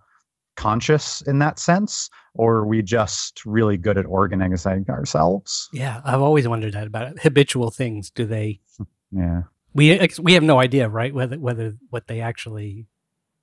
conscious 0.61 1.23
in 1.23 1.39
that 1.39 1.59
sense, 1.59 2.11
or 2.35 2.57
are 2.57 2.67
we 2.67 2.83
just 2.83 3.45
really 3.47 3.79
good 3.79 3.97
at 3.97 4.05
organizing 4.05 4.85
ourselves? 4.91 5.71
Yeah. 5.73 6.03
I've 6.05 6.21
always 6.21 6.47
wondered 6.47 6.75
that 6.75 6.87
about 6.87 7.11
it. 7.11 7.23
habitual 7.23 7.71
things. 7.71 8.11
Do 8.11 8.27
they? 8.27 8.61
Hmm, 8.77 8.85
yeah. 9.19 9.43
We 9.73 10.09
we 10.21 10.35
have 10.35 10.43
no 10.43 10.61
idea, 10.61 10.89
right? 10.89 11.15
Whether 11.15 11.39
whether 11.39 11.77
what 11.89 12.09
they 12.09 12.21
actually 12.21 12.87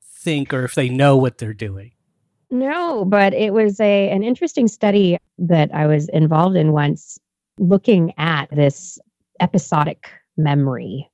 think 0.04 0.54
or 0.54 0.64
if 0.64 0.76
they 0.76 0.90
know 0.90 1.18
what 1.18 1.38
they're 1.38 1.54
doing. 1.54 1.92
No, 2.52 3.04
but 3.06 3.34
it 3.34 3.54
was 3.54 3.80
a 3.80 4.10
an 4.10 4.24
interesting 4.24 4.68
study 4.68 5.18
that 5.40 5.74
I 5.74 5.88
was 5.88 6.10
involved 6.10 6.56
in 6.56 6.72
once 6.72 7.18
looking 7.58 8.14
at 8.18 8.50
this 8.52 9.00
episodic 9.40 10.10
memory. 10.36 11.10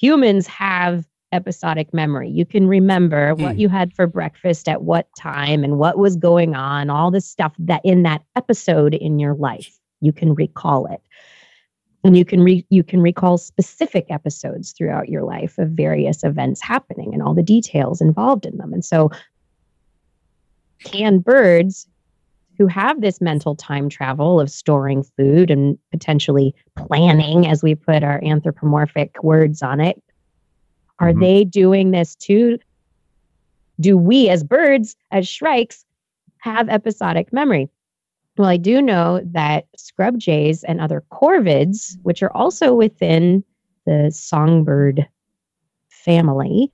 Humans 0.00 0.46
have 0.46 1.06
episodic 1.34 1.92
memory. 1.92 2.30
You 2.30 2.46
can 2.46 2.66
remember 2.68 3.34
what 3.34 3.54
Hmm. 3.54 3.60
you 3.60 3.68
had 3.68 3.92
for 3.92 4.06
breakfast 4.06 4.68
at 4.68 4.82
what 4.82 5.08
time 5.18 5.64
and 5.64 5.78
what 5.78 5.98
was 5.98 6.16
going 6.16 6.54
on, 6.54 6.88
all 6.88 7.10
the 7.10 7.20
stuff 7.20 7.54
that 7.58 7.80
in 7.84 8.04
that 8.04 8.22
episode 8.36 8.94
in 8.94 9.18
your 9.18 9.34
life. 9.34 9.78
You 10.00 10.12
can 10.12 10.34
recall 10.34 10.86
it. 10.86 11.00
And 12.04 12.16
you 12.16 12.24
can 12.24 12.42
re- 12.42 12.66
you 12.68 12.82
can 12.84 13.00
recall 13.00 13.38
specific 13.38 14.06
episodes 14.10 14.72
throughout 14.72 15.08
your 15.08 15.22
life 15.24 15.56
of 15.58 15.70
various 15.70 16.22
events 16.22 16.60
happening 16.62 17.14
and 17.14 17.22
all 17.22 17.34
the 17.34 17.42
details 17.42 18.00
involved 18.02 18.44
in 18.44 18.58
them. 18.58 18.72
And 18.74 18.84
so 18.84 19.10
can 20.84 21.18
birds 21.18 21.88
who 22.58 22.66
have 22.66 23.00
this 23.00 23.20
mental 23.20 23.56
time 23.56 23.88
travel 23.88 24.38
of 24.38 24.50
storing 24.50 25.02
food 25.16 25.50
and 25.50 25.78
potentially 25.90 26.54
planning, 26.76 27.48
as 27.48 27.62
we 27.62 27.74
put 27.74 28.04
our 28.04 28.22
anthropomorphic 28.22 29.22
words 29.22 29.62
on 29.62 29.80
it, 29.80 30.00
are 31.00 31.12
Mhm. 31.12 31.20
they 31.20 31.44
doing 31.44 31.90
this 31.90 32.14
too? 32.14 32.58
Do 33.80 33.98
we, 33.98 34.28
as 34.28 34.44
birds, 34.44 34.96
as 35.10 35.26
shrikes, 35.28 35.84
have 36.38 36.68
episodic 36.68 37.32
memory? 37.32 37.68
Well, 38.36 38.48
I 38.48 38.56
do 38.56 38.80
know 38.82 39.20
that 39.24 39.66
scrub 39.76 40.18
jays 40.18 40.64
and 40.64 40.80
other 40.80 41.02
corvids, 41.12 41.96
which 42.02 42.22
are 42.22 42.32
also 42.32 42.74
within 42.74 43.44
the 43.86 44.10
songbird 44.10 45.06
family, 45.88 46.72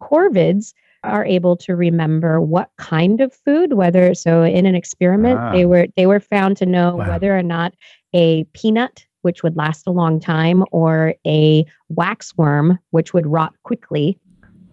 corvids 0.00 0.74
are 1.02 1.24
able 1.24 1.56
to 1.56 1.76
remember 1.76 2.40
what 2.40 2.70
kind 2.78 3.20
of 3.20 3.32
food 3.32 3.74
whether 3.74 4.14
so 4.14 4.42
in 4.42 4.64
an 4.66 4.74
experiment 4.74 5.38
Ah. 5.38 5.52
they 5.52 5.66
were 5.66 5.86
they 5.96 6.06
were 6.06 6.20
found 6.20 6.56
to 6.56 6.66
know 6.66 6.96
Wow. 6.96 7.08
whether 7.08 7.36
or 7.36 7.42
not 7.42 7.74
a 8.14 8.44
peanut 8.54 9.06
which 9.24 9.42
would 9.42 9.56
last 9.56 9.86
a 9.86 9.90
long 9.90 10.20
time 10.20 10.64
or 10.70 11.14
a 11.26 11.64
waxworm 11.92 12.78
which 12.90 13.12
would 13.14 13.26
rot 13.26 13.54
quickly 13.64 14.18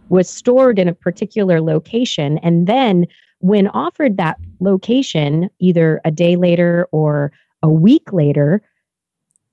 was 0.09 0.29
stored 0.29 0.77
in 0.77 0.87
a 0.87 0.93
particular 0.93 1.61
location 1.61 2.37
and 2.39 2.67
then 2.67 3.05
when 3.39 3.67
offered 3.69 4.17
that 4.17 4.37
location 4.59 5.49
either 5.59 6.01
a 6.05 6.11
day 6.11 6.35
later 6.35 6.87
or 6.91 7.31
a 7.63 7.69
week 7.69 8.11
later 8.13 8.61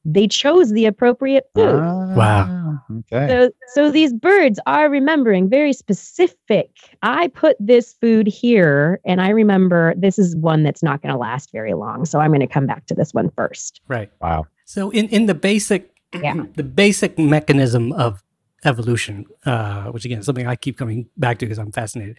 they 0.05 0.27
chose 0.27 0.73
the 0.73 0.87
appropriate 0.87 1.45
food 1.55 1.81
Ah, 1.81 2.83
Okay. 2.91 3.29
so, 3.29 3.51
so 3.75 3.91
these 3.91 4.13
birds 4.13 4.59
are 4.67 4.89
remembering 4.89 5.49
very 5.49 5.73
specific. 5.73 6.71
I 7.03 7.29
put 7.29 7.57
this 7.61 7.95
food 8.01 8.27
here, 8.27 9.01
and 9.05 9.21
I 9.21 9.29
remember 9.31 9.95
this 9.97 10.19
is 10.19 10.35
one 10.37 10.63
that's 10.63 10.83
not 10.83 11.03
going 11.03 11.13
to 11.13 11.19
last 11.19 11.53
very 11.53 11.75
long. 11.75 12.05
So 12.05 12.19
I'm 12.19 12.31
going 12.31 12.41
to 12.41 12.47
come 12.47 12.67
back 12.67 12.87
to 12.87 12.95
this 12.95 13.13
one 13.13 13.31
first. 13.37 13.81
Right. 13.89 14.11
Wow. 14.21 14.47
So 14.69 14.91
in 14.91 15.09
in 15.09 15.25
the 15.25 15.35
basic 15.35 15.95
Yeah. 16.13 16.45
the 16.55 16.63
basic 16.63 17.19
mechanism 17.19 17.91
of 17.93 18.23
evolution, 18.67 19.25
uh, 19.47 19.85
which 19.93 20.05
again 20.05 20.19
is 20.19 20.27
something 20.27 20.47
I 20.47 20.57
keep 20.57 20.77
coming 20.77 21.09
back 21.17 21.39
to 21.39 21.47
because 21.47 21.59
I'm 21.59 21.73
fascinated. 21.73 22.19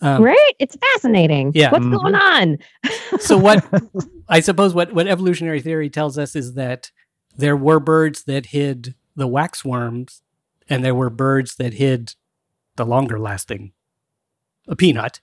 Um, 0.00 0.22
right? 0.22 0.52
It's 0.60 0.76
fascinating. 0.76 1.50
Yeah. 1.56 1.72
What's 1.72 1.84
Mhm. 1.84 2.00
going 2.00 2.14
on? 2.14 2.58
so 3.18 3.36
what 3.46 3.66
I 4.28 4.38
suppose 4.38 4.74
what 4.74 4.92
what 4.92 5.08
evolutionary 5.08 5.60
theory 5.60 5.90
tells 5.90 6.16
us 6.18 6.36
is 6.36 6.54
that 6.54 6.92
there 7.36 7.56
were 7.56 7.80
birds 7.80 8.22
that 8.24 8.46
hid 8.46 8.94
the 9.16 9.26
waxworms, 9.26 10.20
and 10.68 10.84
there 10.84 10.94
were 10.94 11.10
birds 11.10 11.56
that 11.56 11.74
hid 11.74 12.14
the 12.76 12.86
longer 12.86 13.18
lasting 13.18 13.72
a 14.68 14.76
peanut, 14.76 15.20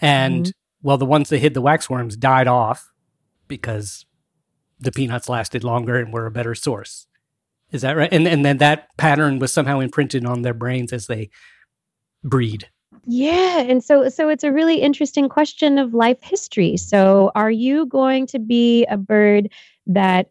and 0.00 0.52
well, 0.80 0.96
the 0.98 1.06
ones 1.16 1.28
that 1.30 1.38
hid 1.38 1.54
the 1.54 1.62
waxworms 1.62 2.16
died 2.16 2.46
off 2.46 2.92
because 3.48 4.06
the 4.78 4.92
peanuts 4.92 5.28
lasted 5.28 5.64
longer 5.64 5.96
and 5.96 6.12
were 6.12 6.26
a 6.26 6.30
better 6.30 6.54
source. 6.54 7.06
Is 7.70 7.82
that 7.82 7.96
right? 7.96 8.12
And 8.12 8.26
and 8.28 8.44
then 8.44 8.58
that 8.58 8.88
pattern 8.96 9.38
was 9.38 9.52
somehow 9.52 9.80
imprinted 9.80 10.24
on 10.24 10.42
their 10.42 10.54
brains 10.54 10.92
as 10.92 11.06
they 11.06 11.30
breed. 12.22 12.68
Yeah, 13.06 13.60
and 13.60 13.82
so 13.82 14.08
so 14.08 14.28
it's 14.28 14.44
a 14.44 14.52
really 14.52 14.76
interesting 14.76 15.28
question 15.28 15.78
of 15.78 15.94
life 15.94 16.22
history. 16.22 16.76
So 16.76 17.32
are 17.34 17.50
you 17.50 17.86
going 17.86 18.26
to 18.28 18.38
be 18.38 18.84
a 18.86 18.96
bird 18.96 19.50
that 19.86 20.30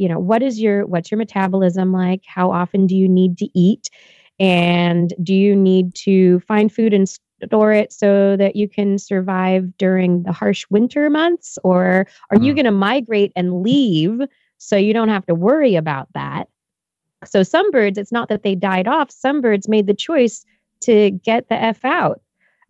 you 0.00 0.08
know, 0.08 0.18
what 0.18 0.42
is 0.42 0.58
your 0.58 0.86
what's 0.86 1.10
your 1.10 1.18
metabolism 1.18 1.92
like? 1.92 2.22
How 2.26 2.50
often 2.50 2.86
do 2.86 2.96
you 2.96 3.06
need 3.06 3.36
to 3.38 3.48
eat? 3.54 3.90
And 4.38 5.12
do 5.22 5.34
you 5.34 5.54
need 5.54 5.94
to 5.96 6.40
find 6.40 6.72
food 6.72 6.94
and 6.94 7.06
store 7.46 7.72
it 7.72 7.92
so 7.92 8.36
that 8.36 8.56
you 8.56 8.68
can 8.68 8.98
survive 8.98 9.76
during 9.78 10.22
the 10.24 10.32
harsh 10.32 10.66
winter 10.70 11.08
months 11.10 11.58
or 11.64 12.06
are 12.30 12.38
you 12.38 12.52
Mm. 12.52 12.56
going 12.56 12.64
to 12.66 12.70
migrate 12.70 13.32
and 13.36 13.62
leave 13.62 14.20
so 14.58 14.76
you 14.76 14.92
don't 14.92 15.08
have 15.08 15.26
to 15.26 15.34
worry 15.34 15.76
about 15.76 16.08
that? 16.14 16.48
So 17.24 17.42
some 17.42 17.70
birds 17.70 17.98
it's 17.98 18.12
not 18.12 18.28
that 18.28 18.42
they 18.42 18.54
died 18.54 18.88
off, 18.88 19.10
some 19.10 19.40
birds 19.40 19.68
made 19.68 19.86
the 19.86 19.94
choice 19.94 20.44
to 20.82 21.10
get 21.10 21.48
the 21.48 21.54
F 21.54 21.84
out. 21.84 22.20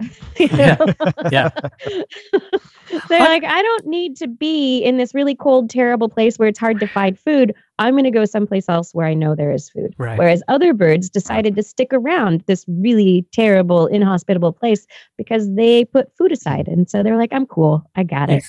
Yeah. 0.38 0.76
Yeah. 1.30 1.50
They're 3.08 3.20
like, 3.20 3.44
I 3.44 3.62
don't 3.62 3.86
need 3.86 4.16
to 4.16 4.26
be 4.26 4.80
in 4.80 4.96
this 4.96 5.14
really 5.14 5.34
cold, 5.34 5.70
terrible 5.70 6.08
place 6.08 6.38
where 6.38 6.48
it's 6.48 6.58
hard 6.58 6.80
to 6.80 6.86
find 6.88 7.18
food. 7.18 7.54
I'm 7.78 7.94
going 7.94 8.04
to 8.04 8.10
go 8.10 8.24
someplace 8.24 8.68
else 8.68 8.92
where 8.92 9.06
I 9.06 9.14
know 9.14 9.36
there 9.36 9.52
is 9.52 9.70
food. 9.70 9.94
Right. 9.96 10.18
Whereas 10.18 10.42
other 10.48 10.74
birds 10.74 11.08
decided 11.08 11.54
to 11.56 11.62
stick 11.62 11.88
around 11.92 12.42
this 12.46 12.64
really 12.68 13.26
terrible, 13.32 13.86
inhospitable 13.86 14.52
place 14.52 14.86
because 15.16 15.52
they 15.54 15.84
put 15.84 16.14
food 16.16 16.32
aside. 16.32 16.66
And 16.66 16.90
so 16.90 17.02
they're 17.02 17.16
like, 17.16 17.32
I'm 17.32 17.46
cool. 17.46 17.88
I 17.94 18.02
got 18.02 18.28
it. 18.30 18.42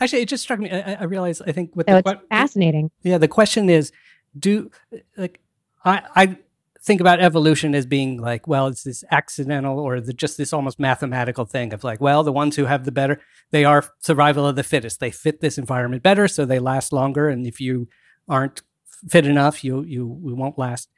Actually, 0.00 0.22
it 0.22 0.28
just 0.28 0.42
struck 0.42 0.58
me. 0.58 0.70
I, 0.70 0.94
I 0.94 1.04
realized. 1.04 1.42
I 1.46 1.52
think 1.52 1.74
with 1.74 1.88
So 1.88 2.00
the 2.00 2.10
it's 2.10 2.22
fascinating. 2.30 2.90
Yeah, 3.02 3.18
the 3.18 3.28
question 3.28 3.70
is, 3.70 3.92
do 4.38 4.70
like 5.16 5.40
I 5.84 6.02
I 6.16 6.38
think 6.84 7.00
about 7.00 7.20
evolution 7.20 7.74
as 7.74 7.86
being 7.86 8.18
like, 8.20 8.46
well, 8.46 8.66
it's 8.66 8.82
this 8.82 9.02
accidental 9.10 9.78
or 9.78 10.00
the, 10.00 10.12
just 10.12 10.36
this 10.36 10.52
almost 10.52 10.78
mathematical 10.78 11.46
thing 11.46 11.72
of 11.72 11.82
like, 11.82 12.00
well, 12.00 12.22
the 12.22 12.32
ones 12.32 12.56
who 12.56 12.66
have 12.66 12.84
the 12.84 12.92
better, 12.92 13.20
they 13.52 13.64
are 13.64 13.84
survival 14.00 14.46
of 14.46 14.56
the 14.56 14.62
fittest. 14.62 15.00
They 15.00 15.10
fit 15.10 15.40
this 15.40 15.56
environment 15.56 16.02
better, 16.02 16.28
so 16.28 16.44
they 16.44 16.58
last 16.58 16.92
longer. 16.92 17.28
And 17.28 17.46
if 17.46 17.58
you 17.58 17.88
aren't 18.28 18.62
fit 19.08 19.26
enough, 19.26 19.64
you 19.64 19.82
you 19.82 20.06
we 20.06 20.34
won't 20.34 20.58
last. 20.58 20.90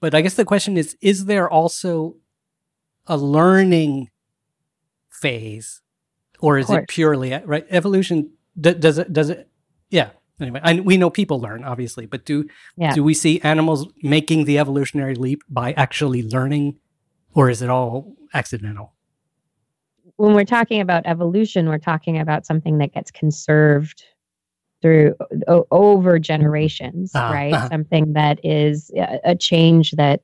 But 0.00 0.14
I 0.14 0.20
guess 0.20 0.34
the 0.34 0.44
question 0.44 0.76
is, 0.76 0.96
is 1.00 1.24
there 1.24 1.48
also 1.48 2.16
a 3.06 3.16
learning 3.16 4.10
phase, 5.08 5.80
or 6.38 6.58
is 6.58 6.70
it 6.70 6.88
purely 6.88 7.32
right? 7.46 7.66
Evolution 7.70 8.32
does 8.60 8.98
it 8.98 9.12
does 9.12 9.30
it? 9.30 9.48
Yeah. 9.90 10.10
Anyway, 10.40 10.60
I, 10.62 10.80
we 10.80 10.96
know 10.96 11.10
people 11.10 11.40
learn, 11.40 11.64
obviously, 11.64 12.06
but 12.06 12.24
do 12.24 12.46
Yeah. 12.76 12.94
do 12.94 13.02
we 13.02 13.14
see 13.14 13.40
animals 13.40 13.86
making 14.02 14.44
the 14.44 14.58
evolutionary 14.58 15.14
leap 15.14 15.42
by 15.48 15.72
actually 15.72 16.22
learning, 16.22 16.78
or 17.34 17.50
is 17.50 17.60
it 17.62 17.68
all 17.70 18.14
accidental? 18.34 18.94
When 20.16 20.34
we're 20.34 20.44
talking 20.44 20.80
about 20.80 21.02
evolution, 21.06 21.68
we're 21.68 21.78
talking 21.78 22.18
about 22.18 22.46
something 22.46 22.78
that 22.78 22.92
gets 22.92 23.10
conserved 23.10 24.04
through 24.82 25.14
o- 25.48 25.66
over 25.70 26.18
generations, 26.18 27.14
Uh-huh, 27.14 27.32
right? 27.32 27.54
uh-huh. 27.54 27.68
Something 27.68 28.12
that 28.12 28.38
is 28.44 28.90
a, 28.96 29.18
a 29.24 29.34
change 29.36 29.92
that 29.92 30.22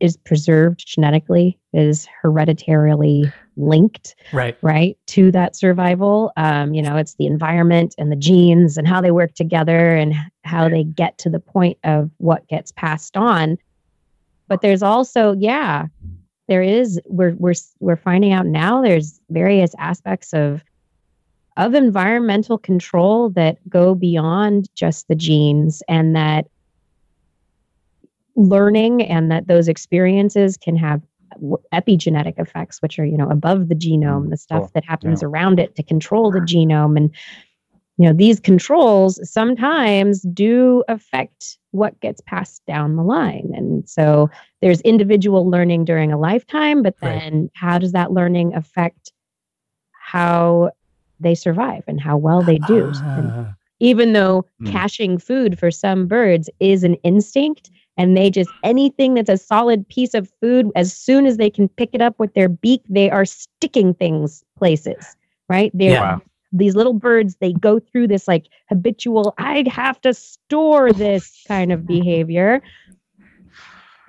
is 0.00 0.16
preserved 0.16 0.84
genetically, 0.86 1.58
is 1.72 2.06
hereditarily 2.22 3.32
linked, 3.56 4.14
Right. 4.32 4.56
right, 4.62 4.96
to 5.08 5.30
that 5.32 5.56
survival. 5.56 6.32
Um, 6.36 6.74
you 6.74 6.82
know, 6.82 6.96
it's 6.96 7.14
the 7.14 7.26
environment 7.26 7.94
and 7.98 8.10
the 8.10 8.16
genes 8.16 8.76
and 8.76 8.86
how 8.88 9.00
they 9.00 9.10
work 9.10 9.34
together 9.34 9.90
and 9.94 10.14
how 10.44 10.68
they 10.68 10.84
get 10.84 11.18
to 11.18 11.30
the 11.30 11.40
point 11.40 11.78
of 11.84 12.10
what 12.18 12.46
gets 12.48 12.72
passed 12.72 13.16
on. 13.16 13.58
But 14.48 14.60
there's 14.60 14.82
also, 14.82 15.34
yeah, 15.38 15.86
there 16.48 16.62
is. 16.62 17.00
We're 17.06 17.34
we're 17.38 17.54
we're 17.80 17.96
finding 17.96 18.32
out 18.32 18.46
now. 18.46 18.82
There's 18.82 19.20
various 19.30 19.74
aspects 19.78 20.32
of 20.32 20.62
of 21.56 21.74
environmental 21.74 22.58
control 22.58 23.30
that 23.30 23.56
go 23.68 23.94
beyond 23.94 24.68
just 24.74 25.08
the 25.08 25.14
genes 25.14 25.82
and 25.88 26.16
that 26.16 26.46
learning 28.36 29.02
and 29.02 29.30
that 29.30 29.46
those 29.46 29.68
experiences 29.68 30.56
can 30.56 30.76
have 30.76 31.02
epigenetic 31.72 32.38
effects 32.38 32.80
which 32.82 32.98
are 32.98 33.04
you 33.04 33.16
know 33.16 33.28
above 33.30 33.68
the 33.68 33.74
genome 33.74 34.30
the 34.30 34.36
stuff 34.36 34.72
that 34.74 34.84
happens 34.84 35.22
around 35.22 35.58
it 35.58 35.74
to 35.76 35.82
control 35.82 36.30
the 36.30 36.40
genome. 36.40 36.96
And 36.96 37.14
you 37.98 38.06
know 38.06 38.12
these 38.12 38.40
controls 38.40 39.18
sometimes 39.30 40.22
do 40.32 40.82
affect 40.88 41.58
what 41.72 41.98
gets 42.00 42.20
passed 42.22 42.64
down 42.66 42.96
the 42.96 43.02
line. 43.02 43.52
And 43.54 43.88
so 43.88 44.30
there's 44.60 44.80
individual 44.82 45.48
learning 45.48 45.84
during 45.84 46.12
a 46.12 46.18
lifetime 46.18 46.82
but 46.82 46.96
Right. 47.02 47.20
then 47.20 47.50
how 47.54 47.78
does 47.78 47.92
that 47.92 48.12
learning 48.12 48.54
affect 48.54 49.12
how 49.92 50.70
they 51.20 51.34
survive 51.34 51.84
and 51.86 52.00
how 52.00 52.16
well 52.16 52.42
they 52.42 52.58
do? 52.58 52.92
Ah, 53.04 53.54
even 53.80 54.12
though 54.12 54.46
Hmm. 54.60 54.70
caching 54.70 55.18
food 55.18 55.58
for 55.58 55.70
some 55.70 56.06
birds 56.06 56.48
is 56.60 56.84
an 56.84 56.94
instinct 57.02 57.70
and 57.96 58.16
they 58.16 58.30
just 58.30 58.50
anything 58.62 59.14
that's 59.14 59.30
a 59.30 59.36
solid 59.36 59.88
piece 59.88 60.14
of 60.14 60.30
food 60.40 60.70
as 60.74 60.96
soon 60.96 61.26
as 61.26 61.36
they 61.36 61.50
can 61.50 61.68
pick 61.68 61.90
it 61.92 62.00
up 62.00 62.18
with 62.18 62.32
their 62.34 62.48
beak 62.48 62.82
they 62.88 63.10
are 63.10 63.24
sticking 63.24 63.94
things 63.94 64.44
places 64.56 65.16
right? 65.52 65.70
They're 65.74 65.90
Yeah. 65.90 66.18
These 66.54 66.76
little 66.76 66.92
birds 66.92 67.36
they 67.40 67.54
go 67.54 67.78
through 67.78 68.08
this 68.08 68.28
like 68.28 68.46
habitual 68.68 69.32
i 69.38 69.64
have 69.68 69.98
to 70.02 70.12
store 70.12 70.92
this 70.92 71.42
kind 71.48 71.72
of 71.72 71.86
behavior. 71.86 72.60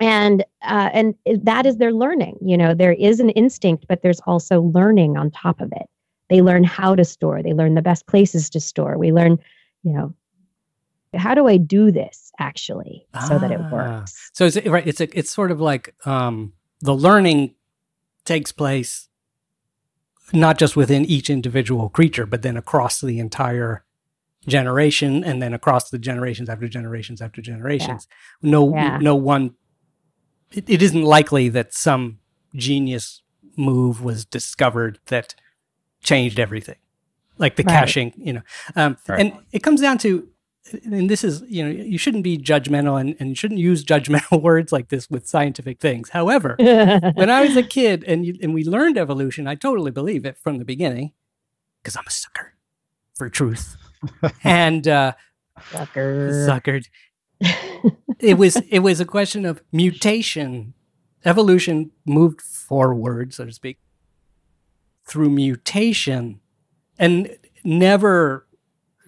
And 0.00 0.44
uh, 0.62 0.90
and 0.92 1.14
that 1.42 1.64
is 1.64 1.78
their 1.78 1.92
learning 1.92 2.36
you 2.42 2.58
know? 2.58 2.74
There 2.74 2.92
is 2.92 3.18
an 3.20 3.30
instinct 3.30 3.86
but 3.88 4.02
there's 4.02 4.20
also 4.26 4.60
learning 4.62 5.16
on 5.16 5.30
top 5.30 5.60
of 5.60 5.72
it. 5.72 5.88
They 6.28 6.42
learn 6.42 6.64
how 6.64 6.94
to 6.94 7.04
store. 7.04 7.42
They 7.42 7.54
learn 7.54 7.74
the 7.74 7.82
best 7.82 8.06
places 8.06 8.50
to 8.50 8.60
store. 8.60 8.98
We 8.98 9.10
learn 9.10 9.38
you 9.82 9.92
know 9.94 10.14
how 11.16 11.34
do 11.34 11.46
i 11.46 11.56
do 11.56 11.90
this 11.90 12.30
actually 12.38 13.06
so 13.28 13.38
that 13.38 13.50
it 13.50 13.60
Ah. 13.62 13.70
works 13.72 14.30
So 14.32 14.46
it's 14.46 14.56
right. 14.66 14.86
It's 14.86 15.00
a, 15.00 15.18
it's 15.18 15.30
sort 15.30 15.50
of 15.50 15.60
like 15.60 15.94
um, 16.06 16.52
the 16.80 16.94
learning 16.94 17.54
takes 18.24 18.50
place 18.52 19.08
not 20.32 20.58
just 20.58 20.74
within 20.76 21.04
each 21.04 21.28
individual 21.30 21.88
creature, 21.88 22.26
but 22.26 22.42
then 22.42 22.56
across 22.56 23.00
the 23.00 23.18
entire 23.18 23.84
generation, 24.46 25.22
and 25.22 25.40
then 25.40 25.52
across 25.54 25.90
the 25.90 25.98
generations 25.98 26.48
after 26.48 26.66
generations 26.68 27.20
after 27.22 27.40
generations. 27.40 28.08
No, 28.42 28.74
Yeah. 28.74 28.98
no 28.98 29.14
one. 29.14 29.54
It, 30.50 30.68
it 30.68 30.82
isn't 30.82 31.02
likely 31.02 31.48
that 31.50 31.72
some 31.74 32.18
genius 32.54 33.22
move 33.56 34.02
was 34.02 34.24
discovered 34.24 34.98
that 35.06 35.34
changed 36.02 36.38
everything, 36.40 36.76
like 37.38 37.56
the 37.56 37.62
Right. 37.62 37.72
caching. 37.72 38.12
You 38.16 38.32
know, 38.34 38.42
um, 38.76 38.96
Right. 39.08 39.20
and 39.20 39.32
it 39.52 39.62
comes 39.62 39.80
down 39.80 39.98
to 39.98 40.28
and 40.72 41.10
this 41.10 41.22
is 41.22 41.42
you 41.46 41.62
know 41.62 41.70
you 41.70 41.98
shouldn't 41.98 42.24
be 42.24 42.38
judgmental 42.38 42.98
and, 43.00 43.16
and 43.18 43.28
you 43.28 43.34
shouldn't 43.34 43.60
use 43.60 43.84
judgmental 43.84 44.40
words 44.48 44.72
like 44.72 44.88
this 44.88 45.10
with 45.10 45.26
scientific 45.28 45.80
things. 45.80 46.10
However 46.10 46.56
when 46.58 47.30
i 47.30 47.42
was 47.42 47.56
a 47.56 47.62
kid 47.62 48.04
and 48.06 48.24
you, 48.24 48.36
and 48.42 48.54
we 48.54 48.64
learned 48.64 48.96
evolution 48.98 49.46
i 49.46 49.54
totally 49.54 49.90
believe 49.90 50.24
it 50.24 50.38
from 50.38 50.58
the 50.58 50.64
beginning 50.64 51.12
because 51.82 51.96
i'm 51.96 52.04
a 52.06 52.10
sucker 52.10 52.54
for 53.14 53.28
truth. 53.28 53.76
And 54.44 54.86
uh 54.86 55.12
Sucker. 55.70 56.30
suckered 56.48 56.86
it 58.18 58.38
was 58.38 58.56
it 58.68 58.80
was 58.80 59.00
a 59.00 59.04
question 59.04 59.44
of 59.46 59.62
mutation. 59.72 60.74
Evolution 61.24 61.90
moved 62.06 62.40
forward 62.40 63.32
so 63.32 63.46
to 63.46 63.52
speak 63.52 63.78
through 65.06 65.30
mutation 65.30 66.40
and 66.98 67.36
never 67.64 68.43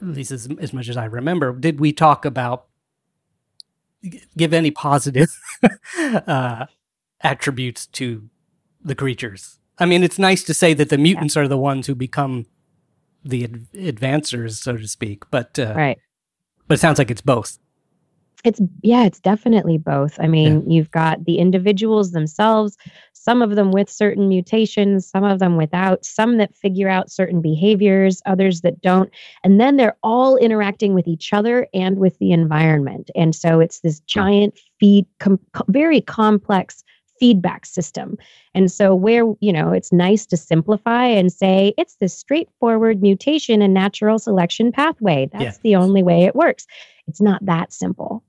at 0.06 0.14
least 0.14 0.30
as, 0.30 0.48
as 0.60 0.72
much 0.72 0.88
as 0.88 0.96
i 0.96 1.04
remember 1.04 1.52
did 1.52 1.80
we 1.80 1.92
talk 1.92 2.24
about 2.24 2.66
give 4.36 4.52
any 4.52 4.70
positive 4.70 5.38
uh, 5.98 6.66
attributes 7.20 7.86
to 7.86 8.28
the 8.82 8.94
creatures? 8.94 9.58
I 9.78 9.86
mean 9.86 10.02
it's 10.02 10.18
nice 10.18 10.42
to 10.44 10.54
say 10.54 10.74
that 10.74 10.88
the 10.88 10.98
mutants 10.98 11.36
are 11.36 11.48
the 11.48 11.58
ones 11.58 11.86
who 11.86 11.94
become 11.94 12.46
the 13.24 13.44
ad- 13.44 13.66
advancers 13.74 14.62
so 14.62 14.76
to 14.76 14.86
speak 14.86 15.24
but 15.30 15.58
uh, 15.58 15.74
right. 15.76 15.98
but 16.68 16.74
it 16.74 16.80
sounds 16.80 16.98
like 16.98 17.10
it's 17.10 17.20
both 17.20 17.58
It's 18.44 18.60
yeah, 18.82 19.04
it's 19.04 19.20
definitely 19.20 19.78
both. 19.78 20.18
I 20.20 20.28
mean, 20.28 20.70
you've 20.70 20.90
got 20.90 21.24
the 21.24 21.38
individuals 21.38 22.12
themselves, 22.12 22.76
some 23.12 23.42
of 23.42 23.56
them 23.56 23.72
with 23.72 23.90
certain 23.90 24.28
mutations, 24.28 25.08
some 25.08 25.24
of 25.24 25.40
them 25.40 25.56
without, 25.56 26.04
some 26.04 26.36
that 26.36 26.54
figure 26.54 26.88
out 26.88 27.10
certain 27.10 27.40
behaviors, 27.40 28.22
others 28.24 28.60
that 28.60 28.80
don't. 28.80 29.10
And 29.42 29.60
then 29.60 29.76
they're 29.76 29.96
all 30.04 30.36
interacting 30.36 30.94
with 30.94 31.08
each 31.08 31.32
other 31.32 31.66
and 31.74 31.98
with 31.98 32.16
the 32.18 32.30
environment. 32.30 33.10
And 33.16 33.34
so 33.34 33.58
it's 33.58 33.80
this 33.80 33.98
giant 34.00 34.56
feed 34.78 35.06
com- 35.18 35.40
very 35.66 36.00
complex 36.00 36.84
feedback 37.18 37.66
system. 37.66 38.16
And 38.54 38.70
so 38.70 38.94
where, 38.94 39.24
you 39.40 39.52
know, 39.52 39.72
it's 39.72 39.92
nice 39.92 40.26
to 40.26 40.36
simplify 40.36 41.06
and 41.06 41.32
say 41.32 41.74
it's 41.78 41.96
this 41.96 42.16
straightforward 42.16 43.02
mutation 43.02 43.62
and 43.62 43.72
natural 43.74 44.18
selection 44.18 44.72
pathway. 44.72 45.28
That's 45.32 45.44
Yeah. 45.44 45.52
the 45.62 45.76
only 45.76 46.02
way 46.02 46.24
it 46.24 46.34
works. 46.36 46.66
It's 47.06 47.20
not 47.20 47.44
that 47.46 47.72
simple 47.72 48.22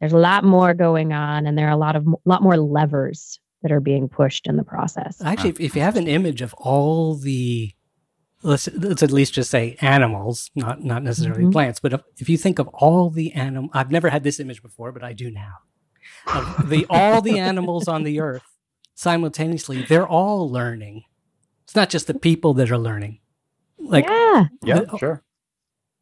there's 0.00 0.12
a 0.12 0.18
lot 0.18 0.44
more 0.44 0.74
going 0.74 1.12
on 1.12 1.44
and 1.44 1.58
there 1.58 1.66
are 1.66 1.72
a 1.72 1.76
lot 1.76 1.96
of 1.96 2.06
lot 2.24 2.40
more 2.40 2.56
levers 2.56 3.40
that 3.62 3.72
are 3.72 3.80
being 3.80 4.08
pushed 4.08 4.46
in 4.46 4.56
the 4.56 4.62
process 4.62 5.20
Actually, 5.20 5.50
if, 5.50 5.60
if 5.60 5.74
you 5.76 5.82
have 5.82 5.96
an 5.96 6.06
image 6.06 6.40
of 6.40 6.54
all 6.54 7.16
the 7.16 7.72
let's 8.44 8.68
let's 8.74 9.02
at 9.02 9.10
least 9.10 9.34
just 9.34 9.50
say 9.50 9.76
animals, 9.80 10.50
not 10.54 10.84
not 10.84 11.02
necessarily 11.02 11.44
Mhm. 11.44 11.52
plants, 11.52 11.80
but 11.80 11.92
if, 11.92 12.00
if 12.18 12.28
you 12.28 12.36
think 12.38 12.60
of 12.60 12.68
all 12.68 13.10
the 13.10 13.32
animal, 13.32 13.70
I've 13.72 13.90
never 13.90 14.08
had 14.10 14.22
this 14.22 14.38
image 14.38 14.62
before, 14.62 14.92
but 14.92 15.02
I 15.02 15.12
do 15.12 15.30
now. 15.32 15.54
Of 16.34 16.68
the 16.68 16.86
all 16.90 17.20
the 17.22 17.38
animals 17.38 17.88
on 17.88 18.02
the 18.04 18.20
earth 18.20 18.42
simultaneously, 18.94 19.82
they're 19.82 20.06
all 20.06 20.50
learning. 20.50 21.04
It's 21.64 21.74
not 21.76 21.88
just 21.90 22.06
the 22.06 22.14
people 22.14 22.54
that 22.54 22.70
are 22.70 22.78
learning. 22.78 23.20
Like 23.78 24.06
yeah 24.08 24.46
Yeah, 24.62 24.80
sure. 24.98 25.22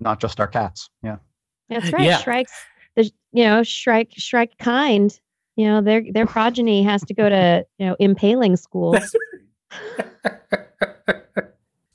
Not 0.01 0.20
just 0.20 0.41
our 0.41 0.49
cats. 0.49 0.91
Yeah. 1.03 1.16
that's 1.68 1.93
right 1.93 2.03
Yeah. 2.03 2.18
shrike's 2.18 2.53
the 2.97 3.05
you 3.33 3.45
know 3.45 3.62
shrike 3.62 4.12
shrike 4.16 4.57
kind 4.59 5.18
you 5.57 5.66
know 5.66 5.81
their 5.81 6.03
their 6.12 6.27
progeny 6.27 6.83
has 6.83 7.03
to 7.05 7.14
go 7.14 7.29
to 7.29 7.64
you 7.79 7.87
know 7.87 7.97
impaling 7.99 8.57
school 8.57 8.97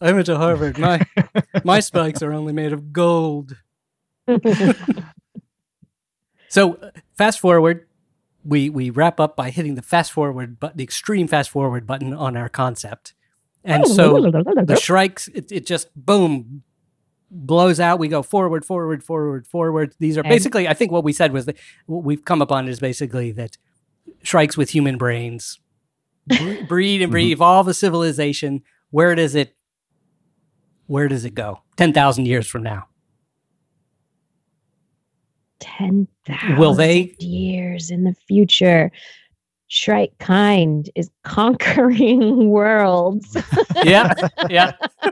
I 0.04 0.12
went 0.14 0.26
to 0.28 0.38
Harvard. 0.38 0.78
My 0.80 1.02
my 1.64 1.80
spikes 1.80 2.22
are 2.24 2.34
only 2.34 2.54
made 2.54 2.74
of 2.74 2.92
gold. 2.94 3.56
So 6.50 6.78
fast 7.18 7.40
forward, 7.40 7.88
we 8.44 8.70
we 8.70 8.90
wrap 8.90 9.20
up 9.20 9.36
by 9.36 9.50
hitting 9.50 9.76
the 9.76 9.82
fast 9.82 10.12
forward 10.12 10.60
but 10.60 10.78
the 10.78 10.84
extreme 10.84 11.28
fast 11.28 11.50
forward 11.50 11.86
button 11.86 12.14
on 12.14 12.36
our 12.36 12.50
concept, 12.50 13.14
and 13.64 13.88
so 13.88 14.22
the 14.32 14.80
shrikes 14.82 15.28
it, 15.30 15.52
it 15.52 15.66
just 15.66 15.90
boom 15.96 16.64
blows 17.32 17.80
out. 17.80 17.98
We 17.98 18.10
go 18.10 18.22
forward, 18.22 18.66
forward, 18.66 19.04
forward, 19.04 19.48
forward. 19.48 19.96
These 20.00 20.18
are 20.18 20.20
Okay. 20.20 20.30
basically, 20.30 20.68
I 20.68 20.74
think, 20.74 20.92
what 20.92 21.04
we 21.04 21.14
said 21.14 21.32
was 21.32 21.46
that 21.46 21.58
what 21.86 22.04
we've 22.04 22.26
come 22.26 22.42
upon 22.42 22.68
is 22.68 22.80
basically 22.80 23.32
that 23.32 23.58
shrikes 24.22 24.58
with 24.58 24.72
human 24.72 24.98
brains 24.98 25.60
breed 26.28 26.38
and 26.42 26.68
mm-hmm. 26.68 27.12
breed, 27.12 27.32
evolve 27.32 27.68
a 27.68 27.74
civilization. 27.74 28.62
Where 28.92 29.16
does 29.16 29.34
it? 29.34 29.56
Where 30.88 31.08
does 31.08 31.26
it 31.26 31.34
go? 31.34 31.62
Ten 31.78 31.94
thousand 31.94 32.28
years 32.28 32.48
from 32.48 32.64
now. 32.64 32.88
10,000 35.62 36.58
Will 36.58 36.74
they- 36.74 37.16
years 37.20 37.90
in 37.90 38.04
the 38.04 38.14
future 38.28 38.92
shrike 39.68 40.12
kind 40.20 40.90
is 40.96 41.10
conquering 41.24 42.50
worlds 42.50 43.38
Yeah, 43.86 44.14
yeah. 44.50 44.74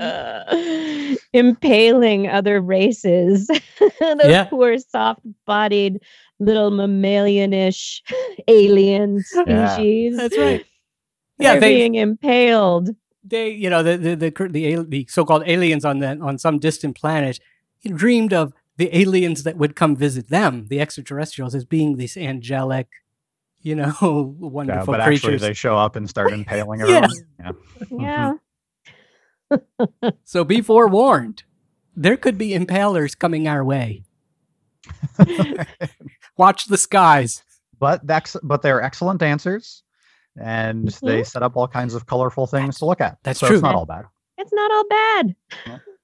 uh, 0.00 1.14
impaling 1.32 2.28
other 2.28 2.60
races. 2.60 3.46
Those 3.78 3.90
Yeah. 4.24 4.44
poor 4.44 4.78
soft-bodied 4.78 6.00
little 6.38 6.70
mammalian-ish 6.70 8.02
alien 8.48 9.22
Yeah. 9.46 9.74
species. 9.74 10.16
That's 10.16 10.38
right. 10.38 10.64
Yeah, 11.38 11.58
they 11.58 11.74
being 11.76 11.96
impaled. 11.96 12.90
they 13.26 13.50
you 13.50 13.70
know 13.70 13.82
the 13.82 13.96
the 13.96 14.14
the 14.16 14.30
the, 14.50 14.84
the, 14.88 15.06
so-called 15.08 15.42
aliens 15.46 15.84
on 15.84 15.98
the, 15.98 16.18
on 16.20 16.38
some 16.38 16.58
distant 16.58 16.96
planet 16.96 17.40
dreamed 17.88 18.32
of 18.32 18.52
the 18.76 18.96
aliens 18.96 19.42
that 19.44 19.56
would 19.56 19.76
come 19.76 19.94
visit 19.96 20.28
them, 20.28 20.66
the 20.68 20.80
extraterrestrials, 20.80 21.54
as 21.54 21.64
being 21.64 21.96
these 21.96 22.16
angelic, 22.16 22.88
you 23.60 23.74
know, 23.74 23.94
Yeah, 24.02 24.48
wonderful 24.48 24.92
but 24.92 25.00
actually, 25.00 25.18
creatures. 25.20 25.40
they 25.42 25.54
show 25.54 25.76
up 25.76 25.96
and 25.96 26.08
start 26.08 26.32
impaling 26.32 26.80
Yeah. 26.86 26.86
everyone. 26.86 27.10
Yeah. 27.38 27.52
Yeah. 27.90 28.32
Mm-hmm. 29.52 30.08
So 30.24 30.42
be 30.44 30.60
forewarned. 30.60 31.44
There 31.94 32.16
could 32.16 32.36
be 32.36 32.50
impalers 32.50 33.16
coming 33.16 33.46
our 33.46 33.64
way. 33.64 34.02
Watch 36.36 36.66
the 36.66 36.76
skies. 36.76 37.42
But 37.78 38.06
that's 38.06 38.36
but 38.42 38.62
they're 38.62 38.82
excellent 38.82 39.20
dancers, 39.20 39.82
and 40.40 40.88
they 41.02 41.20
mm-hmm. 41.20 41.22
set 41.24 41.42
up 41.42 41.56
all 41.56 41.68
kinds 41.68 41.94
of 41.94 42.06
colorful 42.06 42.46
things 42.46 42.78
to 42.78 42.86
look 42.86 43.00
at. 43.00 43.18
That's 43.22 43.40
so 43.40 43.46
true. 43.46 43.56
It's 43.56 43.62
not 43.62 43.74
all 43.74 43.84
bad. 43.84 44.06
It's 44.38 44.52
not 44.52 44.72
all 44.72 44.88
bad. 44.88 45.36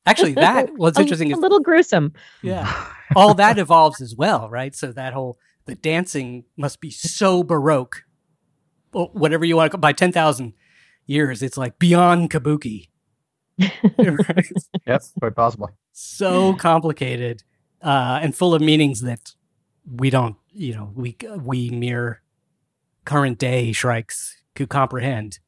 Actually, 0.06 0.32
that 0.46 0.70
what's 0.76 0.98
A- 0.98 1.02
interesting 1.02 1.30
a 1.30 1.32
is 1.34 1.38
a 1.38 1.40
little 1.40 1.60
gruesome. 1.60 2.12
yeah, 2.42 2.86
all 3.16 3.34
that 3.34 3.58
evolves 3.58 4.00
as 4.00 4.14
well, 4.16 4.48
right? 4.50 4.74
So 4.74 4.92
that 4.92 5.12
whole 5.12 5.38
the 5.66 5.74
dancing 5.74 6.44
must 6.56 6.80
be 6.80 6.90
so 6.90 7.42
baroque, 7.42 8.02
or 8.92 9.08
whatever 9.12 9.44
you 9.44 9.56
want 9.56 9.70
to. 9.70 9.76
Call 9.76 9.80
by 9.80 9.92
ten 9.92 10.12
thousand 10.12 10.54
years, 11.06 11.42
it's 11.42 11.56
like 11.56 11.78
beyond 11.78 12.30
kabuki. 12.30 12.88
Right? 13.98 14.46
Yep, 14.86 15.02
quite 15.18 15.34
possibly. 15.36 15.72
so 15.92 16.54
complicated 16.54 17.42
uh, 17.82 18.18
and 18.22 18.34
full 18.34 18.54
of 18.54 18.62
meanings 18.62 19.02
that 19.02 19.34
we 19.86 20.08
don't, 20.08 20.36
you 20.52 20.72
know, 20.74 20.92
we 20.94 21.16
we 21.38 21.68
mere 21.70 22.22
current 23.04 23.38
day 23.38 23.72
shrikes 23.72 24.36
could 24.54 24.70
comprehend, 24.70 25.40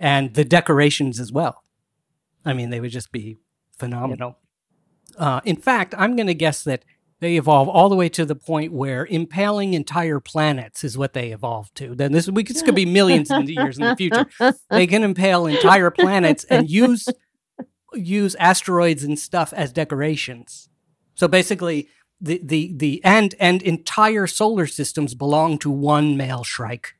and 0.00 0.34
the 0.34 0.44
decorations 0.44 1.20
as 1.20 1.30
well. 1.30 1.62
I 2.44 2.52
mean, 2.52 2.70
they 2.70 2.80
would 2.80 2.90
just 2.90 3.12
be 3.12 3.38
phenomenal. 3.78 4.38
Uh, 5.16 5.40
in 5.44 5.56
fact, 5.56 5.94
I'm 5.96 6.16
going 6.16 6.26
to 6.26 6.34
guess 6.34 6.64
that 6.64 6.84
they 7.20 7.36
evolve 7.36 7.68
all 7.68 7.88
the 7.88 7.94
way 7.94 8.08
to 8.08 8.24
the 8.24 8.34
point 8.34 8.72
where 8.72 9.06
impaling 9.06 9.74
entire 9.74 10.18
planets 10.18 10.82
is 10.82 10.98
what 10.98 11.12
they 11.12 11.30
evolve 11.30 11.72
to. 11.74 11.94
Then 11.94 12.10
this 12.10 12.28
we 12.28 12.42
could, 12.42 12.56
this 12.56 12.62
could 12.62 12.74
be 12.74 12.84
millions 12.84 13.30
of 13.30 13.48
years 13.48 13.78
in 13.78 13.84
the 13.84 13.96
future. 13.96 14.26
They 14.70 14.88
can 14.88 15.04
impale 15.04 15.46
entire 15.46 15.90
planets 15.90 16.44
and 16.44 16.68
use 16.68 17.08
use 17.94 18.34
asteroids 18.36 19.04
and 19.04 19.18
stuff 19.18 19.52
as 19.52 19.72
decorations. 19.72 20.68
So 21.14 21.28
basically, 21.28 21.88
the 22.20 22.40
the 22.42 22.72
the 22.74 23.00
and 23.04 23.36
and 23.38 23.62
entire 23.62 24.26
solar 24.26 24.66
systems 24.66 25.14
belong 25.14 25.58
to 25.58 25.70
one 25.70 26.16
male 26.16 26.42
Shrike. 26.42 26.94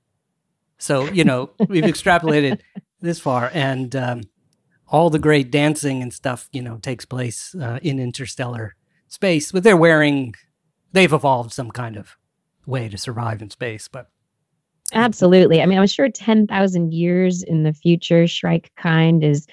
So 0.79 1.11
you 1.11 1.25
know 1.25 1.51
we've 1.69 1.85
extrapolated 1.85 2.61
this 3.01 3.19
far, 3.19 3.51
and 3.53 3.95
um, 3.97 4.23
all 4.93 5.11
the 5.11 5.19
great 5.19 5.51
dancing 5.51 6.03
and 6.03 6.13
stuff 6.13 6.49
you 6.53 6.63
know 6.63 6.77
takes 6.77 7.05
place 7.05 7.55
uh, 7.61 7.81
in 7.83 7.99
interstellar 7.99 8.77
space. 9.09 9.51
But 9.51 9.65
they're 9.65 9.77
wearing, 9.77 10.35
they've 10.93 11.13
evolved 11.13 11.53
some 11.53 11.71
kind 11.73 11.97
of 11.97 12.17
way 12.67 12.89
to 12.89 12.97
survive 12.97 13.43
in 13.43 13.51
space. 13.51 13.89
But 13.89 14.07
Absolutely. 14.95 15.63
I 15.63 15.67
mean, 15.67 15.79
I'm 15.79 15.87
sure 15.87 16.09
10,000 16.11 16.93
years 16.93 17.43
in 17.43 17.63
the 17.63 17.73
future, 17.73 18.27
Shrike 18.27 18.71
kind 18.77 19.25
is, 19.25 19.47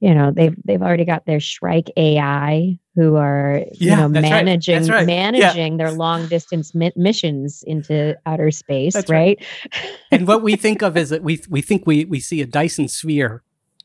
you 0.00 0.14
know, 0.14 0.30
they've 0.34 0.56
they've 0.64 0.80
already 0.80 1.04
got 1.04 1.26
their 1.26 1.40
Shrike 1.40 1.90
AI 1.98 2.78
who 2.94 3.16
are, 3.16 3.60
Yeah, 3.74 3.90
you 3.90 3.96
know, 3.96 4.08
that's 4.08 4.30
right. 4.32 4.44
managing 4.46 4.84
Yeah. 4.86 5.04
managing 5.04 5.76
their 5.76 5.90
long 5.90 6.26
distance 6.28 6.74
mi- 6.74 6.92
missions 6.96 7.62
into 7.66 8.16
outer 8.24 8.50
space, 8.50 8.94
That's 8.94 9.10
right. 9.10 9.38
right? 9.72 9.82
and 10.10 10.26
what 10.26 10.42
we 10.42 10.56
think 10.66 10.80
of 10.82 10.96
is 10.96 11.10
that 11.10 11.22
we 11.22 11.40
we 11.50 11.60
think 11.60 11.86
we 11.86 12.06
we 12.06 12.18
see 12.20 12.40
a 12.40 12.46
Dyson 12.46 12.88
sphere, 12.88 13.42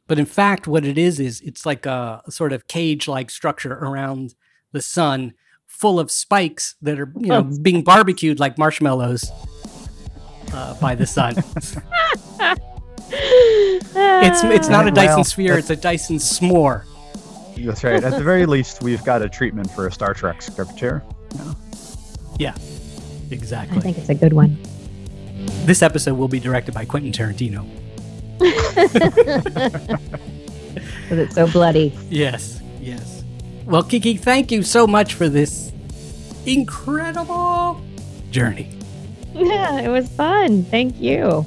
but 0.07 0.19
in 0.19 0.25
fact, 0.25 0.67
what 0.67 0.85
it 0.85 0.97
is 0.97 1.19
is 1.19 1.41
it's 1.41 1.65
like 1.65 1.85
a, 1.85 2.21
sort 2.29 2.53
of 2.53 2.67
cage-like 2.67 3.29
structure 3.31 3.73
around 3.73 4.35
the 4.71 4.81
sun, 4.81 5.33
full 5.65 5.99
of 5.99 6.11
spikes 6.11 6.75
that 6.81 6.99
are 6.99 7.11
you 7.17 7.27
know 7.27 7.43
being 7.61 7.83
barbecued 7.83 8.39
like 8.39 8.57
marshmallows 8.57 9.29
uh, 10.53 10.73
by 10.79 10.95
the 10.95 11.05
sun. 11.05 11.35
it's 13.09 14.43
it's 14.43 14.69
not 14.69 14.87
a 14.87 14.91
Dyson 14.91 15.15
Well, 15.17 15.23
sphere; 15.23 15.57
it's 15.57 15.69
a 15.69 15.75
Dyson 15.75 16.17
s'more. 16.17 16.83
That's 17.57 17.83
right. 17.83 18.03
At 18.03 18.11
the 18.17 18.23
very 18.23 18.45
least, 18.45 18.83
we've 18.83 19.03
got 19.03 19.21
a 19.21 19.29
treatment 19.29 19.71
for 19.71 19.87
a 19.87 19.91
Star 19.91 20.13
Trek 20.13 20.41
script 20.41 20.79
here. 20.79 21.01
Yeah, 22.37 22.53
exactly. 23.31 23.77
I 23.77 23.81
think 23.81 23.97
it's 23.97 24.09
a 24.09 24.15
good 24.15 24.33
one. 24.33 24.57
This 25.65 25.81
episode 25.81 26.15
will 26.15 26.27
be 26.27 26.39
directed 26.39 26.73
by 26.73 26.85
Quentin 26.85 27.11
Tarantino. 27.11 27.65
Because 31.05 31.19
it's 31.19 31.35
so 31.35 31.47
bloody. 31.47 31.93
Yes, 32.09 32.61
yes. 32.81 33.23
Well, 33.65 33.83
Kiki, 33.83 34.17
thank 34.17 34.51
you 34.51 34.63
so 34.63 34.87
much 34.87 35.13
for 35.13 35.29
this 35.29 35.71
incredible 36.47 37.79
journey. 38.31 38.69
Yeah, 39.33 39.81
it 39.81 39.89
was 39.89 40.09
fun. 40.09 40.63
Thank 40.63 40.99
you. 40.99 41.45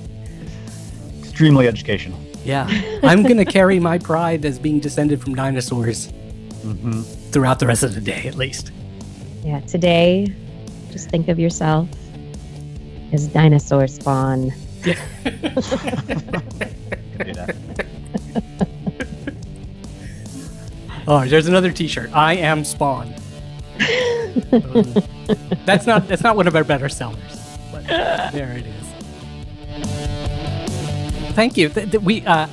Extremely 1.21 1.67
educational. 1.67 2.19
Yeah, 2.45 2.69
I'm 3.03 3.25
going 3.25 3.37
to 3.37 3.45
carry 3.45 3.81
my 3.81 3.99
pride 3.99 4.45
as 4.45 4.59
being 4.59 4.81
descended 4.81 5.21
from 5.21 5.35
dinosaurs 5.35 6.07
hmm 6.63 7.03
throughout 7.31 7.59
the 7.59 7.67
rest 7.67 7.83
of 7.83 7.95
the 7.95 8.01
day, 8.01 8.27
at 8.27 8.37
least. 8.37 8.73
Yeah, 9.45 9.61
today, 9.61 10.33
just 10.91 11.11
think 11.11 11.29
of 11.29 11.39
yourself 11.39 11.89
as 13.13 13.27
dinosaur 13.29 13.87
spawn. 13.87 14.51
That. 14.83 14.99
Oh, 21.11 21.25
there's 21.25 21.49
another 21.49 21.73
T-shirt. 21.73 22.11
I 22.15 22.35
am 22.35 22.67
Spawn. 22.67 23.15
that's 25.65 25.87
not 25.87 26.07
that's 26.07 26.23
not 26.23 26.37
one 26.37 26.47
of 26.47 26.55
our 26.55 26.65
better 26.65 26.91
sellers, 26.91 27.57
but 27.73 27.87
there 27.87 28.53
it 28.59 28.67
is. 28.67 28.87
Thank 31.35 31.57
you. 31.57 31.71
Th- 31.71 31.91
th- 31.91 32.03
we 32.03 32.27
uh, 32.27 32.47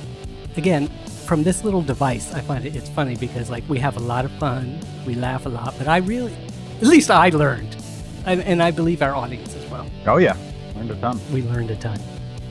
again 0.56 0.88
from 1.26 1.42
this 1.42 1.64
little 1.64 1.82
device, 1.82 2.32
I 2.32 2.40
find 2.40 2.64
it 2.64 2.74
it's 2.74 2.88
funny 2.88 3.14
because 3.16 3.50
like 3.50 3.62
we 3.68 3.78
have 3.78 3.98
a 3.98 4.00
lot 4.00 4.24
of 4.24 4.30
fun, 4.32 4.80
we 5.04 5.14
laugh 5.14 5.44
a 5.44 5.50
lot, 5.50 5.74
but 5.76 5.86
I 5.86 5.98
really, 5.98 6.34
at 6.80 6.86
least 6.86 7.10
I 7.10 7.28
learned, 7.28 7.76
and, 8.24 8.40
and 8.42 8.62
I 8.62 8.70
believe 8.70 9.02
our 9.02 9.14
audience 9.14 9.54
as 9.54 9.66
well. 9.70 9.86
Oh 10.06 10.16
yeah, 10.16 10.34
learned 10.74 10.92
a 10.92 10.96
ton. 10.96 11.20
We 11.30 11.42
learned 11.42 11.70
a 11.72 11.76
ton, 11.76 12.00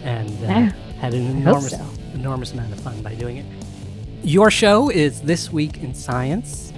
and 0.06 0.30
uh, 0.46 0.74
had 1.00 1.14
an 1.14 1.26
enormous 1.28 1.72
so. 1.72 1.86
enormous 2.14 2.54
amount 2.54 2.72
of 2.72 2.80
fun 2.80 3.02
by 3.02 3.16
doing 3.16 3.38
it. 3.38 3.46
Your 4.24 4.50
show 4.50 4.90
is 4.90 5.22
This 5.22 5.52
Week 5.52 5.78
in 5.84 5.94
Science. 5.94 6.72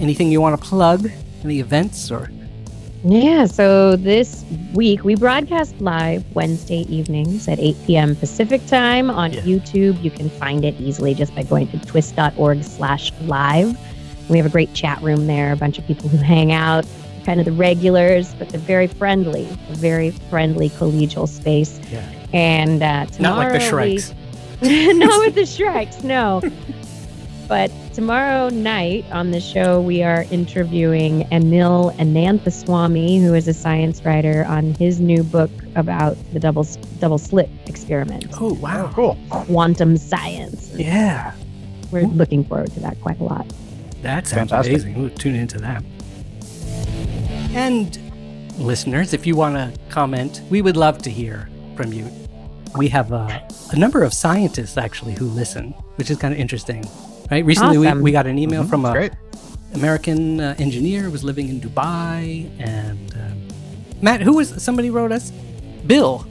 Anything 0.00 0.32
you 0.32 0.40
want 0.40 0.60
to 0.60 0.66
plug? 0.66 1.10
Any 1.44 1.60
events 1.60 2.10
or? 2.10 2.30
Yeah, 3.02 3.46
so 3.46 3.96
this 3.96 4.44
week 4.74 5.04
we 5.04 5.14
broadcast 5.14 5.78
live 5.80 6.22
Wednesday 6.34 6.80
evenings 6.94 7.48
at 7.48 7.58
8 7.58 7.76
p.m. 7.86 8.16
Pacific 8.16 8.64
time 8.66 9.08
on 9.10 9.32
Yeah. 9.32 9.40
YouTube. 9.40 10.02
You 10.02 10.10
can 10.10 10.28
find 10.28 10.64
it 10.66 10.78
easily 10.78 11.14
just 11.14 11.34
by 11.34 11.42
going 11.44 11.68
to 11.68 11.78
twis.org 11.78 12.62
slash 12.62 13.10
live. 13.22 13.78
We 14.28 14.36
have 14.36 14.46
a 14.46 14.50
great 14.50 14.74
chat 14.74 15.00
room 15.02 15.26
there, 15.26 15.52
a 15.52 15.56
bunch 15.56 15.78
of 15.78 15.86
people 15.86 16.08
who 16.10 16.18
hang 16.18 16.52
out, 16.52 16.84
kind 17.24 17.40
of 17.40 17.46
the 17.46 17.52
regulars, 17.52 18.34
but 18.34 18.48
they're 18.48 18.60
very 18.60 18.86
friendly, 18.86 19.44
very 19.70 20.10
friendly 20.10 20.70
collegial 20.70 21.28
space. 21.28 21.80
Yeah. 21.90 22.08
And 22.32 22.82
uh, 22.82 23.06
Not 23.18 23.38
like 23.38 23.52
the 23.52 23.58
tomorrow 23.58 23.84
we- 23.86 23.98
not 24.94 25.18
with 25.24 25.34
the 25.34 25.42
Shreks, 25.42 26.04
no. 26.04 26.42
but 27.48 27.70
tomorrow 27.94 28.50
night 28.50 29.04
on 29.10 29.30
the 29.30 29.40
show, 29.40 29.80
we 29.80 30.02
are 30.02 30.24
interviewing 30.30 31.22
Anil 31.32 31.94
Ananthaswamy, 31.96 33.20
who 33.22 33.32
is 33.34 33.48
a 33.48 33.54
science 33.54 34.04
writer, 34.04 34.44
on 34.46 34.74
his 34.74 35.00
new 35.00 35.22
book 35.22 35.50
about 35.76 36.16
the 36.32 36.38
double 36.40 36.66
double 36.98 37.16
slit 37.18 37.48
experiment, 37.66 38.26
Oh 38.34 38.50
Oh, 38.50 38.54
wow! 38.54 38.90
cool. 38.94 39.16
quantum 39.30 39.96
science. 39.96 40.70
Yeah, 40.76 41.32
We're 41.90 42.02
looking 42.02 42.44
forward 42.44 42.72
to 42.74 42.80
that 42.80 43.00
quite 43.00 43.18
a 43.20 43.24
lot. 43.24 43.46
that 44.02 44.26
sounds 44.26 44.50
Fantastic. 44.50 44.74
amazing. 44.74 45.00
We'll 45.00 45.10
tune 45.10 45.34
into 45.36 45.58
that. 45.58 45.82
And 47.52 47.98
listeners, 48.58 49.12
if 49.12 49.26
you 49.26 49.34
want 49.36 49.56
to 49.56 49.72
comment, 49.90 50.42
we 50.50 50.62
would 50.62 50.76
love 50.76 50.98
to 51.02 51.10
hear 51.10 51.48
from 51.76 51.92
you. 51.92 52.08
We 52.76 52.88
have 52.88 53.10
a, 53.12 53.46
a 53.72 53.76
number 53.76 54.02
of 54.04 54.12
scientists 54.14 54.76
actually 54.76 55.14
who 55.14 55.26
listen, 55.26 55.70
which 55.96 56.10
is 56.10 56.18
kind 56.18 56.32
of 56.32 56.38
interesting. 56.38 56.84
Right? 57.30 57.44
Recently, 57.44 57.76
Awesome. 57.86 57.98
we, 57.98 58.04
we 58.04 58.12
got 58.12 58.26
an 58.26 58.38
email 58.38 58.64
Mhm, 58.64 58.68
from 58.70 58.84
a 58.84 58.92
Great. 58.92 59.12
American 59.74 60.40
uh, 60.40 60.54
engineer 60.58 61.02
who 61.02 61.10
was 61.10 61.24
living 61.24 61.48
in 61.48 61.60
Dubai, 61.60 62.50
and 62.60 63.14
um, 63.14 63.48
Matt, 64.02 64.20
who 64.20 64.34
was 64.36 64.62
somebody 64.62 64.90
wrote 64.90 65.12
us, 65.12 65.30
Bill. 65.86 66.26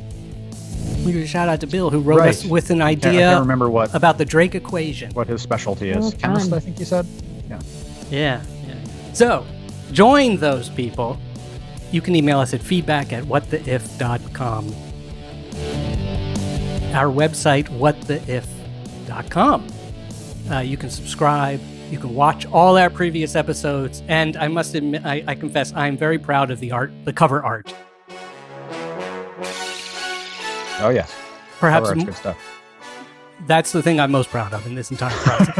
We 1.06 1.14
give 1.14 1.24
a 1.24 1.28
shout 1.28 1.48
out 1.48 1.62
to 1.62 1.68
Bill 1.68 1.90
who 1.90 2.00
wrote 2.00 2.22
us 2.22 2.44
with 2.46 2.70
an 2.72 2.82
I 2.82 2.94
can't, 2.96 3.06
I 3.06 3.10
idea 3.10 3.22
can't 3.30 3.42
remember 3.42 3.70
what 3.70 3.94
about 3.96 4.18
the 4.18 4.26
Drake 4.26 4.56
equation. 4.56 5.12
what 5.14 5.28
his 5.28 5.42
specialty 5.42 5.90
is. 5.92 6.14
Oh, 6.14 6.18
Chemist. 6.18 6.52
I 6.52 6.60
think 6.60 6.80
you 6.80 6.86
said. 6.86 7.06
Yeah, 7.50 7.60
yeah. 8.12 8.44
So, 9.14 9.46
join 9.92 10.38
those 10.38 10.70
people. 10.70 11.18
You 11.92 12.02
can 12.02 12.16
email 12.16 12.40
us 12.40 12.54
at 12.54 12.62
feedback 12.62 13.12
at 13.14 13.24
whattheif.com. 13.24 14.68
Our 16.96 17.12
website, 17.14 17.68
whattheif.com. 17.70 19.68
Uh, 20.52 20.60
you 20.60 20.78
can 20.78 20.90
subscribe 20.90 21.60
You 21.92 21.98
can 22.00 22.14
watch 22.16 22.46
all 22.48 22.78
our 22.78 22.90
previous 22.92 23.36
episodes, 23.36 24.04
and 24.08 24.38
I 24.38 24.48
must 24.48 24.76
admit, 24.76 25.04
I, 25.06 25.24
I 25.28 25.34
confess, 25.36 25.74
I'm 25.74 25.98
very 25.98 26.20
proud 26.20 26.52
of 26.52 26.60
the 26.60 26.72
art, 26.72 26.92
the 27.04 27.14
cover 27.14 27.42
art. 27.44 27.74
Oh 30.82 30.92
yes, 30.94 31.12
Perhaps 31.60 31.90
Cover 31.90 32.00
art's 32.00 32.04
good 32.06 32.16
stuff. 32.16 32.38
that's 33.48 33.72
the 33.72 33.82
thing 33.82 34.00
I'm 34.00 34.12
most 34.12 34.30
proud 34.30 34.54
of 34.54 34.66
in 34.68 34.76
this 34.76 34.92
entire 34.92 35.16
process. 35.18 35.59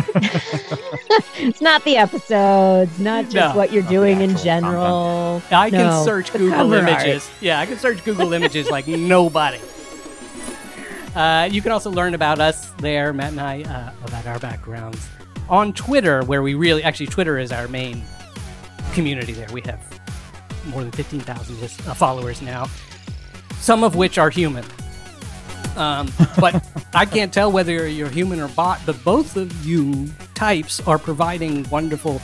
It's 1.38 1.62
not 1.62 1.84
the 1.86 1.98
episodes, 1.98 3.00
not 3.00 3.26
just 3.26 3.36
No. 3.36 3.56
what 3.56 3.72
you're 3.72 3.84
doing 3.84 4.22
in 4.22 4.36
general. 4.38 5.42
I 5.52 5.70
can 5.70 5.80
No, 5.88 6.04
search 6.06 6.32
Google 6.34 6.52
cover 6.52 6.80
art. 6.80 6.90
images. 6.90 7.30
Yeah, 7.42 7.60
I 7.60 7.66
can 7.66 7.78
search 7.78 8.04
Google 8.04 8.34
images 8.34 8.70
like 8.70 8.88
nobody. 8.88 9.60
Uh, 11.16 11.48
you 11.52 11.62
can 11.62 11.72
also 11.72 11.90
learn 11.90 12.14
about 12.14 12.40
us 12.40 12.70
there, 12.78 13.14
Matt 13.14 13.32
and 13.32 13.42
I, 13.42 13.62
uh, 13.64 14.08
about 14.08 14.28
our 14.28 14.40
backgrounds 14.40 15.08
on 15.50 15.74
Twitter, 15.74 16.24
where 16.24 16.42
we 16.44 16.54
really 16.54 16.84
actually 16.84 17.08
Twitter 17.08 17.38
is 17.40 17.52
our 17.52 17.68
main 17.68 18.04
community. 18.94 19.34
There, 19.34 19.48
we 19.52 19.62
have 19.62 19.80
more 20.68 20.82
than 20.82 20.92
fifteen 20.92 21.22
thousand 21.22 21.58
uh, 21.64 21.94
followers 21.96 22.42
now, 22.42 22.68
some 23.60 23.84
of 23.84 23.96
which 23.96 24.18
are 24.18 24.30
human. 24.30 24.64
Um, 25.80 26.12
but 26.40 26.64
I 26.94 27.06
can't 27.06 27.34
tell 27.34 27.52
whether 27.52 27.88
you're 27.88 28.10
human 28.10 28.40
or 28.40 28.50
bot. 28.50 28.82
But 28.86 29.04
both 29.04 29.38
of 29.38 29.66
you 29.66 30.08
types 30.36 30.86
are 30.86 31.00
providing 31.00 31.68
wonderful 31.70 32.22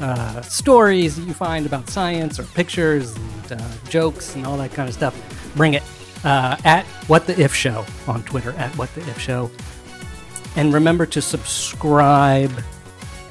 uh, 0.00 0.40
stories 0.42 1.16
that 1.16 1.26
you 1.26 1.34
find 1.34 1.66
about 1.66 1.88
science 1.88 2.38
or 2.38 2.44
pictures 2.44 3.14
and 3.16 3.60
uh, 3.60 3.70
jokes 3.88 4.34
and 4.34 4.46
all 4.46 4.56
that 4.58 4.72
kind 4.72 4.88
of 4.88 4.94
stuff. 4.94 5.14
Bring 5.56 5.74
it 5.74 5.82
uh, 6.24 6.56
at 6.64 6.86
What 7.08 7.26
the 7.26 7.38
If 7.40 7.54
Show 7.54 7.84
on 8.06 8.22
Twitter 8.22 8.52
at 8.52 8.76
What 8.78 8.94
the 8.94 9.00
If 9.02 9.18
Show, 9.20 9.50
and 10.56 10.72
remember 10.72 11.06
to 11.06 11.20
subscribe 11.20 12.52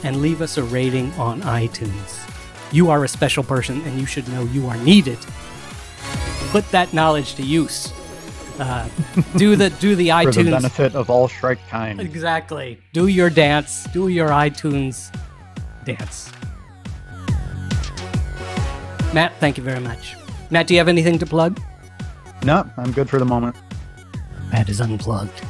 and 0.03 0.21
leave 0.21 0.41
us 0.41 0.57
a 0.57 0.63
rating 0.63 1.11
on 1.13 1.41
iTunes. 1.41 2.17
You 2.71 2.89
are 2.89 3.03
a 3.03 3.07
special 3.07 3.43
person, 3.43 3.81
and 3.81 3.99
you 3.99 4.05
should 4.05 4.27
know 4.29 4.43
you 4.43 4.67
are 4.67 4.77
needed. 4.77 5.19
Put 6.51 6.69
that 6.71 6.93
knowledge 6.93 7.35
to 7.35 7.43
use. 7.43 7.91
Uh, 8.59 8.87
do 9.37 9.55
the 9.55 9.69
do 9.69 9.95
the 9.95 10.09
iTunes 10.09 10.33
For 10.33 10.43
the 10.43 10.51
benefit 10.51 10.95
of 10.95 11.09
all 11.09 11.27
Shrike 11.27 11.65
kind. 11.69 11.99
Exactly. 11.99 12.79
Do 12.93 13.07
your 13.07 13.29
dance. 13.29 13.85
Do 13.93 14.07
your 14.07 14.29
iTunes 14.29 15.13
dance. 15.83 16.31
Matt, 19.13 19.33
thank 19.39 19.57
you 19.57 19.63
very 19.63 19.79
much. 19.79 20.15
Matt, 20.49 20.67
do 20.67 20.73
you 20.73 20.79
have 20.79 20.87
anything 20.87 21.19
to 21.19 21.25
plug? 21.25 21.59
No, 22.43 22.69
I'm 22.77 22.91
good 22.91 23.09
for 23.09 23.19
the 23.19 23.25
moment. 23.25 23.55
Matt 24.51 24.69
is 24.69 24.79
unplugged. 24.79 25.41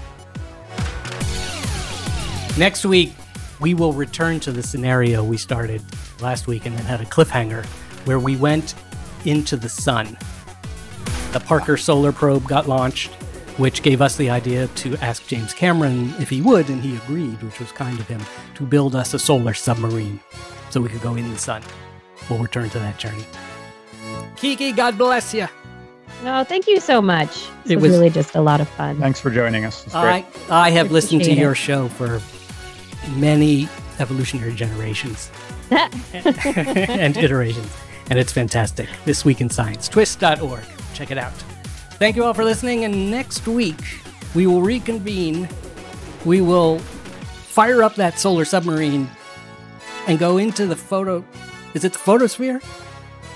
Next 2.57 2.85
week, 2.85 3.13
we 3.59 3.73
will 3.73 3.93
return 3.93 4.39
to 4.41 4.51
the 4.51 4.63
scenario 4.63 5.23
we 5.23 5.37
started 5.37 5.81
last 6.21 6.47
week 6.47 6.65
and 6.65 6.77
then 6.77 6.85
had 6.85 7.01
a 7.01 7.05
cliffhanger 7.05 7.65
where 8.05 8.19
we 8.19 8.35
went 8.35 8.75
into 9.25 9.55
the 9.55 9.69
sun. 9.69 10.17
The 11.31 11.39
Parker 11.39 11.77
Solar 11.77 12.11
Probe 12.11 12.45
got 12.47 12.67
launched, 12.67 13.11
which 13.57 13.83
gave 13.83 14.01
us 14.01 14.17
the 14.17 14.29
idea 14.29 14.67
to 14.67 14.95
ask 14.97 15.25
James 15.27 15.53
Cameron 15.53 16.13
if 16.19 16.29
he 16.29 16.41
would, 16.41 16.69
and 16.69 16.81
he 16.81 16.95
agreed, 16.97 17.41
which 17.41 17.59
was 17.59 17.71
kind 17.71 17.99
of 17.99 18.07
him, 18.07 18.21
to 18.55 18.63
build 18.63 18.95
us 18.95 19.13
a 19.13 19.19
solar 19.19 19.53
submarine 19.53 20.19
so 20.69 20.81
we 20.81 20.89
could 20.89 21.01
go 21.01 21.15
in 21.15 21.29
the 21.31 21.37
sun. 21.37 21.61
We'll 22.29 22.39
return 22.39 22.69
to 22.71 22.79
that 22.79 22.97
journey. 22.97 23.25
Kiki, 24.35 24.71
God 24.71 24.97
bless 24.97 25.33
you. 25.33 25.47
No, 26.23 26.43
thank 26.43 26.67
you 26.67 26.79
so 26.79 27.01
much. 27.01 27.47
It 27.65 27.71
It 27.71 27.75
was 27.77 27.83
was- 27.83 27.91
really 27.93 28.09
just 28.09 28.35
a 28.35 28.41
lot 28.41 28.59
of 28.61 28.67
fun. 28.69 28.99
Thanks 28.99 29.19
for 29.19 29.31
joining 29.31 29.65
us. 29.65 29.85
It's 29.85 29.93
great. 29.95 30.25
I, 30.49 30.67
I 30.67 30.69
have 30.71 30.91
listened 30.91 31.21
to 31.21 31.25
Appreciate 31.27 31.37
it. 31.37 31.41
your 31.41 31.55
show 31.55 31.87
for 31.87 32.21
many 33.17 33.67
evolutionary 33.99 34.53
generations 34.53 35.31
and 35.71 37.15
iterations, 37.17 37.73
and 38.09 38.19
it's 38.19 38.31
fantastic. 38.33 38.89
This 39.05 39.23
Week 39.25 39.39
in 39.41 39.49
Science, 39.49 39.87
twis.org. 39.87 40.63
Check 41.01 41.09
it 41.09 41.17
out. 41.17 41.33
Thank 41.97 42.15
you 42.15 42.23
all 42.23 42.35
for 42.35 42.43
listening, 42.43 42.85
and 42.85 43.09
next 43.09 43.47
week 43.47 43.97
we 44.35 44.45
will 44.45 44.61
reconvene. 44.61 45.49
We 46.25 46.41
will 46.41 46.77
fire 46.77 47.81
up 47.81 47.95
that 47.95 48.19
solar 48.19 48.45
submarine 48.45 49.09
and 50.05 50.19
go 50.19 50.37
into 50.37 50.67
the 50.67 50.75
photo. 50.75 51.25
Is 51.73 51.85
it 51.85 51.93
the 51.93 51.97
photosphere? 51.97 52.61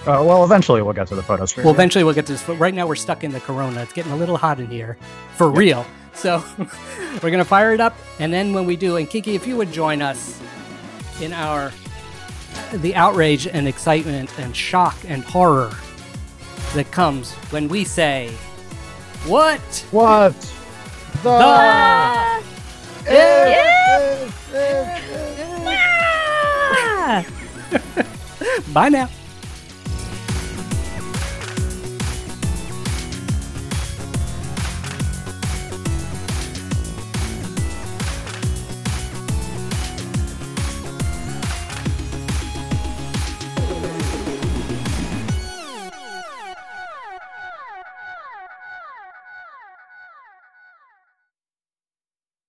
Uh, 0.02 0.22
well, 0.24 0.44
eventually 0.44 0.84
we'll 0.84 0.94
get 0.94 1.08
to 1.08 1.16
the 1.16 1.24
photosphere. 1.24 1.64
Well, 1.64 1.74
eventually 1.74 2.04
we'll 2.04 2.14
get 2.14 2.28
to 2.28 2.34
this. 2.34 2.44
But 2.44 2.58
right 2.58 2.72
now 2.72 2.86
we're 2.86 2.94
stuck 2.94 3.24
in 3.24 3.32
the 3.32 3.40
corona. 3.40 3.82
It's 3.82 3.94
getting 3.94 4.12
a 4.12 4.16
little 4.16 4.38
hot 4.38 4.60
in 4.60 4.68
here 4.68 4.96
for 5.34 5.50
real. 5.50 5.88
So 6.14 6.44
we're 6.60 7.32
going 7.32 7.40
to 7.40 7.46
fire 7.46 7.74
it 7.74 7.80
up. 7.80 7.98
And 8.20 8.32
then 8.32 8.54
when 8.54 8.68
we 8.68 8.76
do, 8.76 8.98
and 8.98 9.10
Kiki, 9.10 9.34
if 9.34 9.48
you 9.48 9.58
would 9.58 9.72
join 9.72 10.04
us 10.04 10.40
in 11.20 11.34
our, 11.34 11.72
the 12.74 12.94
outrage 12.94 13.48
and 13.48 13.68
excitement 13.68 14.30
and 14.38 14.56
shock 14.56 14.96
and 15.08 15.24
horror 15.24 15.76
that 16.76 16.92
comes 16.92 17.34
when 17.52 17.68
we 17.68 17.84
say, 17.84 18.30
What? 19.26 19.60
What? 19.92 20.36
The. 21.24 21.30
Ah! 21.32 22.40
If- 23.08 23.08
if- 23.08 24.54
if- 24.54 25.40
if- 25.40 25.66
Ah! 27.08 27.26
Bye 28.74 28.90
now. 28.90 29.10